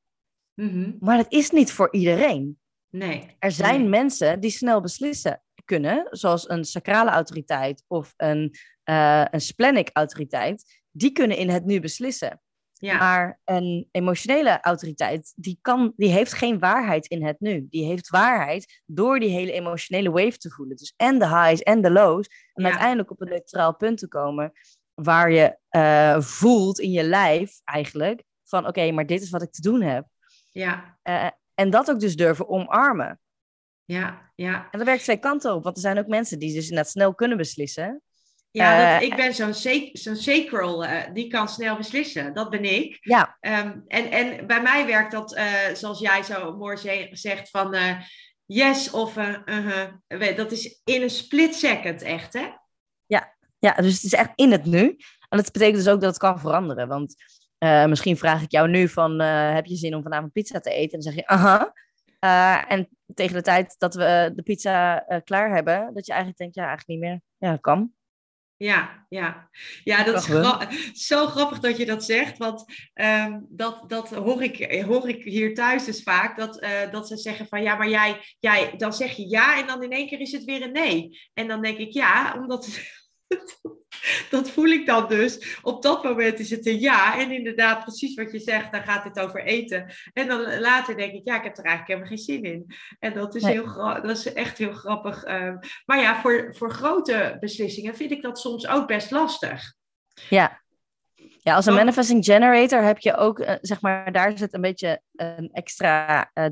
Mm 0.54 0.68
-hmm. 0.68 0.96
Maar 1.00 1.16
dat 1.16 1.32
is 1.32 1.50
niet 1.50 1.72
voor 1.72 1.88
iedereen. 1.92 2.58
Nee. 2.88 3.36
Er 3.38 3.52
zijn 3.52 3.88
mensen 3.88 4.40
die 4.40 4.50
snel 4.50 4.80
beslissen, 4.80 5.42
kunnen, 5.64 6.06
zoals 6.10 6.48
een 6.48 6.64
sacrale 6.64 7.10
autoriteit 7.10 7.84
of 7.86 8.14
een, 8.16 8.54
uh, 8.84 9.24
een 9.30 9.40
splenic 9.40 9.90
autoriteit, 9.92 10.82
die 10.90 11.12
kunnen 11.12 11.36
in 11.36 11.48
het 11.48 11.64
nu 11.64 11.80
beslissen. 11.80 12.40
Ja. 12.82 12.98
Maar 12.98 13.40
een 13.44 13.88
emotionele 13.90 14.60
autoriteit, 14.60 15.32
die, 15.36 15.58
kan, 15.60 15.92
die 15.96 16.08
heeft 16.08 16.32
geen 16.32 16.58
waarheid 16.58 17.06
in 17.06 17.24
het 17.24 17.40
nu. 17.40 17.66
Die 17.68 17.84
heeft 17.84 18.08
waarheid 18.08 18.82
door 18.86 19.20
die 19.20 19.30
hele 19.30 19.52
emotionele 19.52 20.10
wave 20.10 20.36
te 20.36 20.50
voelen. 20.50 20.76
Dus 20.76 20.94
en 20.96 21.18
de 21.18 21.28
highs 21.28 21.62
en 21.62 21.82
de 21.82 21.90
lows. 21.90 22.28
En 22.52 22.64
uiteindelijk 22.64 23.10
op 23.10 23.20
een 23.20 23.28
neutraal 23.28 23.76
punt 23.76 23.98
te 23.98 24.08
komen 24.08 24.52
waar 24.94 25.30
je 25.30 25.58
uh, 25.70 26.20
voelt 26.20 26.78
in 26.78 26.90
je 26.90 27.02
lijf 27.02 27.60
eigenlijk 27.64 28.22
van 28.44 28.66
oké, 28.66 28.90
maar 28.90 29.06
dit 29.06 29.22
is 29.22 29.30
wat 29.30 29.42
ik 29.42 29.52
te 29.52 29.62
doen 29.62 29.82
heb. 29.82 30.06
Ja. 30.50 30.98
Uh, 31.04 31.30
en 31.54 31.70
dat 31.70 31.90
ook 31.90 32.00
dus 32.00 32.16
durven 32.16 32.48
omarmen. 32.48 33.20
Ja, 33.84 34.32
ja. 34.34 34.68
En 34.70 34.78
dat 34.78 34.86
werkt 34.86 35.02
twee 35.02 35.18
kanten 35.18 35.54
op, 35.54 35.64
want 35.64 35.76
er 35.76 35.82
zijn 35.82 35.98
ook 35.98 36.06
mensen 36.06 36.38
die 36.38 36.54
dus 36.54 36.68
inderdaad 36.68 36.92
snel 36.92 37.14
kunnen 37.14 37.36
beslissen. 37.36 38.02
Ja, 38.52 38.92
dat, 38.92 39.02
ik 39.02 39.16
ben 39.16 39.34
zo'n 39.34 39.54
zo'n 39.92 40.16
sacral, 40.16 40.84
uh, 40.84 41.00
die 41.12 41.28
kan 41.28 41.48
snel 41.48 41.76
beslissen. 41.76 42.34
Dat 42.34 42.50
ben 42.50 42.64
ik. 42.64 42.98
Ja. 43.00 43.36
Um, 43.40 43.84
en, 43.86 44.10
en 44.10 44.46
bij 44.46 44.62
mij 44.62 44.86
werkt 44.86 45.12
dat, 45.12 45.36
uh, 45.36 45.74
zoals 45.74 45.98
jij 45.98 46.22
zo 46.22 46.56
mooi 46.56 47.08
zegt, 47.12 47.50
van 47.50 47.74
uh, 47.74 48.00
yes 48.46 48.90
of 48.90 49.14
-huh. 49.14 50.36
dat 50.36 50.52
is 50.52 50.80
in 50.84 51.02
een 51.02 51.10
split 51.10 51.54
second 51.54 52.02
echt, 52.02 52.32
hè? 52.32 52.48
Ja. 53.06 53.34
ja, 53.58 53.72
dus 53.72 53.94
het 53.94 54.02
is 54.02 54.12
echt 54.12 54.30
in 54.34 54.52
het 54.52 54.64
nu. 54.64 54.96
En 55.28 55.38
dat 55.38 55.52
betekent 55.52 55.76
dus 55.76 55.88
ook 55.88 56.00
dat 56.00 56.10
het 56.10 56.18
kan 56.18 56.40
veranderen. 56.40 56.88
Want 56.88 57.14
misschien 57.88 58.16
vraag 58.16 58.42
ik 58.42 58.50
jou 58.50 58.68
nu 58.68 58.88
van, 58.88 59.20
heb 59.20 59.66
je 59.66 59.76
zin 59.76 59.94
om 59.94 60.02
vanavond 60.02 60.32
pizza 60.32 60.60
te 60.60 60.70
eten? 60.70 60.98
En 60.98 61.04
dan 61.04 61.12
zeg 61.12 61.14
je, 61.14 61.26
aha. 61.26 61.74
en 62.68 62.88
tegen 63.14 63.34
de 63.34 63.42
tijd 63.42 63.74
dat 63.78 63.94
we 63.94 64.32
de 64.34 64.42
pizza 64.42 65.04
klaar 65.24 65.54
hebben, 65.54 65.94
dat 65.94 66.06
je 66.06 66.12
eigenlijk 66.12 66.40
denkt, 66.40 66.54
ja, 66.54 66.66
eigenlijk 66.66 67.00
niet 67.00 67.10
meer. 67.10 67.20
Ja, 67.38 67.56
kan. 67.56 67.92
Ja, 68.62 69.06
ja. 69.08 69.48
ja 69.84 70.04
dat 70.04 70.16
is 70.16 70.24
gra 70.24 70.68
zo 70.92 71.26
grappig 71.26 71.58
dat 71.58 71.76
je 71.76 71.86
dat 71.86 72.04
zegt. 72.04 72.38
Want 72.38 72.64
um, 72.94 73.46
dat, 73.48 73.84
dat 73.86 74.10
hoor, 74.10 74.42
ik, 74.42 74.82
hoor 74.82 75.08
ik 75.08 75.24
hier 75.24 75.54
thuis 75.54 75.84
dus 75.84 76.02
vaak. 76.02 76.36
Dat, 76.36 76.62
uh, 76.62 76.90
dat 76.90 77.08
ze 77.08 77.16
zeggen 77.16 77.46
van 77.46 77.62
ja, 77.62 77.76
maar 77.76 77.88
jij, 77.88 78.20
jij, 78.40 78.74
dan 78.76 78.92
zeg 78.92 79.12
je 79.12 79.28
ja 79.28 79.58
en 79.58 79.66
dan 79.66 79.82
in 79.82 79.92
één 79.92 80.08
keer 80.08 80.20
is 80.20 80.32
het 80.32 80.44
weer 80.44 80.62
een 80.62 80.72
nee. 80.72 81.20
En 81.34 81.48
dan 81.48 81.62
denk 81.62 81.78
ik 81.78 81.92
ja, 81.92 82.34
omdat 82.38 82.68
dat 84.30 84.50
voel 84.50 84.66
ik 84.66 84.86
dan 84.86 85.08
dus. 85.08 85.58
Op 85.62 85.82
dat 85.82 86.04
moment 86.04 86.38
is 86.38 86.50
het 86.50 86.66
een 86.66 86.80
ja. 86.80 87.18
En 87.18 87.30
inderdaad, 87.30 87.84
precies 87.84 88.14
wat 88.14 88.32
je 88.32 88.38
zegt, 88.38 88.72
dan 88.72 88.82
gaat 88.82 89.04
het 89.04 89.20
over 89.20 89.44
eten. 89.44 89.92
En 90.12 90.28
dan 90.28 90.58
later 90.60 90.96
denk 90.96 91.12
ik, 91.12 91.24
ja, 91.24 91.36
ik 91.36 91.44
heb 91.44 91.58
er 91.58 91.64
eigenlijk 91.64 91.88
helemaal 91.88 92.08
geen 92.08 92.36
zin 92.36 92.42
in. 92.42 92.74
En 92.98 93.12
dat 93.12 93.34
is, 93.34 93.42
heel 93.42 93.74
dat 93.76 94.10
is 94.10 94.32
echt 94.32 94.58
heel 94.58 94.72
grappig. 94.72 95.24
Ehm. 95.24 95.56
maar 95.84 96.00
ja, 96.00 96.20
voor, 96.20 96.54
voor 96.56 96.70
grote 96.72 97.36
beslissingen 97.40 97.96
vind 97.96 98.10
ik 98.10 98.22
dat 98.22 98.38
soms 98.38 98.68
ook 98.68 98.86
best 98.86 99.10
lastig. 99.10 99.74
Ja. 100.28 100.60
Ja, 101.42 101.54
als 101.54 101.66
een 101.66 101.74
manifesting 101.74 102.24
generator 102.24 102.82
heb 102.82 102.98
je 102.98 103.16
ook, 103.16 103.38
uh, 103.38 103.54
zeg 103.60 103.80
maar, 103.80 104.12
daar 104.12 104.38
zit 104.38 104.54
een 104.54 104.60
beetje 104.60 105.02
een 105.12 105.50
extra 105.52 106.30
uh, 106.34 106.46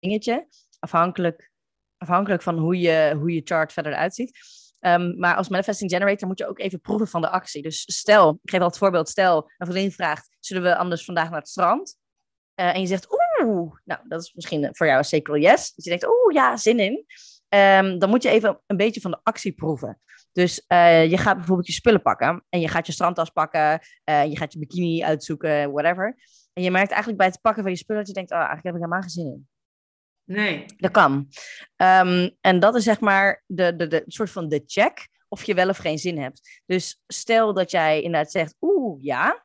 dingetje. 0.00 0.48
Afhankelijk, 0.78 1.50
afhankelijk 1.96 2.42
van 2.42 2.58
hoe 2.58 2.78
je, 2.78 3.14
hoe 3.18 3.34
je 3.34 3.40
chart 3.44 3.72
verder 3.72 3.92
eruit 3.92 4.14
ziet. 4.14 4.38
Um, 4.86 5.18
maar 5.18 5.36
als 5.36 5.48
manifesting 5.48 5.90
generator 5.90 6.28
moet 6.28 6.38
je 6.38 6.48
ook 6.48 6.58
even 6.58 6.80
proeven 6.80 7.08
van 7.08 7.20
de 7.20 7.30
actie. 7.30 7.62
Dus 7.62 7.82
stel, 7.86 8.38
ik 8.42 8.50
geef 8.50 8.60
al 8.60 8.66
het 8.66 8.78
voorbeeld, 8.78 9.08
stel, 9.08 9.50
een 9.58 9.66
vriendin 9.66 9.92
vraagt, 9.92 10.36
zullen 10.40 10.62
we 10.62 10.76
anders 10.76 11.04
vandaag 11.04 11.30
naar 11.30 11.38
het 11.38 11.48
strand? 11.48 11.96
Uh, 12.60 12.74
en 12.74 12.80
je 12.80 12.86
zegt, 12.86 13.06
oeh, 13.42 13.74
nou, 13.84 14.00
dat 14.08 14.22
is 14.22 14.32
misschien 14.34 14.68
voor 14.72 14.86
jou 14.86 14.98
een 14.98 15.04
zeker 15.04 15.38
yes. 15.38 15.72
Dus 15.74 15.84
je 15.84 15.90
denkt, 15.90 16.06
oeh, 16.06 16.34
ja, 16.34 16.56
zin 16.56 16.78
in. 16.78 17.04
Um, 17.48 17.98
dan 17.98 18.08
moet 18.08 18.22
je 18.22 18.28
even 18.28 18.60
een 18.66 18.76
beetje 18.76 19.00
van 19.00 19.10
de 19.10 19.20
actie 19.22 19.52
proeven. 19.52 20.00
Dus 20.32 20.64
uh, 20.68 21.10
je 21.10 21.18
gaat 21.18 21.36
bijvoorbeeld 21.36 21.66
je 21.66 21.72
spullen 21.72 22.02
pakken 22.02 22.44
en 22.48 22.60
je 22.60 22.68
gaat 22.68 22.86
je 22.86 22.92
strandtas 22.92 23.30
pakken, 23.30 23.80
uh, 24.10 24.24
je 24.24 24.36
gaat 24.36 24.52
je 24.52 24.58
bikini 24.58 25.04
uitzoeken, 25.04 25.72
whatever. 25.72 26.16
En 26.52 26.62
je 26.62 26.70
merkt 26.70 26.90
eigenlijk 26.90 27.18
bij 27.18 27.26
het 27.30 27.40
pakken 27.40 27.62
van 27.62 27.72
je 27.72 27.78
spullen 27.78 28.00
dat 28.00 28.08
je 28.08 28.16
denkt, 28.16 28.30
oh, 28.30 28.36
eigenlijk 28.36 28.66
heb 28.66 28.74
ik 28.74 28.80
helemaal 28.80 29.00
geen 29.00 29.10
zin 29.10 29.26
in. 29.26 29.48
Nee. 30.24 30.64
Dat 30.76 30.90
kan. 30.90 31.28
Um, 31.76 32.36
en 32.40 32.60
dat 32.60 32.74
is 32.74 32.84
zeg 32.84 33.00
maar 33.00 33.42
de, 33.46 33.76
de, 33.76 33.86
de 33.86 34.02
soort 34.06 34.30
van 34.30 34.48
de 34.48 34.62
check 34.66 35.08
of 35.28 35.44
je 35.44 35.54
wel 35.54 35.68
of 35.68 35.76
geen 35.76 35.98
zin 35.98 36.18
hebt. 36.18 36.62
Dus 36.66 37.00
stel 37.06 37.54
dat 37.54 37.70
jij 37.70 38.02
inderdaad 38.02 38.30
zegt, 38.30 38.56
oeh, 38.60 39.02
ja. 39.02 39.44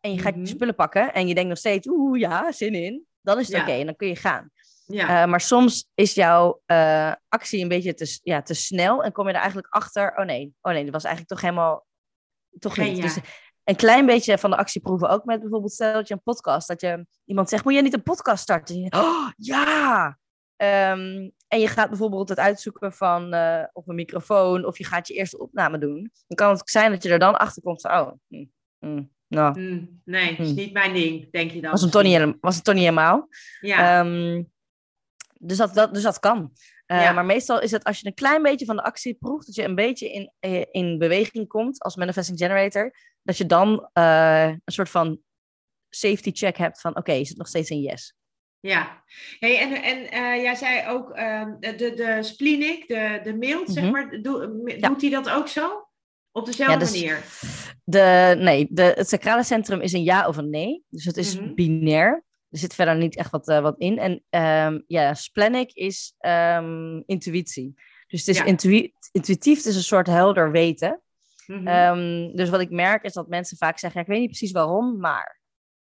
En 0.00 0.12
je 0.12 0.18
gaat 0.18 0.32
mm 0.32 0.38
-hmm. 0.38 0.48
je 0.48 0.54
spullen 0.54 0.74
pakken 0.74 1.14
en 1.14 1.28
je 1.28 1.34
denkt 1.34 1.48
nog 1.48 1.58
steeds, 1.58 1.88
oeh, 1.88 2.20
ja, 2.20 2.52
zin 2.52 2.74
in. 2.74 3.06
Dan 3.20 3.38
is 3.38 3.46
het 3.46 3.56
ja. 3.56 3.60
oké 3.60 3.68
okay, 3.68 3.80
en 3.80 3.86
dan 3.86 3.96
kun 3.96 4.08
je 4.08 4.16
gaan. 4.16 4.50
Ja. 4.86 5.22
Uh, 5.22 5.30
maar 5.30 5.40
soms 5.40 5.90
is 5.94 6.14
jouw 6.14 6.62
uh, 6.66 7.12
actie 7.28 7.62
een 7.62 7.68
beetje 7.68 7.94
te, 7.94 8.18
ja, 8.22 8.42
te 8.42 8.54
snel 8.54 9.04
en 9.04 9.12
kom 9.12 9.26
je 9.26 9.32
er 9.32 9.38
eigenlijk 9.38 9.74
achter, 9.74 10.16
oh 10.16 10.24
nee, 10.24 10.54
oh 10.60 10.72
nee, 10.72 10.84
dat 10.84 10.92
was 10.92 11.04
eigenlijk 11.04 11.34
toch 11.34 11.50
helemaal, 11.50 11.86
toch 12.58 12.74
Geen 12.74 12.92
niet. 12.92 12.96
ja. 12.96 13.02
Dus 13.02 13.18
een 13.64 13.76
klein 13.76 14.06
beetje 14.06 14.38
van 14.38 14.50
de 14.50 14.56
actie 14.56 14.80
proeven. 14.80 15.08
Ook 15.08 15.24
met 15.24 15.40
bijvoorbeeld, 15.40 15.72
stel 15.72 15.92
dat 15.92 16.08
je 16.08 16.14
een 16.14 16.22
podcast, 16.22 16.68
dat 16.68 16.80
je 16.80 17.06
iemand 17.24 17.48
zegt, 17.48 17.64
moet 17.64 17.74
je 17.74 17.82
niet 17.82 17.94
een 17.94 18.02
podcast 18.02 18.42
starten? 18.42 18.80
Je, 18.80 18.90
oh, 18.90 19.28
ja! 19.36 20.18
Um, 20.56 21.32
en 21.48 21.60
je 21.60 21.68
gaat 21.68 21.88
bijvoorbeeld 21.88 22.28
het 22.28 22.38
uitzoeken 22.38 22.92
van 22.92 23.34
uh, 23.34 23.64
op 23.72 23.88
een 23.88 23.94
microfoon, 23.94 24.64
of 24.64 24.78
je 24.78 24.84
gaat 24.84 25.08
je 25.08 25.14
eerste 25.14 25.38
opname 25.38 25.78
doen. 25.78 26.10
Dan 26.26 26.36
kan 26.36 26.50
het 26.50 26.70
zijn 26.70 26.90
dat 26.90 27.02
je 27.02 27.08
er 27.08 27.18
dan 27.18 27.36
achter 27.36 27.62
komt 27.62 27.80
van, 27.80 27.90
oh, 27.90 28.12
hm, 28.28 28.44
hm, 28.78 29.02
nou. 29.28 29.60
Mm, 29.60 30.00
nee, 30.04 30.36
is 30.36 30.52
niet 30.52 30.72
mijn 30.72 30.92
ding, 30.92 31.30
denk 31.30 31.50
je 31.50 31.60
dan. 31.60 31.70
Was 31.70 31.82
het 31.82 31.92
toch 31.92 32.02
niet, 32.02 32.36
was 32.40 32.54
het 32.54 32.64
toch 32.64 32.74
niet 32.74 32.82
helemaal? 32.82 33.28
Ja. 33.60 34.00
Um, 34.00 34.52
dus, 35.38 35.56
dat, 35.56 35.74
dat, 35.74 35.94
dus 35.94 36.02
dat 36.02 36.18
kan. 36.18 36.52
Uh, 36.94 37.02
Ja. 37.02 37.12
Maar 37.12 37.24
meestal 37.24 37.60
is 37.60 37.70
het 37.70 37.84
als 37.84 38.00
je 38.00 38.06
een 38.06 38.14
klein 38.14 38.42
beetje 38.42 38.66
van 38.66 38.76
de 38.76 38.82
actie 38.82 39.14
proeft, 39.14 39.46
dat 39.46 39.54
je 39.54 39.64
een 39.64 39.74
beetje 39.74 40.12
in, 40.12 40.32
eh, 40.40 40.62
in 40.70 40.98
beweging 40.98 41.48
komt 41.48 41.80
als 41.82 41.96
manifesting 41.96 42.38
generator, 42.38 42.94
dat 43.22 43.36
je 43.38 43.46
dan 43.46 43.88
uh, 43.98 44.46
een 44.48 44.60
soort 44.64 44.90
van 44.90 45.18
safety 45.88 46.30
check 46.32 46.56
hebt 46.56 46.80
van 46.80 46.96
oké, 46.96 47.12
is 47.12 47.28
het 47.28 47.38
nog 47.38 47.48
steeds 47.48 47.70
een 47.70 47.80
yes? 47.80 48.14
Ja, 48.60 49.02
hey, 49.38 49.58
en, 49.60 49.82
en 49.82 49.98
uh, 50.02 50.42
jij 50.42 50.54
zei 50.54 50.88
ook 50.88 51.16
uh, 51.18 51.44
de, 51.60 51.74
de 51.76 52.18
splenic, 52.20 52.88
de, 52.88 53.20
de 53.22 53.34
mild, 53.34 53.70
zeg 53.70 53.82
Mhm. 53.84 53.92
maar, 53.92 54.18
Ja. 54.78 54.88
doet 54.88 55.00
hij 55.00 55.10
dat 55.10 55.30
ook 55.30 55.48
zo? 55.48 55.88
Op 56.32 56.46
dezelfde 56.46 56.72
Ja, 56.74 56.78
dus- 56.78 56.90
manier? 56.92 57.24
De, 57.84 58.34
nee, 58.38 58.66
de, 58.70 58.82
het 58.82 59.08
sacrale 59.08 59.44
centrum 59.44 59.80
is 59.80 59.92
een 59.92 60.02
ja 60.02 60.28
of 60.28 60.36
een 60.36 60.50
nee. 60.50 60.84
Dus 60.88 61.04
het 61.04 61.16
is 61.16 61.38
Mhm. 61.40 61.54
binair. 61.54 62.24
Er 62.54 62.60
zit 62.60 62.74
verder 62.74 62.96
niet 62.96 63.16
echt 63.16 63.30
wat, 63.30 63.48
eh, 63.48 63.60
wat 63.60 63.78
in. 63.78 63.98
En 63.98 64.24
ehm, 64.30 64.80
ja, 64.86 65.14
splenic 65.14 65.72
is 65.72 66.14
ehm, 66.18 67.02
intuïtie. 67.06 67.74
Dus 68.06 68.20
het 68.20 68.28
is 68.28 68.38
Ja. 68.38 68.44
intuïtief, 68.44 69.56
het 69.56 69.66
is 69.66 69.76
een 69.76 69.82
soort 69.82 70.06
helder 70.06 70.50
weten. 70.50 71.00
Mhm. 71.46 71.66
Ehm, 71.66 72.36
dus 72.36 72.50
wat 72.50 72.60
ik 72.60 72.70
merk 72.70 73.02
is 73.02 73.12
dat 73.12 73.28
mensen 73.28 73.56
vaak 73.56 73.78
zeggen, 73.78 74.00
ja, 74.00 74.06
ik 74.06 74.12
weet 74.12 74.20
niet 74.20 74.30
precies 74.30 74.52
waarom, 74.52 74.98
maar... 74.98 75.40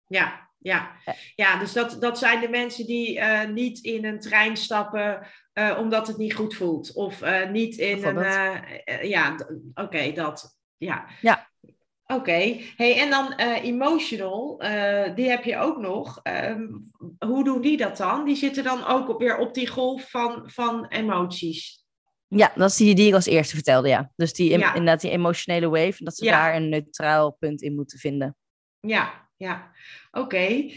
Ja, 0.06 0.50
ja. 0.58 0.90
Ja. 1.34 1.58
dus 1.58 1.72
dat, 1.72 1.96
dat 2.00 2.18
zijn 2.18 2.40
de 2.40 2.48
mensen 2.48 2.86
die 2.86 3.20
eh, 3.20 3.48
niet 3.48 3.78
in 3.84 4.04
een 4.04 4.20
trein 4.20 4.56
stappen 4.56 5.26
eh, 5.52 5.76
omdat 5.80 6.06
het 6.06 6.16
niet 6.16 6.34
goed 6.34 6.54
voelt. 6.54 6.94
Of 6.94 7.22
niet 7.50 7.76
in 7.76 8.04
een... 8.04 9.08
Ja, 9.08 9.36
oké, 9.74 10.12
dat. 10.12 10.58
Ja. 10.76 11.06
Ja. 11.20 11.33
Oké. 12.14 12.56
Hey, 12.76 13.00
en 13.00 13.10
dan 13.10 13.32
eh, 13.32 13.64
emotional, 13.64 14.60
eh, 14.60 15.14
die 15.14 15.28
heb 15.28 15.44
je 15.44 15.58
ook 15.58 15.78
nog. 15.78 16.20
Ehm, 16.22 16.66
hoe 17.18 17.44
doen 17.44 17.60
die 17.60 17.76
dat 17.76 17.96
dan? 17.96 18.24
Die 18.24 18.36
zitten 18.36 18.64
dan 18.64 18.86
ook 18.86 19.08
op, 19.08 19.18
weer 19.18 19.38
op 19.38 19.54
die 19.54 19.68
golf 19.68 20.10
van, 20.10 20.42
van 20.46 20.86
emoties. 20.86 21.82
Ja, 22.28 22.52
dat 22.54 22.70
is 22.70 22.76
die 22.76 22.94
die 22.94 23.08
ik 23.08 23.14
als 23.14 23.26
eerste 23.26 23.54
vertelde, 23.54 23.88
ja. 23.88 24.10
Dus 24.16 24.32
die, 24.32 24.58
Ja. 24.58 24.68
inderdaad 24.74 25.00
die 25.00 25.10
emotionele 25.10 25.68
wave, 25.68 25.98
en 25.98 26.04
dat 26.04 26.16
ze 26.16 26.24
Ja. 26.24 26.30
daar 26.30 26.54
een 26.56 26.68
neutraal 26.68 27.30
punt 27.30 27.62
in 27.62 27.74
moeten 27.74 27.98
vinden. 27.98 28.36
Ja, 28.80 29.28
ja. 29.36 29.70
Oké. 30.10 30.70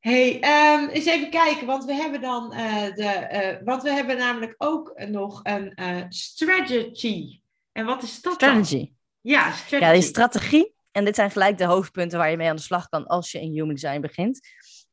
Hey, 0.00 0.40
ehm, 0.40 0.88
eens 0.88 1.06
even 1.06 1.30
kijken, 1.30 1.66
want 1.66 1.84
we 1.84 1.92
hebben 1.94 2.20
dan 2.20 2.52
eh, 2.52 2.94
de, 2.94 3.60
want 3.64 3.82
we 3.82 3.90
hebben 3.90 4.16
namelijk 4.16 4.54
ook 4.58 5.00
nog 5.08 5.40
een 5.42 5.72
strategy. 6.08 7.40
En 7.72 7.86
wat 7.86 8.02
is 8.02 8.20
dat 8.22 8.40
dan? 8.40 8.64
Strategy. 8.64 8.92
Ja, 9.20 9.52
strategy. 9.52 9.84
Ja, 9.84 9.92
die 9.92 10.02
strategie, 10.02 10.73
en 10.94 11.04
dit 11.04 11.14
zijn 11.14 11.30
gelijk 11.30 11.58
de 11.58 11.64
hoofdpunten 11.64 12.18
waar 12.18 12.30
je 12.30 12.36
mee 12.36 12.48
aan 12.48 12.56
de 12.56 12.62
slag 12.62 12.88
kan 12.88 13.06
als 13.06 13.32
je 13.32 13.40
in 13.40 13.52
human 13.52 13.74
design 13.74 14.00
begint, 14.00 14.40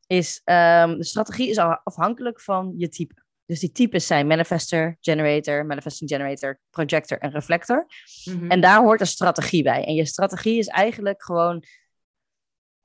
is 0.06 0.40
ehm, 0.44 0.96
de 0.96 1.04
strategie 1.04 1.48
is 1.48 1.58
afhankelijk 1.58 2.40
van 2.40 2.74
je 2.76 2.88
type. 2.88 3.14
Dus 3.46 3.60
die 3.60 3.72
types 3.72 4.06
zijn 4.06 4.26
manifester, 4.26 4.96
generator, 5.00 5.66
manifesting 5.66 6.10
generator, 6.10 6.60
projector 6.70 7.18
en 7.18 7.30
reflector. 7.30 7.86
Mhm. 8.24 8.50
En 8.50 8.60
daar 8.60 8.80
hoort 8.80 9.00
een 9.00 9.06
strategie 9.06 9.62
bij. 9.62 9.84
En 9.84 9.94
je 9.94 10.04
strategie 10.04 10.58
is 10.58 10.66
eigenlijk 10.66 11.22
gewoon 11.22 11.64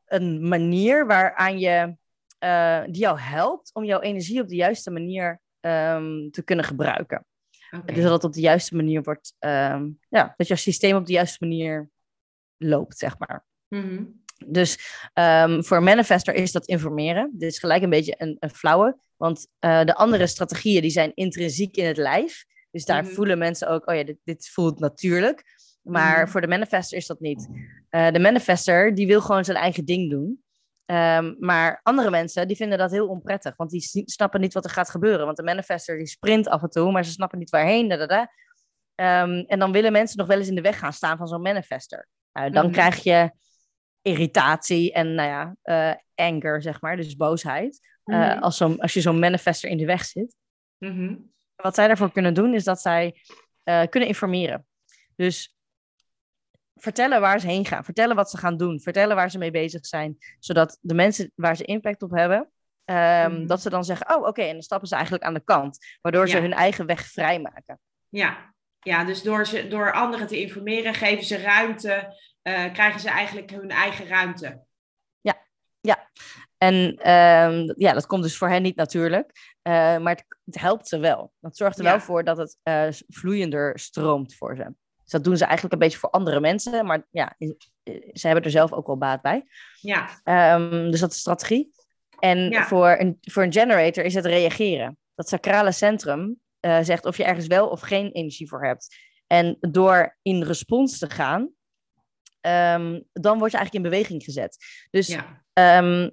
een 0.06 0.48
manier 0.48 1.08
waaraan 1.08 1.60
je, 1.60 1.96
eh, 2.40 2.84
die 2.86 3.02
jou 3.02 3.20
helpt 3.20 3.74
om 3.74 3.84
jouw 3.84 4.00
energie 4.00 4.42
op 4.42 4.48
de 4.48 4.56
juiste 4.56 4.92
manier 4.92 5.42
ehm, 5.60 6.30
te 6.30 6.44
kunnen 6.44 6.66
gebruiken. 6.66 7.26
Dus 7.86 8.04
dat 8.04 8.12
het 8.12 8.24
op 8.24 8.34
de 8.34 8.42
juiste 8.42 8.76
manier 8.76 9.04
wordt, 9.04 9.36
ehm, 9.40 9.90
ja, 10.10 10.34
dat 10.38 10.48
jouw 10.48 10.58
systeem 10.58 10.96
op 10.96 11.06
de 11.06 11.14
juiste 11.14 11.38
manier 11.40 11.90
loopt, 12.58 12.98
zeg 12.98 13.18
maar. 13.20 13.46
Mhm. 13.68 14.04
Dus 14.46 14.78
ehm, 15.14 15.62
voor 15.62 15.78
een 15.78 15.84
manifester 15.84 16.34
is 16.34 16.52
dat 16.52 16.66
informeren. 16.66 17.32
Dit 17.34 17.52
is 17.52 17.60
gelijk 17.60 17.84
een 17.84 17.90
beetje 17.90 18.16
een, 18.18 18.38
een 18.40 18.50
flauwe, 18.50 18.98
want 19.16 19.48
eh, 19.60 19.84
de 19.84 19.96
andere 19.96 20.28
strategieën 20.28 20.82
die 20.82 20.92
zijn 20.92 21.12
intrinsiek 21.14 21.76
in 21.78 21.86
het 21.86 21.98
lijf. 21.98 22.46
Dus 22.72 22.86
daar 22.86 23.04
Mhm. 23.04 23.14
voelen 23.14 23.38
mensen 23.38 23.68
ook, 23.70 23.90
oh 23.90 23.96
ja, 23.96 24.04
dit, 24.04 24.18
dit 24.24 24.50
voelt 24.50 24.80
natuurlijk. 24.80 25.44
Maar 25.82 26.22
Mhm. 26.22 26.32
voor 26.32 26.42
de 26.42 26.48
manifester 26.48 26.98
is 26.98 27.08
dat 27.08 27.20
niet. 27.20 27.48
Eh, 27.90 28.12
de 28.12 28.20
manifester, 28.20 28.96
die 28.96 29.08
wil 29.08 29.22
gewoon 29.22 29.46
zijn 29.46 29.58
eigen 29.58 29.86
ding 29.86 30.10
doen. 30.10 30.44
Ehm, 30.86 31.34
maar 31.40 31.80
andere 31.84 32.10
mensen, 32.10 32.48
die 32.48 32.58
vinden 32.58 32.78
dat 32.78 32.92
heel 32.92 33.08
onprettig. 33.08 33.56
Want 33.56 33.70
die 33.70 33.82
snappen 34.06 34.42
niet 34.42 34.54
wat 34.54 34.64
er 34.66 34.70
gaat 34.72 34.90
gebeuren. 34.90 35.26
Want 35.26 35.38
de 35.38 35.44
manifester, 35.44 35.98
die 35.98 36.08
sprint 36.08 36.48
af 36.48 36.62
en 36.64 36.70
toe, 36.70 36.92
maar 36.92 37.06
ze 37.06 37.12
snappen 37.12 37.40
niet 37.40 37.50
waarheen. 37.50 37.88
Da, 37.88 37.96
da, 37.98 38.06
da. 38.06 38.32
Ehm, 38.96 39.44
en 39.48 39.60
dan 39.60 39.72
willen 39.72 39.92
mensen 39.92 40.18
nog 40.18 40.28
wel 40.28 40.38
eens 40.38 40.48
in 40.48 40.56
de 40.56 40.62
weg 40.62 40.80
gaan 40.80 40.94
staan 40.94 41.18
van 41.18 41.28
zo'n 41.28 41.42
manifester. 41.42 42.08
Nou, 42.38 42.52
dan 42.52 42.64
Mhm. 42.64 42.74
krijg 42.74 43.04
je 43.04 43.32
irritatie 44.02 44.94
en, 44.94 45.16
nou 45.16 45.30
ja, 45.30 45.56
eh, 45.62 46.26
anger, 46.28 46.62
zeg 46.62 46.82
maar. 46.82 46.96
Dus 46.96 47.16
boosheid. 47.16 47.96
eh, 48.04 48.16
Mhm. 48.34 48.40
als, 48.40 48.58
zo'n 48.58 48.80
als 48.80 48.94
je 48.94 49.02
zo'n 49.02 49.20
manifester 49.20 49.70
in 49.70 49.78
de 49.78 49.86
weg 49.86 50.06
zit. 50.06 50.36
Mhm. 50.78 51.16
Wat 51.56 51.76
zij 51.76 51.88
daarvoor 51.88 52.12
kunnen 52.12 52.34
doen, 52.34 52.54
is 52.54 52.64
dat 52.64 52.82
zij 52.82 53.22
eh, 53.64 53.84
kunnen 53.90 54.10
informeren. 54.10 54.66
Dus 55.16 55.56
vertellen 56.76 57.22
waar 57.22 57.40
ze 57.40 57.48
heen 57.48 57.66
gaan, 57.66 57.84
vertellen 57.84 58.16
wat 58.16 58.30
ze 58.30 58.38
gaan 58.38 58.58
doen, 58.58 58.80
vertellen 58.80 59.16
waar 59.16 59.32
ze 59.32 59.38
mee 59.38 59.52
bezig 59.52 59.86
zijn, 59.86 60.18
zodat 60.40 60.78
de 60.82 60.94
mensen 60.94 61.32
waar 61.36 61.56
ze 61.56 61.64
impact 61.64 62.02
op 62.02 62.12
hebben, 62.12 62.52
ehm, 62.86 63.46
dat 63.48 63.62
ze 63.62 63.70
dan 63.70 63.84
zeggen, 63.84 64.16
oh 64.16 64.28
oké, 64.28 64.42
en 64.42 64.54
dan 64.54 64.62
stappen 64.62 64.88
ze 64.88 64.94
eigenlijk 64.96 65.24
aan 65.24 65.34
de 65.34 65.44
kant, 65.44 65.78
waardoor 66.02 66.30
ze 66.30 66.38
hun 66.38 66.54
eigen 66.54 66.86
weg 66.86 67.02
vrijmaken. 67.06 67.80
Ja. 68.10 68.56
Ja, 68.88 69.04
dus 69.04 69.22
door, 69.24 69.46
ze, 69.46 69.68
door 69.68 69.92
anderen 69.94 70.28
te 70.28 70.40
informeren, 70.40 70.94
geven 70.94 71.26
ze 71.26 71.38
ruimte, 71.38 72.16
eh, 72.42 72.74
krijgen 72.74 73.00
ze 73.00 73.10
eigenlijk 73.10 73.50
hun 73.52 73.70
eigen 73.70 74.08
ruimte. 74.08 74.66
En 76.58 76.96
ehm, 76.96 77.74
ja, 77.78 77.94
dat 77.94 78.06
komt 78.06 78.24
dus 78.24 78.38
voor 78.38 78.50
hen 78.50 78.62
niet 78.62 78.76
natuurlijk, 78.76 79.56
eh, 79.62 79.98
maar 79.98 80.14
het, 80.16 80.26
het 80.46 80.60
helpt 80.60 80.88
ze 80.88 81.00
wel. 81.00 81.32
Dat 81.40 81.58
zorgt 81.58 81.78
er 81.78 81.84
Ja. 81.84 81.90
wel 81.90 82.00
voor 82.00 82.24
dat 82.24 82.38
het 82.38 82.58
eh, 82.64 82.88
vloeiender 83.08 83.80
stroomt 83.80 84.36
voor 84.36 84.56
ze. 84.56 84.64
Dus 85.04 85.12
dat 85.12 85.24
doen 85.24 85.38
ze 85.38 85.44
eigenlijk 85.44 85.74
een 85.74 85.80
beetje 85.80 85.98
voor 85.98 86.10
andere 86.10 86.40
mensen, 86.40 86.86
maar 86.86 87.06
ja, 87.12 87.36
ze 88.14 88.26
hebben 88.28 88.44
er 88.44 88.52
zelf 88.52 88.72
ook 88.74 88.88
wel 88.88 88.98
baat 88.98 89.22
bij. 89.22 89.44
Ja, 89.82 90.10
Ehm, 90.24 90.92
dus 90.92 91.00
dat 91.00 91.12
is 91.12 91.20
strategie. 91.20 91.72
En 92.20 92.50
Ja. 92.50 92.66
voor, 92.66 92.96
een, 93.00 93.18
voor 93.22 93.44
een 93.44 93.54
generator 93.54 94.04
is 94.04 94.14
het 94.14 94.26
reageren. 94.26 94.98
Dat 95.16 95.30
sacrale 95.30 95.72
centrum 95.72 96.40
eh, 96.60 96.80
zegt 96.82 97.06
of 97.06 97.18
je 97.18 97.24
ergens 97.24 97.48
wel 97.48 97.68
of 97.68 97.80
geen 97.82 98.12
energie 98.12 98.48
voor 98.48 98.66
hebt. 98.66 98.96
En 99.28 99.58
door 99.60 100.18
in 100.22 100.44
respons 100.44 100.98
te 100.98 101.10
gaan, 101.10 101.50
ehm, 102.42 103.02
dan 103.14 103.38
word 103.38 103.52
je 103.52 103.58
eigenlijk 103.58 103.74
in 103.74 103.92
beweging 103.92 104.24
gezet. 104.24 104.58
Dus 104.90 105.08
ja, 105.08 105.44
ehm, 105.54 106.10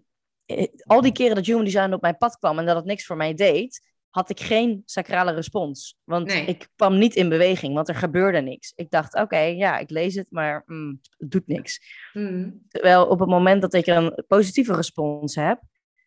eh, 0.47 0.67
al 0.87 1.01
die 1.01 1.13
keren 1.13 1.35
dat 1.35 1.47
Human 1.47 1.65
Design 1.65 1.93
op 1.93 2.01
mijn 2.01 2.19
pad 2.19 2.39
kwam 2.39 2.59
en 2.59 2.67
dat 2.67 2.77
het 2.77 2.85
niks 2.85 3.07
voor 3.07 3.17
mij 3.17 3.35
deed, 3.35 3.93
had 4.11 4.31
ik 4.31 4.41
geen 4.41 4.83
sacrale 4.85 5.33
respons. 5.33 5.97
Want 6.05 6.27
Nee. 6.27 6.47
ik 6.47 6.69
kwam 6.77 6.99
niet 6.99 7.15
in 7.15 7.29
beweging, 7.29 7.75
want 7.75 7.89
er 7.89 7.95
gebeurde 7.95 8.41
niks. 8.41 8.73
Ik 8.77 8.91
dacht, 8.91 9.15
oké, 9.15 9.39
ja, 9.39 9.79
ik 9.79 9.91
lees 9.91 10.15
het, 10.15 10.27
maar 10.31 10.63
mm, 10.67 11.01
het 11.19 11.31
doet 11.31 11.47
niks. 11.47 11.81
Mhm. 12.13 12.51
Terwijl 12.69 13.07
op 13.07 13.21
het 13.21 13.29
moment 13.29 13.63
dat 13.63 13.75
ik 13.75 13.87
een 13.87 14.25
positieve 14.27 14.75
respons 14.75 15.35
heb, 15.35 15.61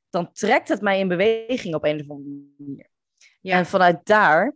dan 0.10 0.32
trekt 0.34 0.68
het 0.68 0.82
mij 0.82 1.00
in 1.00 1.08
beweging 1.08 1.76
op 1.76 1.84
een 1.84 2.00
of 2.00 2.10
andere 2.10 2.46
manier. 2.58 2.90
Ja. 3.48 3.58
En 3.58 3.66
vanuit 3.66 4.06
daar, 4.06 4.56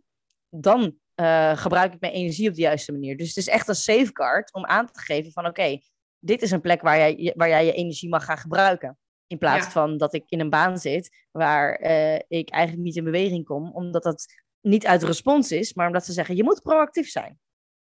dan 0.49 0.95
eh, 1.15 1.57
gebruik 1.57 1.93
ik 1.93 1.99
mijn 1.99 2.13
energie 2.13 2.49
op 2.49 2.55
de 2.55 2.61
juiste 2.61 2.91
manier. 2.91 3.17
Dus 3.17 3.27
het 3.27 3.37
is 3.37 3.47
echt 3.47 3.67
een 3.67 3.75
safeguard 3.75 4.53
om 4.53 4.65
aan 4.65 4.91
te 4.91 4.99
geven 4.99 5.31
van 5.31 5.45
oké, 5.45 5.79
dit 6.19 6.41
is 6.41 6.51
een 6.51 6.61
plek 6.61 6.81
waar 6.81 6.97
jij, 6.97 7.33
waar 7.35 7.49
jij 7.49 7.65
je 7.65 7.73
energie 7.73 8.09
mag 8.09 8.25
gaan 8.25 8.37
gebruiken. 8.37 8.97
In 9.27 9.37
plaats 9.37 9.65
Ja. 9.65 9.71
van 9.71 9.97
dat 9.97 10.13
ik 10.13 10.23
in 10.27 10.39
een 10.39 10.49
baan 10.49 10.77
zit 10.77 11.25
waar 11.31 11.75
eh, 11.75 12.19
ik 12.27 12.49
eigenlijk 12.49 12.83
niet 12.83 12.95
in 12.95 13.03
beweging 13.03 13.45
kom, 13.45 13.71
omdat 13.71 14.03
dat 14.03 14.25
niet 14.61 14.85
uit 14.85 15.03
respons 15.03 15.51
is, 15.51 15.73
maar 15.73 15.87
omdat 15.87 16.05
ze 16.05 16.13
zeggen, 16.13 16.35
je 16.35 16.43
moet 16.43 16.61
proactief 16.61 17.09
zijn. 17.09 17.39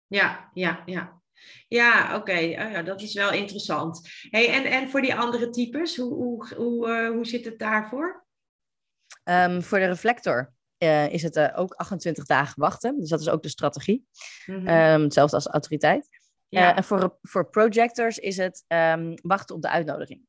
Ja, 0.07 0.49
ja, 0.53 0.81
ja. 0.85 1.21
Ja, 1.67 2.15
oké. 2.15 2.37
Oh 2.37 2.71
ja, 2.71 2.81
dat 2.81 3.01
is 3.01 3.13
wel 3.13 3.31
interessant. 3.31 4.09
Hey, 4.29 4.49
en, 4.53 4.63
en 4.63 4.89
voor 4.89 5.01
die 5.01 5.15
andere 5.15 5.49
types, 5.49 5.95
hoe, 5.97 6.13
hoe, 6.13 6.55
hoe, 6.55 6.89
eh, 6.89 7.09
hoe 7.09 7.25
zit 7.25 7.45
het 7.45 7.59
daarvoor? 7.59 8.25
Ehm, 9.23 9.61
voor 9.61 9.79
de 9.79 9.85
reflector 9.85 10.53
eh, 10.77 11.13
is 11.13 11.23
het 11.23 11.35
eh, 11.35 11.59
ook 11.59 11.73
28 11.73 12.25
dagen 12.25 12.53
wachten. 12.61 12.99
Dus 12.99 13.09
dat 13.09 13.19
is 13.19 13.29
ook 13.29 13.43
de 13.43 13.49
strategie. 13.49 14.07
Mhm. 14.45 14.67
Ehm, 14.67 15.01
hetzelfde 15.01 15.35
als 15.35 15.47
autoriteit. 15.47 16.07
ja. 16.49 16.71
Eh, 16.71 16.77
en 16.77 16.83
voor, 16.83 17.17
voor 17.21 17.49
projectors 17.49 18.17
is 18.17 18.37
het 18.37 18.63
ehm, 18.67 19.15
wachten 19.21 19.55
op 19.55 19.61
de 19.61 19.69
uitnodiging. 19.69 20.21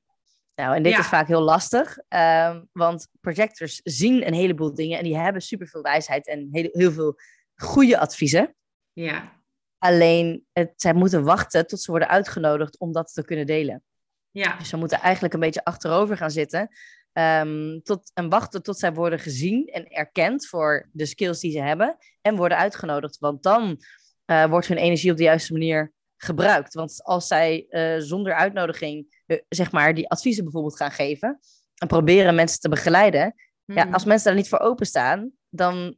Nou, 0.55 0.77
en 0.77 0.83
dit 0.83 0.93
Ja. 0.93 0.99
is 0.99 1.07
vaak 1.07 1.27
heel 1.29 1.41
lastig, 1.43 1.99
ehm, 2.09 2.63
want 2.73 3.09
projectors 3.21 3.81
zien 3.85 4.27
een 4.27 4.35
heleboel 4.35 4.75
dingen 4.75 4.99
en 4.99 5.05
die 5.05 5.17
hebben 5.19 5.43
superveel 5.43 5.83
wijsheid 5.83 6.27
en 6.29 6.49
heel, 6.51 6.69
heel 6.73 6.93
veel 6.93 7.19
goede 7.55 7.99
adviezen. 7.99 8.55
ja, 8.93 9.37
Alleen, 9.79 10.47
het, 10.53 10.73
zij 10.77 10.95
moeten 10.95 11.23
wachten 11.25 11.67
tot 11.67 11.81
ze 11.81 11.91
worden 11.91 12.09
uitgenodigd 12.09 12.79
om 12.79 12.93
dat 12.93 13.13
te 13.13 13.25
kunnen 13.25 13.47
delen. 13.47 13.83
ja, 14.31 14.57
Dus 14.57 14.69
ze 14.69 14.77
moeten 14.77 15.01
eigenlijk 15.01 15.35
een 15.35 15.41
beetje 15.41 15.65
achterover 15.65 16.17
gaan 16.17 16.31
zitten 16.31 16.69
ehm, 17.13 17.81
tot, 17.83 18.11
en 18.15 18.29
wachten 18.29 18.63
tot 18.63 18.79
zij 18.79 18.93
worden 18.93 19.19
gezien 19.19 19.67
en 19.67 19.89
erkend 19.89 20.47
voor 20.47 20.89
de 20.93 21.07
skills 21.07 21.41
die 21.41 21.53
ze 21.53 21.61
hebben 21.61 21.97
en 22.21 22.37
worden 22.37 22.59
uitgenodigd. 22.59 23.19
Want 23.19 23.43
dan 23.43 23.83
eh, 24.25 24.45
wordt 24.45 24.67
hun 24.67 24.77
energie 24.77 25.11
op 25.11 25.17
de 25.17 25.23
juiste 25.23 25.53
manier 25.53 25.93
gebruikt. 26.17 26.75
Want 26.75 27.03
als 27.05 27.27
zij 27.27 27.67
eh, 27.69 27.95
zonder 27.99 28.35
uitnodiging, 28.35 29.23
eh, 29.27 29.39
zeg 29.49 29.73
maar, 29.73 29.95
die 29.95 30.09
adviezen 30.09 30.45
bijvoorbeeld 30.45 30.77
gaan 30.77 30.91
geven 30.91 31.39
en 31.75 31.89
proberen 31.89 32.35
mensen 32.35 32.61
te 32.61 32.69
begeleiden, 32.69 33.35
ja, 33.65 33.85
Mhm. 33.85 33.93
als 33.93 34.05
mensen 34.05 34.27
daar 34.27 34.41
niet 34.41 34.49
voor 34.49 34.59
openstaan, 34.59 35.31
dan 35.49 35.97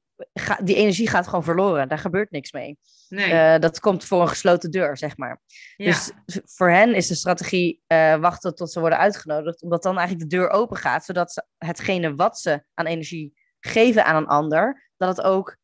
die 0.62 0.74
energie 0.76 1.08
gaat 1.08 1.24
gewoon 1.28 1.44
verloren. 1.44 1.88
Daar 1.88 1.98
gebeurt 1.98 2.30
niks 2.30 2.52
mee. 2.52 2.78
nee, 3.08 3.32
Eh, 3.32 3.60
dat 3.60 3.80
komt 3.80 4.04
voor 4.04 4.20
een 4.20 4.28
gesloten 4.28 4.70
deur, 4.70 4.96
zeg 4.96 5.16
maar. 5.16 5.40
ja, 5.76 5.84
Dus 5.84 6.10
voor 6.44 6.70
hen 6.70 6.94
is 6.94 7.06
de 7.06 7.14
strategie 7.14 7.82
eh, 7.86 8.16
wachten 8.16 8.54
tot 8.54 8.72
ze 8.72 8.80
worden 8.80 8.98
uitgenodigd, 8.98 9.62
omdat 9.62 9.82
dan 9.82 9.98
eigenlijk 9.98 10.30
de 10.30 10.36
deur 10.36 10.50
open 10.50 10.76
gaat, 10.76 11.04
zodat 11.04 11.32
ze 11.32 11.44
hetgene 11.58 12.14
wat 12.14 12.38
ze 12.38 12.62
aan 12.74 12.86
energie 12.86 13.38
geven 13.60 14.04
aan 14.04 14.16
een 14.16 14.26
ander, 14.26 14.90
dat 14.96 15.16
het 15.16 15.26
ook 15.26 15.56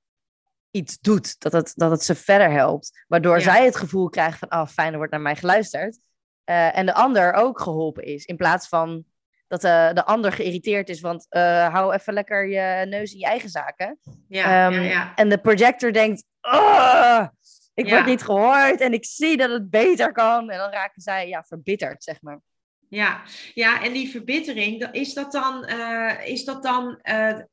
iets 0.71 0.99
doet, 0.99 1.41
dat 1.41 1.53
het, 1.53 1.73
dat 1.77 1.91
het 1.91 2.03
ze 2.03 2.15
verder 2.15 2.51
helpt, 2.51 3.05
waardoor 3.09 3.37
Ja. 3.39 3.43
zij 3.43 3.65
het 3.65 3.77
gevoel 3.77 4.09
krijgen 4.09 4.39
van, 4.39 4.61
oh 4.61 4.67
fijn, 4.67 4.91
er 4.91 4.97
wordt 4.97 5.13
naar 5.13 5.21
mij 5.21 5.37
geluisterd, 5.37 5.99
Eh, 6.45 6.77
en 6.79 6.87
de 6.87 6.95
ander 6.95 7.33
ook 7.33 7.61
geholpen 7.61 8.03
is, 8.05 8.25
in 8.25 8.37
plaats 8.37 8.69
van 8.69 9.05
dat 9.49 9.65
eh, 9.65 9.93
de 9.93 10.05
ander 10.05 10.33
geïrriteerd 10.33 10.89
is, 10.89 11.01
want 11.01 11.27
eh, 11.29 11.73
hou 11.73 11.95
even 11.95 12.13
lekker 12.13 12.49
je 12.49 12.87
neus 12.87 13.13
in 13.13 13.19
je 13.19 13.25
eigen 13.27 13.49
zaken. 13.49 13.99
ja, 14.29 14.67
Ehm, 14.67 14.83
ja, 14.83 14.89
ja. 14.89 15.13
En 15.15 15.29
de 15.29 15.39
projector 15.39 15.93
denkt, 15.93 16.25
"Ah, 16.41 17.27
ik 17.75 17.89
word 17.89 18.07
niet 18.07 18.23
gehoord 18.23 18.81
en 18.81 18.93
ik 18.93 19.05
zie 19.05 19.37
dat 19.37 19.51
het 19.51 19.71
beter 19.71 20.13
kan. 20.13 20.51
En 20.51 20.59
dan 20.59 20.71
raken 20.71 21.03
zij 21.03 21.29
ja, 21.29 21.45
verbitterd, 21.49 22.05
zeg 22.05 22.23
maar. 22.23 22.41
Ja, 22.89 23.23
ja, 23.55 23.83
en 23.83 23.93
die 23.93 24.11
verbittering, 24.11 24.89
is 24.93 25.15
dat 25.15 25.33
dan, 25.33 25.65
eh, 25.65 26.27
is 26.29 26.45
dat 26.45 26.63
dan 26.63 26.99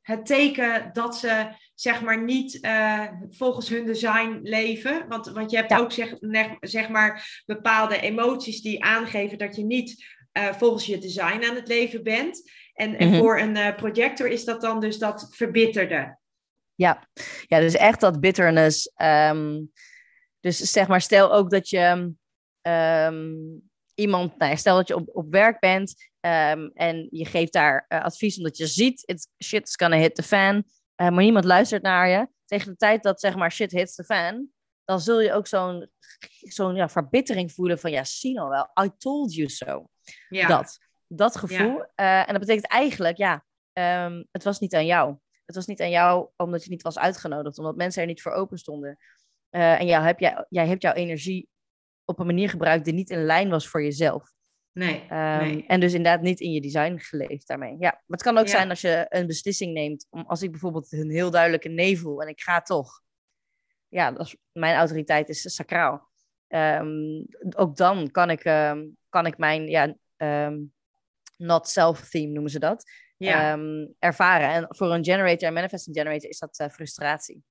het 0.00 0.26
teken 0.26 0.90
dat 0.92 1.16
ze 1.16 1.48
zeg 1.74 2.02
maar 2.02 2.22
niet 2.22 2.68
volgens 3.30 3.68
hun 3.68 3.84
design 3.84 4.38
leven? 4.42 5.08
Want, 5.08 5.26
want 5.26 5.50
je 5.50 5.56
hebt 5.56 5.72
ook 5.72 5.92
zeg, 5.92 6.14
zeg 6.60 6.88
maar 6.88 7.42
bepaalde 7.46 8.00
emoties 8.00 8.62
die 8.62 8.84
aangeven 8.84 9.38
dat 9.38 9.56
je 9.56 9.64
niet 9.64 10.04
eh, 10.34 10.52
volgens 10.52 10.86
je 10.86 10.98
design 10.98 11.44
aan 11.48 11.54
het 11.54 11.68
leven 11.68 12.02
bent. 12.02 12.50
En, 12.72 12.98
en 12.98 13.08
Mhm. 13.08 13.18
voor 13.18 13.38
een 13.40 13.56
eh, 13.56 13.76
projector 13.76 14.26
is 14.28 14.44
dat 14.44 14.60
dan 14.60 14.80
dus 14.80 14.98
dat 14.98 15.26
verbitterde. 15.30 16.18
Ja, 16.74 17.08
ja 17.46 17.60
dus 17.60 17.74
echt 17.74 18.00
dat 18.00 18.20
bitterness. 18.20 18.90
ehm, 18.94 19.60
dus 20.40 20.58
zeg 20.58 20.88
maar, 20.88 21.00
stel 21.00 21.32
ook 21.32 21.50
dat 21.50 21.68
je 21.68 22.12
ehm, 22.60 23.32
iemand, 23.94 24.38
nou 24.38 24.56
stel 24.56 24.76
dat 24.76 24.88
je 24.88 24.94
op, 24.94 25.08
op 25.12 25.26
werk 25.30 25.60
bent 25.60 25.94
ehm, 26.20 26.68
en 26.74 27.06
je 27.10 27.24
geeft 27.24 27.52
daar 27.52 27.84
eh, 27.88 28.02
advies 28.04 28.36
omdat 28.36 28.56
je 28.56 28.66
ziet, 28.66 29.02
it's, 29.06 29.28
shit 29.44 29.66
is 29.68 29.76
gonna 29.76 29.96
hit 29.96 30.14
the 30.14 30.22
fan, 30.22 30.64
maar 30.96 31.12
niemand 31.22 31.44
luistert 31.44 31.82
naar 31.82 32.08
je. 32.08 32.28
Tegen 32.44 32.70
de 32.70 32.76
tijd 32.76 33.02
dat 33.02 33.20
zeg 33.20 33.36
maar 33.36 33.52
shit 33.52 33.70
hits 33.70 33.94
the 33.94 34.04
fan, 34.04 34.48
dan 34.84 35.00
zul 35.00 35.20
je 35.20 35.32
ook 35.32 35.46
zo'n 35.46 35.90
zo'n 36.40 36.74
ja, 36.74 36.88
verbittering 36.88 37.52
voelen 37.52 37.78
van 37.78 37.90
ja, 37.90 38.04
zie 38.04 38.34
nou 38.34 38.48
wel, 38.48 38.84
I 38.84 38.90
told 38.98 39.34
you 39.34 39.48
so. 39.48 39.88
Ja, 40.28 40.46
Dat, 40.48 40.78
dat 41.06 41.36
gevoel. 41.36 41.84
Eh, 41.94 42.18
en 42.20 42.26
dat 42.26 42.38
betekent 42.40 42.66
eigenlijk, 42.66 43.16
ja, 43.16 43.44
ehm, 43.72 44.22
het 44.32 44.44
was 44.44 44.58
niet 44.60 44.74
aan 44.74 44.86
jou. 44.86 45.16
Het 45.44 45.54
was 45.54 45.66
niet 45.66 45.80
aan 45.80 45.90
jou 45.90 46.28
omdat 46.36 46.64
je 46.64 46.70
niet 46.70 46.82
was 46.82 46.98
uitgenodigd, 46.98 47.58
omdat 47.58 47.76
mensen 47.76 48.02
er 48.02 48.08
niet 48.08 48.22
voor 48.22 48.32
open 48.32 48.58
stonden. 48.58 48.98
Eh, 49.50 49.80
en 49.80 49.86
jou, 49.86 50.04
heb 50.04 50.18
jij, 50.18 50.46
jij 50.48 50.66
hebt 50.66 50.82
jouw 50.82 50.92
energie 50.92 51.48
op 52.04 52.18
een 52.18 52.26
manier 52.26 52.48
gebruikt 52.48 52.84
die 52.84 52.94
niet 52.94 53.10
in 53.10 53.24
lijn 53.24 53.48
was 53.50 53.68
voor 53.68 53.82
jezelf. 53.82 54.32
nee, 54.72 55.06
Ehm, 55.08 55.38
nee. 55.38 55.66
En 55.66 55.80
dus 55.80 55.92
inderdaad 55.94 56.22
niet 56.22 56.40
in 56.40 56.52
je 56.52 56.60
design 56.60 56.96
geleefd 56.98 57.46
daarmee. 57.46 57.70
Ja, 57.78 57.90
maar 57.90 58.02
het 58.06 58.22
kan 58.22 58.38
ook 58.38 58.44
Ja. 58.46 58.50
zijn 58.50 58.68
als 58.70 58.80
je 58.80 59.06
een 59.08 59.26
beslissing 59.26 59.72
neemt. 59.72 60.06
Om, 60.10 60.24
als 60.26 60.42
ik 60.42 60.50
bijvoorbeeld 60.50 60.92
een 60.92 61.10
heel 61.10 61.30
duidelijke 61.30 61.68
nee 61.68 61.98
voel 61.98 62.22
en 62.22 62.28
ik 62.28 62.40
ga 62.40 62.60
toch. 62.60 63.02
Ja, 63.88 64.10
dat 64.12 64.26
is, 64.26 64.36
mijn 64.52 64.76
autoriteit 64.76 65.28
is 65.28 65.54
sacraal. 65.54 66.08
Ehm, 66.46 67.22
ook 67.56 67.76
dan 67.76 68.10
kan 68.10 68.30
ik, 68.30 68.44
kan 69.14 69.26
ik 69.26 69.38
mijn 69.38 69.68
ja, 69.68 69.94
ehm, 70.16 70.58
not 71.36 71.68
self 71.68 72.08
theme 72.08 72.32
noemen 72.32 72.50
ze 72.50 72.58
dat. 72.58 72.90
Ja, 73.16 73.52
ehm, 73.52 73.86
ervaren. 73.98 74.48
En 74.48 74.66
voor 74.68 74.92
een 74.94 75.04
generator 75.04 75.48
en 75.48 75.54
manifesting 75.54 75.96
generator 75.96 76.28
is 76.28 76.38
dat 76.38 76.58
eh, 76.58 76.68
frustratie. 76.68 77.42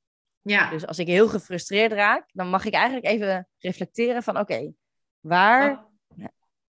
Ja. 0.41 0.69
Dus 0.69 0.85
als 0.85 0.99
ik 0.99 1.07
heel 1.07 1.27
gefrustreerd 1.27 1.91
raak, 1.91 2.29
dan 2.33 2.49
mag 2.49 2.65
ik 2.65 2.73
eigenlijk 2.73 3.05
even 3.05 3.47
reflecteren 3.59 4.23
van 4.23 4.39
oké, 4.39 4.73
waar, 5.19 5.71
Oh, 5.71 6.25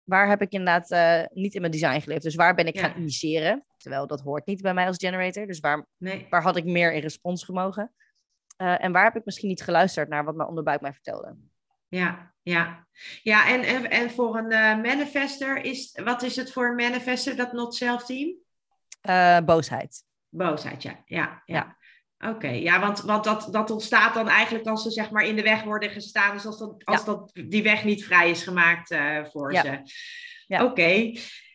waar 0.04 0.28
heb 0.28 0.42
ik 0.42 0.52
inderdaad 0.52 0.92
eh, 0.92 1.24
niet 1.34 1.54
in 1.54 1.62
mijn 1.62 1.74
design 1.74 2.00
geleefd? 2.00 2.24
Dus 2.24 2.36
waar 2.36 2.56
ben 2.56 2.68
ik 2.68 2.76
Ja. 2.76 2.82
gaan 2.82 3.00
initiëren? 3.00 3.66
Terwijl 3.78 4.08
dat 4.08 4.22
hoort 4.22 4.46
niet 4.46 4.62
bij 4.62 4.74
mij 4.74 4.88
als 4.88 4.98
generator. 4.98 5.48
Dus 5.48 5.60
waar, 5.60 5.86
nee. 5.98 6.28
waar 6.30 6.42
had 6.42 6.56
ik 6.56 6.66
meer 6.66 6.94
in 6.94 7.02
responsvermogen? 7.02 7.94
Eh, 8.58 8.84
en 8.84 8.92
waar 8.92 9.04
heb 9.04 9.16
ik 9.16 9.26
misschien 9.26 9.48
niet 9.50 9.64
geluisterd 9.64 10.10
naar 10.10 10.24
wat 10.24 10.36
mijn 10.36 10.50
onderbuik 10.50 10.82
mij 10.82 10.94
vertelde? 10.94 11.36
Ja, 11.88 12.31
ja. 12.42 12.88
Ja, 13.22 13.48
en, 13.48 13.64
en, 13.64 13.90
en 13.90 14.12
voor 14.12 14.38
een 14.38 14.52
eh, 14.52 14.82
manifester, 14.82 15.64
is, 15.64 16.00
wat 16.04 16.22
is 16.22 16.36
het 16.36 16.52
voor 16.52 16.68
een 16.68 16.76
manifester, 16.76 17.36
dat 17.36 17.54
not 17.54 17.76
self 17.76 18.06
team? 18.06 18.36
Eh, 19.02 19.40
boosheid. 19.46 20.04
Boosheid, 20.30 20.84
ja. 20.84 21.02
Ja, 21.06 21.42
ja. 21.46 21.56
Ja. 21.56 21.80
Oké, 22.30 22.48
ja, 22.48 22.80
want, 22.80 23.02
want 23.02 23.24
dat, 23.24 23.48
dat 23.52 23.72
ontstaat 23.72 24.14
dan 24.14 24.28
eigenlijk 24.30 24.68
als 24.68 24.84
ze 24.84 24.92
zeg 24.92 25.10
maar 25.12 25.24
in 25.24 25.36
de 25.36 25.42
weg 25.42 25.64
worden 25.64 25.90
gestaan. 25.90 26.34
Dus 26.34 26.46
als, 26.46 26.60
dat, 26.60 26.86
als 26.86 27.06
dat, 27.06 27.32
die 27.34 27.64
weg 27.64 27.84
niet 27.84 28.06
vrij 28.06 28.30
is 28.30 28.44
gemaakt 28.44 28.92
eh, 28.92 29.24
voor 29.24 29.54
Ja. 29.54 29.62
ze. 29.62 29.82
Ja. 30.48 30.64
Oké. 30.64 31.12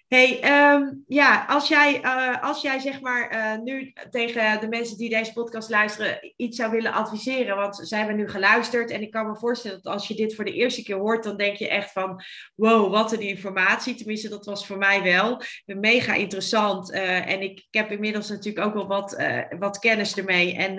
Hey, 0.09 0.41
ehm, 0.41 0.93
ja, 1.07 1.45
als 1.49 1.69
jij, 1.69 2.03
eh, 2.03 2.43
als 2.43 2.63
jij 2.63 2.79
zeg 2.79 3.01
maar 3.01 3.29
eh, 3.29 3.59
nu 3.59 3.93
tegen 4.11 4.61
de 4.61 4.69
mensen 4.69 4.97
die 4.97 5.09
deze 5.09 5.33
podcast 5.33 5.71
luisteren 5.71 6.33
iets 6.37 6.57
zou 6.57 6.71
willen 6.71 6.93
adviseren, 6.93 7.57
want 7.57 7.81
zij 7.83 7.99
hebben 7.99 8.17
nu 8.17 8.29
geluisterd 8.29 8.91
en 8.91 9.03
ik 9.03 9.11
kan 9.11 9.27
me 9.27 9.37
voorstellen 9.37 9.81
dat 9.83 9.93
als 9.93 10.09
je 10.09 10.15
dit 10.15 10.35
voor 10.35 10.45
de 10.45 10.53
eerste 10.53 10.83
keer 10.83 10.97
hoort, 10.97 11.25
dan 11.25 11.37
denk 11.37 11.57
je 11.57 11.69
echt 11.69 11.93
van, 11.93 12.23
wow, 12.55 12.93
wat 12.93 13.13
een 13.13 13.21
informatie. 13.21 13.95
Tenminste, 13.95 14.29
dat 14.29 14.45
was 14.45 14.67
voor 14.67 14.79
mij 14.79 15.03
wel 15.03 15.43
mega 15.65 16.15
interessant 16.15 16.93
eh, 16.93 17.31
en 17.31 17.41
ik, 17.43 17.67
heb 17.71 17.91
inmiddels 17.91 18.29
natuurlijk 18.29 18.67
ook 18.67 18.75
wel 18.75 18.87
wat, 18.87 19.25
wat 19.59 19.79
kennis 19.79 20.17
ermee 20.17 20.55
en 20.57 20.75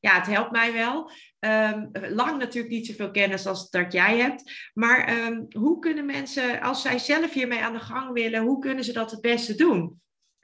ja, 0.00 0.14
het 0.14 0.26
helpt 0.26 0.50
mij 0.50 0.72
wel. 0.72 1.10
Ehm, 1.44 1.86
lang 2.14 2.38
natuurlijk 2.38 2.74
niet 2.74 2.86
zoveel 2.86 3.10
kennis 3.10 3.46
als 3.46 3.70
dat 3.70 3.92
jij 3.92 4.18
hebt. 4.18 4.70
Maar 4.74 5.04
ehm, 5.04 5.42
hoe 5.50 5.78
kunnen 5.78 6.06
mensen, 6.06 6.60
als 6.60 6.82
zij 6.82 6.98
zelf 6.98 7.32
hiermee 7.32 7.62
aan 7.62 7.72
de 7.72 7.78
gang 7.78 8.12
willen, 8.12 8.42
hoe 8.42 8.58
kunnen 8.58 8.84
ze 8.84 8.92
dat 8.92 9.10
het 9.10 9.20
beste 9.20 9.54
doen? 9.54 10.00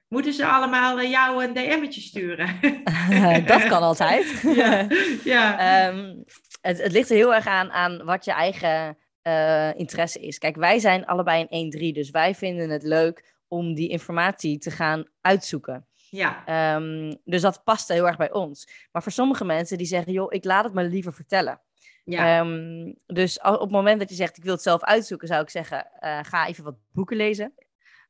Moeten 0.08 0.32
ze 0.32 0.46
allemaal 0.46 0.98
eh, 0.98 1.10
jou 1.10 1.44
een 1.44 1.52
DM'tje 1.52 2.00
sturen? 2.00 2.60
dat 3.46 3.66
kan 3.66 3.82
altijd. 3.82 4.40
ja, 4.54 4.88
ja. 5.24 5.58
Ehm, 5.58 6.14
het, 6.60 6.82
het 6.82 6.92
ligt 6.92 7.10
er 7.10 7.16
heel 7.16 7.34
erg 7.34 7.46
aan, 7.46 7.70
aan 7.70 8.04
wat 8.04 8.24
je 8.24 8.32
eigen 8.32 8.98
eh, 9.22 9.74
interesse 9.74 10.20
is. 10.20 10.38
Kijk, 10.38 10.56
wij 10.56 10.78
zijn 10.78 11.06
allebei 11.06 11.46
een 11.48 11.92
1-3, 11.92 11.94
dus 11.94 12.10
wij 12.10 12.34
vinden 12.34 12.70
het 12.70 12.82
leuk 12.82 13.34
om 13.48 13.74
die 13.74 13.88
informatie 13.88 14.58
te 14.58 14.70
gaan 14.70 15.04
uitzoeken. 15.20 15.86
Ja, 16.10 16.42
Ehm, 16.46 17.14
dus 17.24 17.40
dat 17.42 17.64
past 17.64 17.88
heel 17.88 18.06
erg 18.06 18.16
bij 18.16 18.32
ons. 18.32 18.68
Maar 18.92 19.02
voor 19.02 19.12
sommige 19.12 19.44
mensen 19.44 19.78
die 19.78 19.86
zeggen, 19.86 20.12
joh, 20.12 20.32
ik 20.32 20.44
laat 20.44 20.64
het 20.64 20.74
me 20.74 20.84
liever 20.84 21.12
vertellen. 21.14 21.60
ja, 22.04 22.38
Ehm, 22.40 22.92
dus 23.06 23.40
op 23.40 23.60
het 23.60 23.70
moment 23.70 23.98
dat 24.00 24.08
je 24.08 24.14
zegt, 24.14 24.36
ik 24.36 24.42
wil 24.44 24.52
het 24.52 24.62
zelf 24.62 24.82
uitzoeken, 24.82 25.28
zou 25.28 25.42
ik 25.42 25.50
zeggen, 25.50 25.92
eh, 26.00 26.18
ga 26.22 26.46
even 26.46 26.64
wat 26.64 26.76
boeken 26.92 27.16
lezen. 27.16 27.54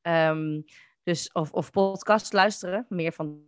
Ehm, 0.03 0.61
dus, 1.03 1.33
of, 1.33 1.53
of 1.53 1.71
podcast 1.71 2.33
luisteren, 2.33 2.87
meer 2.89 3.13
van 3.13 3.43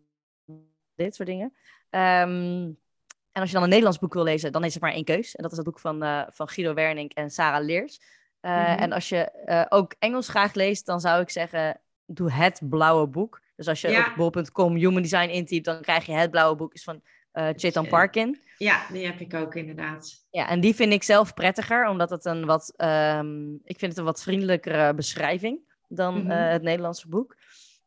dit 0.94 1.14
soort 1.14 1.28
dingen. 1.28 1.52
En 1.90 3.40
als 3.40 3.48
je 3.48 3.52
dan 3.54 3.62
een 3.62 3.68
Nederlands 3.68 3.98
boek 3.98 4.14
wil 4.14 4.22
lezen, 4.22 4.52
dan 4.52 4.64
is 4.64 4.74
er 4.74 4.80
maar 4.80 4.92
één 4.92 5.04
keus. 5.04 5.34
En 5.34 5.42
dat 5.42 5.50
is 5.52 5.56
het 5.56 5.66
boek 5.66 5.78
van, 5.78 6.02
eh, 6.02 6.22
van 6.28 6.48
Guido 6.48 6.74
Wernink 6.74 7.12
en 7.12 7.30
Sarah 7.30 7.64
Leers. 7.64 8.00
Eh, 8.40 8.50
Mhm. 8.72 8.78
En 8.78 8.92
als 8.92 9.08
je 9.08 9.66
ook 9.68 9.94
Engels 9.98 10.28
graag 10.28 10.54
leest, 10.54 10.86
dan 10.86 11.00
zou 11.00 11.20
ik 11.20 11.30
zeggen, 11.30 11.80
doe 12.06 12.30
het 12.30 12.60
blauwe 12.64 13.06
boek. 13.06 13.41
Dus 13.62 13.70
als 13.70 13.80
je 13.80 13.88
Ja. 13.90 14.06
op 14.06 14.32
bol.com 14.32 14.74
Human 14.76 15.02
Design 15.02 15.28
intypt, 15.28 15.64
dan 15.64 15.80
krijg 15.80 16.06
je 16.06 16.12
het 16.12 16.30
blauwe 16.30 16.56
boek 16.56 16.74
is 16.74 16.84
van 16.84 17.02
eh 17.32 17.48
Chetan 17.56 17.84
Eh, 17.84 17.90
Parkin. 17.90 18.40
ja, 18.58 18.82
die 18.92 19.06
heb 19.06 19.20
ik 19.20 19.34
ook 19.34 19.54
inderdaad. 19.54 20.26
Ja, 20.30 20.48
en 20.48 20.60
die 20.60 20.74
vind 20.74 20.92
ik 20.92 21.02
zelf 21.02 21.34
prettiger, 21.34 21.88
omdat 21.88 22.10
het 22.10 22.24
een 22.24 22.44
wat, 22.46 22.72
ehm, 22.76 23.52
ik 23.54 23.78
vind 23.78 23.82
het 23.92 23.96
een 23.98 24.04
wat 24.04 24.22
vriendelijkere 24.22 24.94
beschrijving 24.94 25.58
dan 25.88 26.22
Mhm. 26.22 26.30
eh, 26.30 26.50
het 26.50 26.62
Nederlandse 26.62 27.08
boek. 27.08 27.36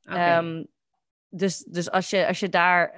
Ehm, 0.03 0.63
dus 1.29 1.57
dus 1.67 1.91
als, 1.91 2.09
je, 2.09 2.27
als 2.27 2.39
je 2.39 2.49
daar, 2.49 2.89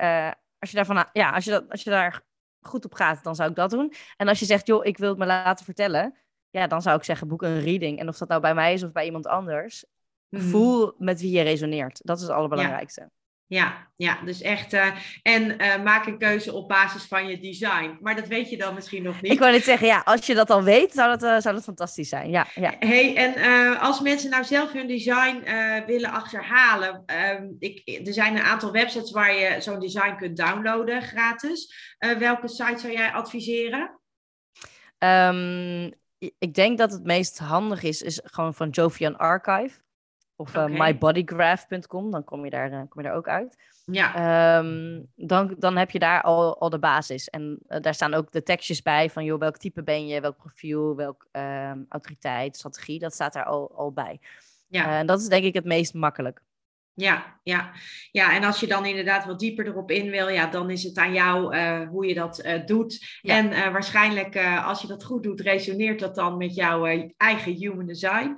als 0.60 0.70
je 0.70 0.76
daarvan, 0.76 1.08
ja, 1.14 1.30
als 1.32 1.44
je, 1.46 1.52
dat, 1.52 1.70
als 1.70 1.84
je 1.84 1.90
daar 1.90 2.22
goed 2.62 2.86
op 2.86 2.94
gaat, 2.94 3.24
dan 3.24 3.36
zou 3.36 3.50
ik 3.50 3.56
dat 3.56 3.70
doen. 3.70 3.94
En 4.18 4.28
als 4.28 4.40
je 4.40 4.46
zegt, 4.46 4.68
joh, 4.68 4.86
ik 4.86 4.98
wil 4.98 5.10
het 5.10 5.18
me 5.18 5.26
laten 5.26 5.66
vertellen, 5.66 6.16
ja, 6.50 6.68
dan 6.68 6.82
zou 6.82 6.98
ik 6.98 7.04
zeggen, 7.04 7.28
boek 7.28 7.42
een 7.42 7.60
reading. 7.62 8.00
En 8.00 8.08
of 8.08 8.18
dat 8.18 8.28
nou 8.28 8.42
bij 8.42 8.54
mij 8.54 8.74
is 8.74 8.84
of 8.84 8.92
bij 8.92 9.06
iemand 9.06 9.28
anders, 9.28 9.86
Mhm. 10.30 10.44
voel 10.44 10.94
met 10.98 11.22
wie 11.22 11.32
je 11.32 11.42
resoneert. 11.42 12.00
Dat 12.04 12.18
is 12.18 12.24
het 12.24 12.32
allerbelangrijkste. 12.32 13.10
Ja, 13.50 13.92
ja, 13.96 14.20
dus 14.26 14.42
echt. 14.42 14.74
eh, 14.74 14.88
en 15.22 15.58
eh, 15.58 15.84
maak 15.84 16.06
een 16.06 16.18
keuze 16.18 16.54
op 16.54 16.68
basis 16.68 17.04
van 17.04 17.28
je 17.28 17.40
design. 17.40 17.98
Maar 18.02 18.16
dat 18.16 18.28
weet 18.28 18.50
je 18.50 18.58
dan 18.58 18.74
misschien 18.74 19.04
nog 19.04 19.22
niet. 19.22 19.32
Ik 19.32 19.40
wou 19.40 19.52
net 19.52 19.64
zeggen, 19.64 19.88
ja, 19.88 20.02
als 20.06 20.26
je 20.26 20.34
dat 20.36 20.50
al 20.50 20.64
weet, 20.64 20.94
zou 20.94 21.10
dat, 21.10 21.24
eh, 21.24 21.42
zou 21.42 21.56
dat 21.56 21.64
fantastisch 21.64 22.10
zijn. 22.10 22.30
Ja, 22.30 22.48
ja. 22.56 22.74
Hey, 22.80 23.16
en 23.16 23.80
als 23.80 24.02
mensen 24.02 24.30
nou 24.30 24.44
zelf 24.44 24.72
hun 24.72 24.88
design 24.88 25.44
willen 25.86 26.12
achterhalen, 26.12 27.04
ehm, 27.06 27.46
ik, 27.60 28.02
er 28.08 28.14
zijn 28.14 28.36
een 28.36 28.44
aantal 28.44 28.72
websites 28.72 29.12
waar 29.12 29.34
je 29.34 29.62
zo'n 29.62 29.80
design 29.80 30.16
kunt 30.16 30.38
downloaden 30.38 31.02
gratis. 31.02 31.74
Welke 32.20 32.48
site 32.48 32.80
zou 32.80 32.94
jij 32.94 33.12
adviseren? 33.12 34.00
Ehm, 34.98 35.92
ik 36.18 36.54
denk 36.54 36.78
dat 36.78 36.92
het 36.92 37.04
meest 37.04 37.38
handig 37.40 37.84
is, 37.84 38.02
is 38.02 38.20
gewoon 38.24 38.54
van 38.54 38.70
Jovian 38.70 39.18
Archive. 39.18 39.86
Of 40.40 40.56
eh, 40.56 40.66
mybodygraph.com, 40.66 42.12
dan 42.12 42.24
kom 42.24 42.44
je, 42.44 42.50
daar, 42.50 42.72
eh, 42.72 42.82
kom 42.90 43.02
je 43.02 43.08
daar 43.08 43.18
ook 43.18 43.28
uit. 43.28 43.58
Ja, 43.86 44.16
Ehm, 44.16 45.02
dan, 45.16 45.56
dan 45.58 45.78
heb 45.78 45.92
je 45.92 46.00
daar 46.00 46.22
al, 46.22 46.60
al 46.60 46.70
de 46.70 46.80
basis. 46.80 47.30
En 47.30 47.60
eh, 47.68 47.82
daar 47.82 47.94
staan 47.94 48.14
ook 48.14 48.32
de 48.32 48.44
tekstjes 48.44 48.82
bij 48.82 49.10
van, 49.10 49.24
joh, 49.24 49.40
welk 49.40 49.58
type 49.58 49.84
ben 49.84 50.08
je, 50.08 50.22
welk 50.22 50.38
profiel, 50.38 50.96
welk 50.96 51.28
ehm, 51.32 51.84
autoriteit, 51.90 52.56
strategie. 52.56 53.00
Dat 53.00 53.14
staat 53.14 53.34
daar 53.34 53.46
al, 53.46 53.72
al 53.76 53.92
bij. 53.92 54.20
ja, 54.68 54.98
en 55.00 55.06
dat 55.06 55.20
is 55.20 55.28
denk 55.28 55.44
ik 55.44 55.54
het 55.54 55.66
meest 55.66 55.94
makkelijk. 55.94 56.42
ja, 56.94 57.40
ja. 57.44 57.72
Ja, 58.12 58.36
en 58.36 58.44
als 58.44 58.60
je 58.60 58.68
dan 58.68 58.86
inderdaad 58.86 59.26
wat 59.26 59.40
dieper 59.40 59.68
erop 59.68 59.92
in 59.92 60.10
wil, 60.10 60.30
ja, 60.30 60.48
dan 60.48 60.70
is 60.70 60.84
het 60.84 60.98
aan 60.98 61.14
jou 61.14 61.58
hoe 61.86 62.08
je 62.08 62.14
dat 62.14 62.44
doet. 62.66 63.20
Ja. 63.22 63.36
En 63.38 63.72
waarschijnlijk, 63.72 64.38
als 64.64 64.82
je 64.82 64.88
dat 64.88 65.04
goed 65.04 65.24
doet, 65.24 65.42
resoneert 65.42 66.00
dat 66.00 66.16
dan 66.16 66.38
met 66.38 66.56
jouw 66.56 66.86
eigen 67.18 67.52
human 67.54 67.86
design. 67.86 68.36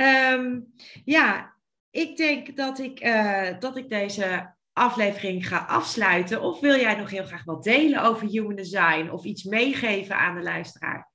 Ehm, 0.00 0.60
ja, 1.04 1.56
ik 1.90 2.16
denk 2.16 2.56
dat 2.56 2.78
ik, 2.78 3.00
eh, 3.00 3.58
dat 3.58 3.76
ik 3.76 3.88
deze 3.88 4.54
aflevering 4.72 5.48
ga 5.48 5.58
afsluiten. 5.58 6.42
Of 6.42 6.60
wil 6.60 6.76
jij 6.76 6.94
nog 6.94 7.10
heel 7.10 7.24
graag 7.24 7.44
wat 7.44 7.62
delen 7.62 8.02
over 8.02 8.26
human 8.26 8.54
design 8.54 9.10
of 9.10 9.24
iets 9.24 9.44
meegeven 9.44 10.16
aan 10.16 10.34
de 10.34 10.42
luisteraar? 10.42 11.10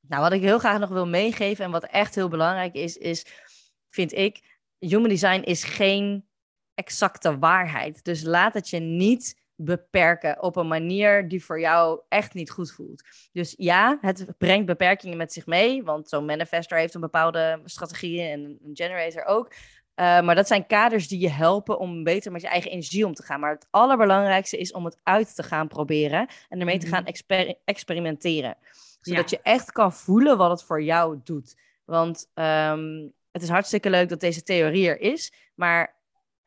Nou, 0.00 0.22
wat 0.22 0.32
ik 0.32 0.40
heel 0.40 0.58
graag 0.58 0.78
nog 0.78 0.88
wil 0.88 1.06
meegeven 1.06 1.64
en 1.64 1.70
wat 1.70 1.84
echt 1.84 2.14
heel 2.14 2.28
belangrijk 2.28 2.74
is, 2.74 2.96
is, 2.96 3.26
vind 3.90 4.12
ik, 4.12 4.58
human 4.78 5.08
design 5.08 5.40
is 5.40 5.64
geen 5.64 6.28
exacte 6.74 7.38
waarheid. 7.38 8.04
Dus 8.04 8.22
laat 8.22 8.54
het 8.54 8.68
je 8.68 8.78
niet 8.78 9.45
beperken 9.56 10.42
op 10.42 10.56
een 10.56 10.68
manier 10.68 11.28
die 11.28 11.44
voor 11.44 11.60
jou 11.60 12.00
echt 12.08 12.34
niet 12.34 12.50
goed 12.50 12.72
voelt. 12.72 13.02
Dus 13.32 13.54
ja, 13.56 13.98
het 14.00 14.26
brengt 14.38 14.66
beperkingen 14.66 15.16
met 15.16 15.32
zich 15.32 15.46
mee, 15.46 15.84
want 15.84 16.08
zo'n 16.08 16.24
manifester 16.24 16.78
heeft 16.78 16.94
een 16.94 17.00
bepaalde 17.00 17.60
strategieën 17.64 18.30
en 18.30 18.58
een 18.64 18.76
generator 18.76 19.24
ook. 19.24 19.52
Uh, 19.96 20.20
maar 20.20 20.34
dat 20.34 20.46
zijn 20.46 20.66
kaders 20.66 21.08
die 21.08 21.20
je 21.20 21.30
helpen 21.30 21.78
om 21.78 22.04
beter 22.04 22.32
met 22.32 22.40
je 22.40 22.48
eigen 22.48 22.70
energie 22.70 23.06
om 23.06 23.14
te 23.14 23.22
gaan. 23.22 23.40
Maar 23.40 23.52
het 23.52 23.66
allerbelangrijkste 23.70 24.58
is 24.58 24.72
om 24.72 24.84
het 24.84 24.98
uit 25.02 25.34
te 25.34 25.42
gaan 25.42 25.68
proberen 25.68 26.28
en 26.48 26.58
ermee 26.60 26.78
te 26.78 26.86
gaan 26.86 27.06
exper 27.06 27.54
experimenteren. 27.64 28.56
Zodat 29.00 29.30
ja. 29.30 29.38
je 29.42 29.50
echt 29.50 29.72
kan 29.72 29.92
voelen 29.92 30.36
wat 30.36 30.50
het 30.50 30.62
voor 30.62 30.82
jou 30.82 31.20
doet. 31.24 31.56
Want 31.84 32.30
um, 32.34 33.12
het 33.32 33.42
is 33.42 33.48
hartstikke 33.48 33.90
leuk 33.90 34.08
dat 34.08 34.20
deze 34.20 34.42
theorie 34.42 34.88
er 34.88 35.00
is. 35.00 35.32
Maar 35.54 35.95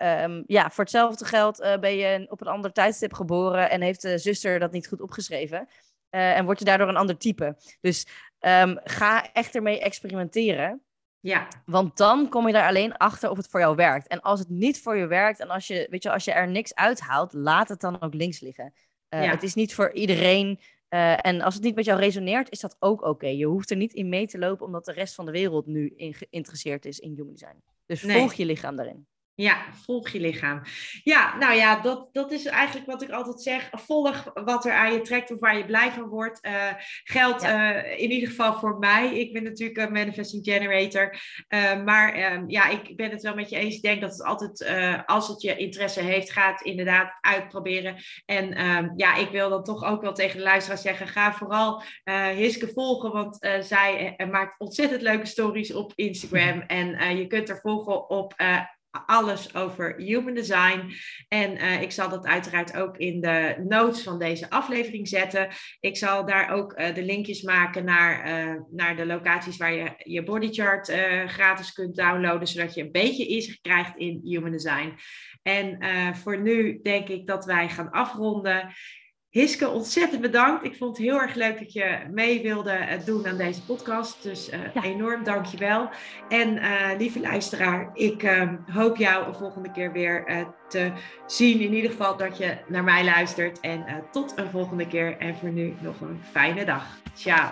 um, 0.01 0.43
ja, 0.47 0.69
voor 0.69 0.83
hetzelfde 0.83 1.25
geld 1.25 1.59
uh, 1.59 1.77
ben 1.77 1.95
je 1.95 2.25
op 2.29 2.41
een 2.41 2.47
ander 2.47 2.71
tijdstip 2.71 3.13
geboren 3.13 3.69
en 3.69 3.81
heeft 3.81 4.01
de 4.01 4.17
zuster 4.17 4.59
dat 4.59 4.71
niet 4.71 4.87
goed 4.87 5.01
opgeschreven. 5.01 5.67
Uh, 6.11 6.37
en 6.37 6.45
word 6.45 6.59
je 6.59 6.65
daardoor 6.65 6.87
een 6.87 6.97
ander 6.97 7.17
type. 7.17 7.55
Dus 7.81 8.07
um, 8.39 8.79
ga 8.83 9.33
echt 9.33 9.55
ermee 9.55 9.79
experimenteren. 9.79 10.81
Ja. 11.19 11.47
Want 11.65 11.97
dan 11.97 12.29
kom 12.29 12.47
je 12.47 12.53
daar 12.53 12.67
alleen 12.67 12.97
achter 12.97 13.29
of 13.29 13.37
het 13.37 13.47
voor 13.47 13.59
jou 13.59 13.75
werkt. 13.75 14.07
En 14.07 14.21
als 14.21 14.39
het 14.39 14.49
niet 14.49 14.81
voor 14.81 14.97
je 14.97 15.07
werkt 15.07 15.39
en 15.39 15.49
als 15.49 15.67
je, 15.67 15.87
weet 15.89 16.03
je, 16.03 16.11
als 16.11 16.25
je 16.25 16.31
er 16.31 16.47
niks 16.47 16.75
uithaalt, 16.75 17.33
laat 17.33 17.69
het 17.69 17.81
dan 17.81 18.01
ook 18.01 18.13
links 18.13 18.39
liggen. 18.39 18.73
Uh, 19.09 19.23
ja. 19.23 19.29
Het 19.29 19.43
is 19.43 19.53
niet 19.53 19.73
voor 19.73 19.93
iedereen. 19.93 20.59
Uh, 20.89 21.25
en 21.25 21.41
als 21.41 21.53
het 21.53 21.63
niet 21.63 21.75
met 21.75 21.85
jou 21.85 21.99
resoneert, 21.99 22.51
is 22.51 22.59
dat 22.59 22.75
ook 22.79 22.99
oké. 22.99 23.09
Okay. 23.09 23.35
Je 23.35 23.45
hoeft 23.45 23.71
er 23.71 23.77
niet 23.77 23.93
in 23.93 24.09
mee 24.09 24.27
te 24.27 24.37
lopen, 24.37 24.65
omdat 24.65 24.85
de 24.85 24.91
rest 24.91 25.15
van 25.15 25.25
de 25.25 25.31
wereld 25.31 25.65
nu 25.65 25.93
in 25.95 26.13
geïnteresseerd 26.13 26.85
is 26.85 26.99
in 26.99 27.13
human 27.15 27.33
design. 27.33 27.63
Dus 27.85 28.03
Nee. 28.03 28.17
volg 28.17 28.33
je 28.33 28.45
lichaam 28.45 28.75
daarin. 28.75 29.07
Ja, 29.39 29.57
volg 29.85 30.09
je 30.09 30.19
lichaam. 30.19 30.61
Ja, 31.03 31.37
nou 31.37 31.55
ja, 31.55 31.81
dat, 31.81 32.09
dat 32.11 32.31
is 32.31 32.45
eigenlijk 32.45 32.87
wat 32.87 33.01
ik 33.01 33.09
altijd 33.09 33.41
zeg. 33.41 33.69
Volg 33.71 34.31
wat 34.33 34.65
er 34.65 34.71
aan 34.71 34.93
je 34.93 35.01
trekt 35.01 35.31
of 35.31 35.39
waar 35.39 35.57
je 35.57 35.65
blij 35.65 35.91
van 35.91 36.07
wordt. 36.07 36.45
Uh, 36.45 36.73
geldt 37.03 37.43
uh, 37.43 37.99
in 37.99 38.11
ieder 38.11 38.29
geval 38.29 38.53
voor 38.53 38.79
mij. 38.79 39.19
Ik 39.19 39.33
ben 39.33 39.43
natuurlijk 39.43 39.79
een 39.79 39.91
manifesting 39.91 40.43
generator. 40.45 41.19
Uh, 41.49 41.83
maar 41.83 42.33
um, 42.33 42.49
ja, 42.49 42.69
ik 42.69 42.95
ben 42.95 43.11
het 43.11 43.21
wel 43.21 43.35
met 43.35 43.49
je 43.49 43.55
eens. 43.55 43.75
Ik 43.75 43.81
denk 43.81 44.01
dat 44.01 44.11
het 44.11 44.23
altijd, 44.23 44.65
als 45.05 45.27
het 45.27 45.41
je 45.41 45.55
interesse 45.55 46.01
heeft, 46.01 46.31
gaat 46.31 46.61
inderdaad 46.61 47.17
uitproberen. 47.21 47.95
En 48.25 48.65
um, 48.65 48.93
ja, 48.95 49.15
ik 49.15 49.29
wil 49.29 49.49
dan 49.49 49.63
toch 49.63 49.83
ook 49.83 50.01
wel 50.01 50.13
tegen 50.13 50.37
de 50.37 50.43
luisteraars 50.43 50.81
zeggen: 50.81 51.07
ga 51.07 51.33
vooral 51.33 51.83
Hiske 52.35 52.67
volgen. 52.73 53.11
Want 53.11 53.37
zij 53.59 54.15
maakt 54.31 54.59
ontzettend 54.59 55.01
leuke 55.01 55.25
stories 55.25 55.73
op 55.73 55.91
Instagram. 55.95 56.61
En 56.79 57.17
je 57.17 57.27
kunt 57.27 57.49
er 57.49 57.59
volgen 57.59 58.09
op 58.09 58.33
alles 58.91 59.55
over 59.55 59.95
human 59.97 60.33
design. 60.33 60.93
En 61.27 61.55
uh, 61.55 61.81
ik 61.81 61.91
zal 61.91 62.09
dat 62.09 62.25
uiteraard 62.25 62.75
ook 62.75 62.97
in 62.97 63.21
de 63.21 63.65
notes 63.67 64.03
van 64.03 64.19
deze 64.19 64.49
aflevering 64.49 65.07
zetten. 65.07 65.47
Ik 65.79 65.97
zal 65.97 66.25
daar 66.25 66.49
ook 66.49 66.79
uh, 66.79 66.93
de 66.95 67.03
linkjes 67.03 67.41
maken 67.41 67.85
naar, 67.85 68.27
uh, 68.27 68.61
naar 68.71 68.95
de 68.95 69.05
locaties 69.05 69.57
waar 69.57 69.73
je 69.73 69.93
je 69.97 70.23
bodychart 70.23 70.91
gratis 71.25 71.73
kunt 71.73 71.95
downloaden, 71.95 72.47
zodat 72.47 72.73
je 72.73 72.81
een 72.81 72.91
beetje 72.91 73.27
inzicht 73.27 73.61
krijgt 73.61 73.97
in 73.97 74.19
human 74.23 74.51
design. 74.51 74.93
En 75.41 75.77
voor 76.15 76.41
nu 76.41 76.79
denk 76.81 77.07
ik 77.07 77.27
dat 77.27 77.45
wij 77.45 77.69
gaan 77.69 77.91
afronden. 77.91 78.73
Hiske, 79.29 79.69
ontzettend 79.69 80.21
bedankt. 80.21 80.65
Ik 80.65 80.75
vond 80.75 80.97
het 80.97 81.05
heel 81.05 81.21
erg 81.21 81.35
leuk 81.35 81.59
dat 81.59 81.73
je 81.73 81.99
mee 82.11 82.41
wilde 82.41 82.71
eh, 82.71 83.05
doen 83.05 83.27
aan 83.27 83.37
deze 83.37 83.65
podcast. 83.65 84.23
Dus 84.23 84.53
uh, 84.53 84.59
ja. 84.73 84.83
enorm 84.83 85.23
dankjewel. 85.23 85.89
En 86.29 86.57
uh, 86.57 86.89
lieve 86.97 87.19
luisteraar, 87.19 87.89
ik 87.93 88.23
uh, 88.23 88.53
hoop 88.71 88.97
jou 88.97 89.27
een 89.27 89.35
volgende 89.35 89.71
keer 89.71 89.91
weer 89.91 90.47
te 90.69 90.91
zien. 91.25 91.59
In 91.59 91.73
ieder 91.73 91.91
geval 91.91 92.17
dat 92.17 92.37
je 92.37 92.57
naar 92.67 92.83
mij 92.83 93.03
luistert. 93.03 93.59
En 93.59 93.85
tot 94.11 94.33
een 94.35 94.49
volgende 94.49 94.87
keer. 94.87 95.17
En 95.17 95.35
voor 95.35 95.49
nu 95.49 95.73
nog 95.81 96.01
een 96.01 96.19
fijne 96.31 96.65
dag. 96.65 96.85
Ciao. 97.13 97.51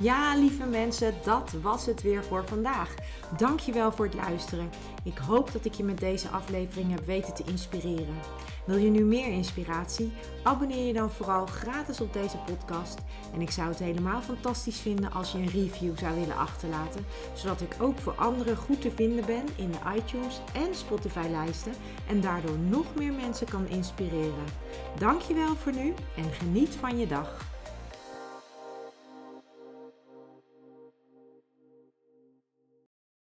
Ja, 0.00 0.36
lieve 0.36 0.66
mensen, 0.66 1.14
dat 1.24 1.52
was 1.62 1.86
het 1.86 2.02
weer 2.02 2.24
voor 2.24 2.46
vandaag. 2.46 2.94
Dankjewel 3.36 3.92
voor 3.92 4.04
het 4.04 4.14
luisteren. 4.14 4.70
Ik 5.04 5.18
hoop 5.18 5.52
dat 5.52 5.64
ik 5.64 5.74
je 5.74 5.84
met 5.84 5.98
deze 5.98 6.28
aflevering 6.28 6.90
heb 6.90 7.06
weten 7.06 7.34
te 7.34 7.44
inspireren. 7.46 8.14
Wil 8.66 8.76
je 8.76 8.90
nu 8.90 9.04
meer 9.04 9.32
inspiratie? 9.32 10.12
Abonneer 10.42 10.86
je 10.86 10.92
dan 10.92 11.10
vooral 11.10 11.46
gratis 11.46 12.00
op 12.00 12.12
deze 12.12 12.36
podcast. 12.36 12.98
En 13.34 13.40
ik 13.40 13.50
zou 13.50 13.68
het 13.68 13.78
helemaal 13.78 14.20
fantastisch 14.20 14.80
vinden 14.80 15.12
als 15.12 15.32
je 15.32 15.38
een 15.38 15.50
review 15.50 15.98
zou 15.98 16.18
willen 16.20 16.36
achterlaten, 16.36 17.06
zodat 17.34 17.60
ik 17.60 17.76
ook 17.80 17.98
voor 17.98 18.14
anderen 18.14 18.56
goed 18.56 18.80
te 18.80 18.90
vinden 18.90 19.26
ben 19.26 19.44
in 19.56 19.70
de 19.70 19.96
iTunes 19.96 20.40
en 20.54 20.74
Spotify 20.74 21.26
lijsten 21.30 21.72
en 22.08 22.20
daardoor 22.20 22.55
nog 22.56 22.94
meer 22.94 23.12
mensen 23.12 23.46
kan 23.46 23.68
inspireren. 23.68 24.44
Dankjewel 24.98 25.56
voor 25.56 25.72
nu 25.72 25.94
en 26.16 26.32
geniet 26.32 26.76
van 26.80 26.98
je 26.98 27.06
dag. 27.06 27.55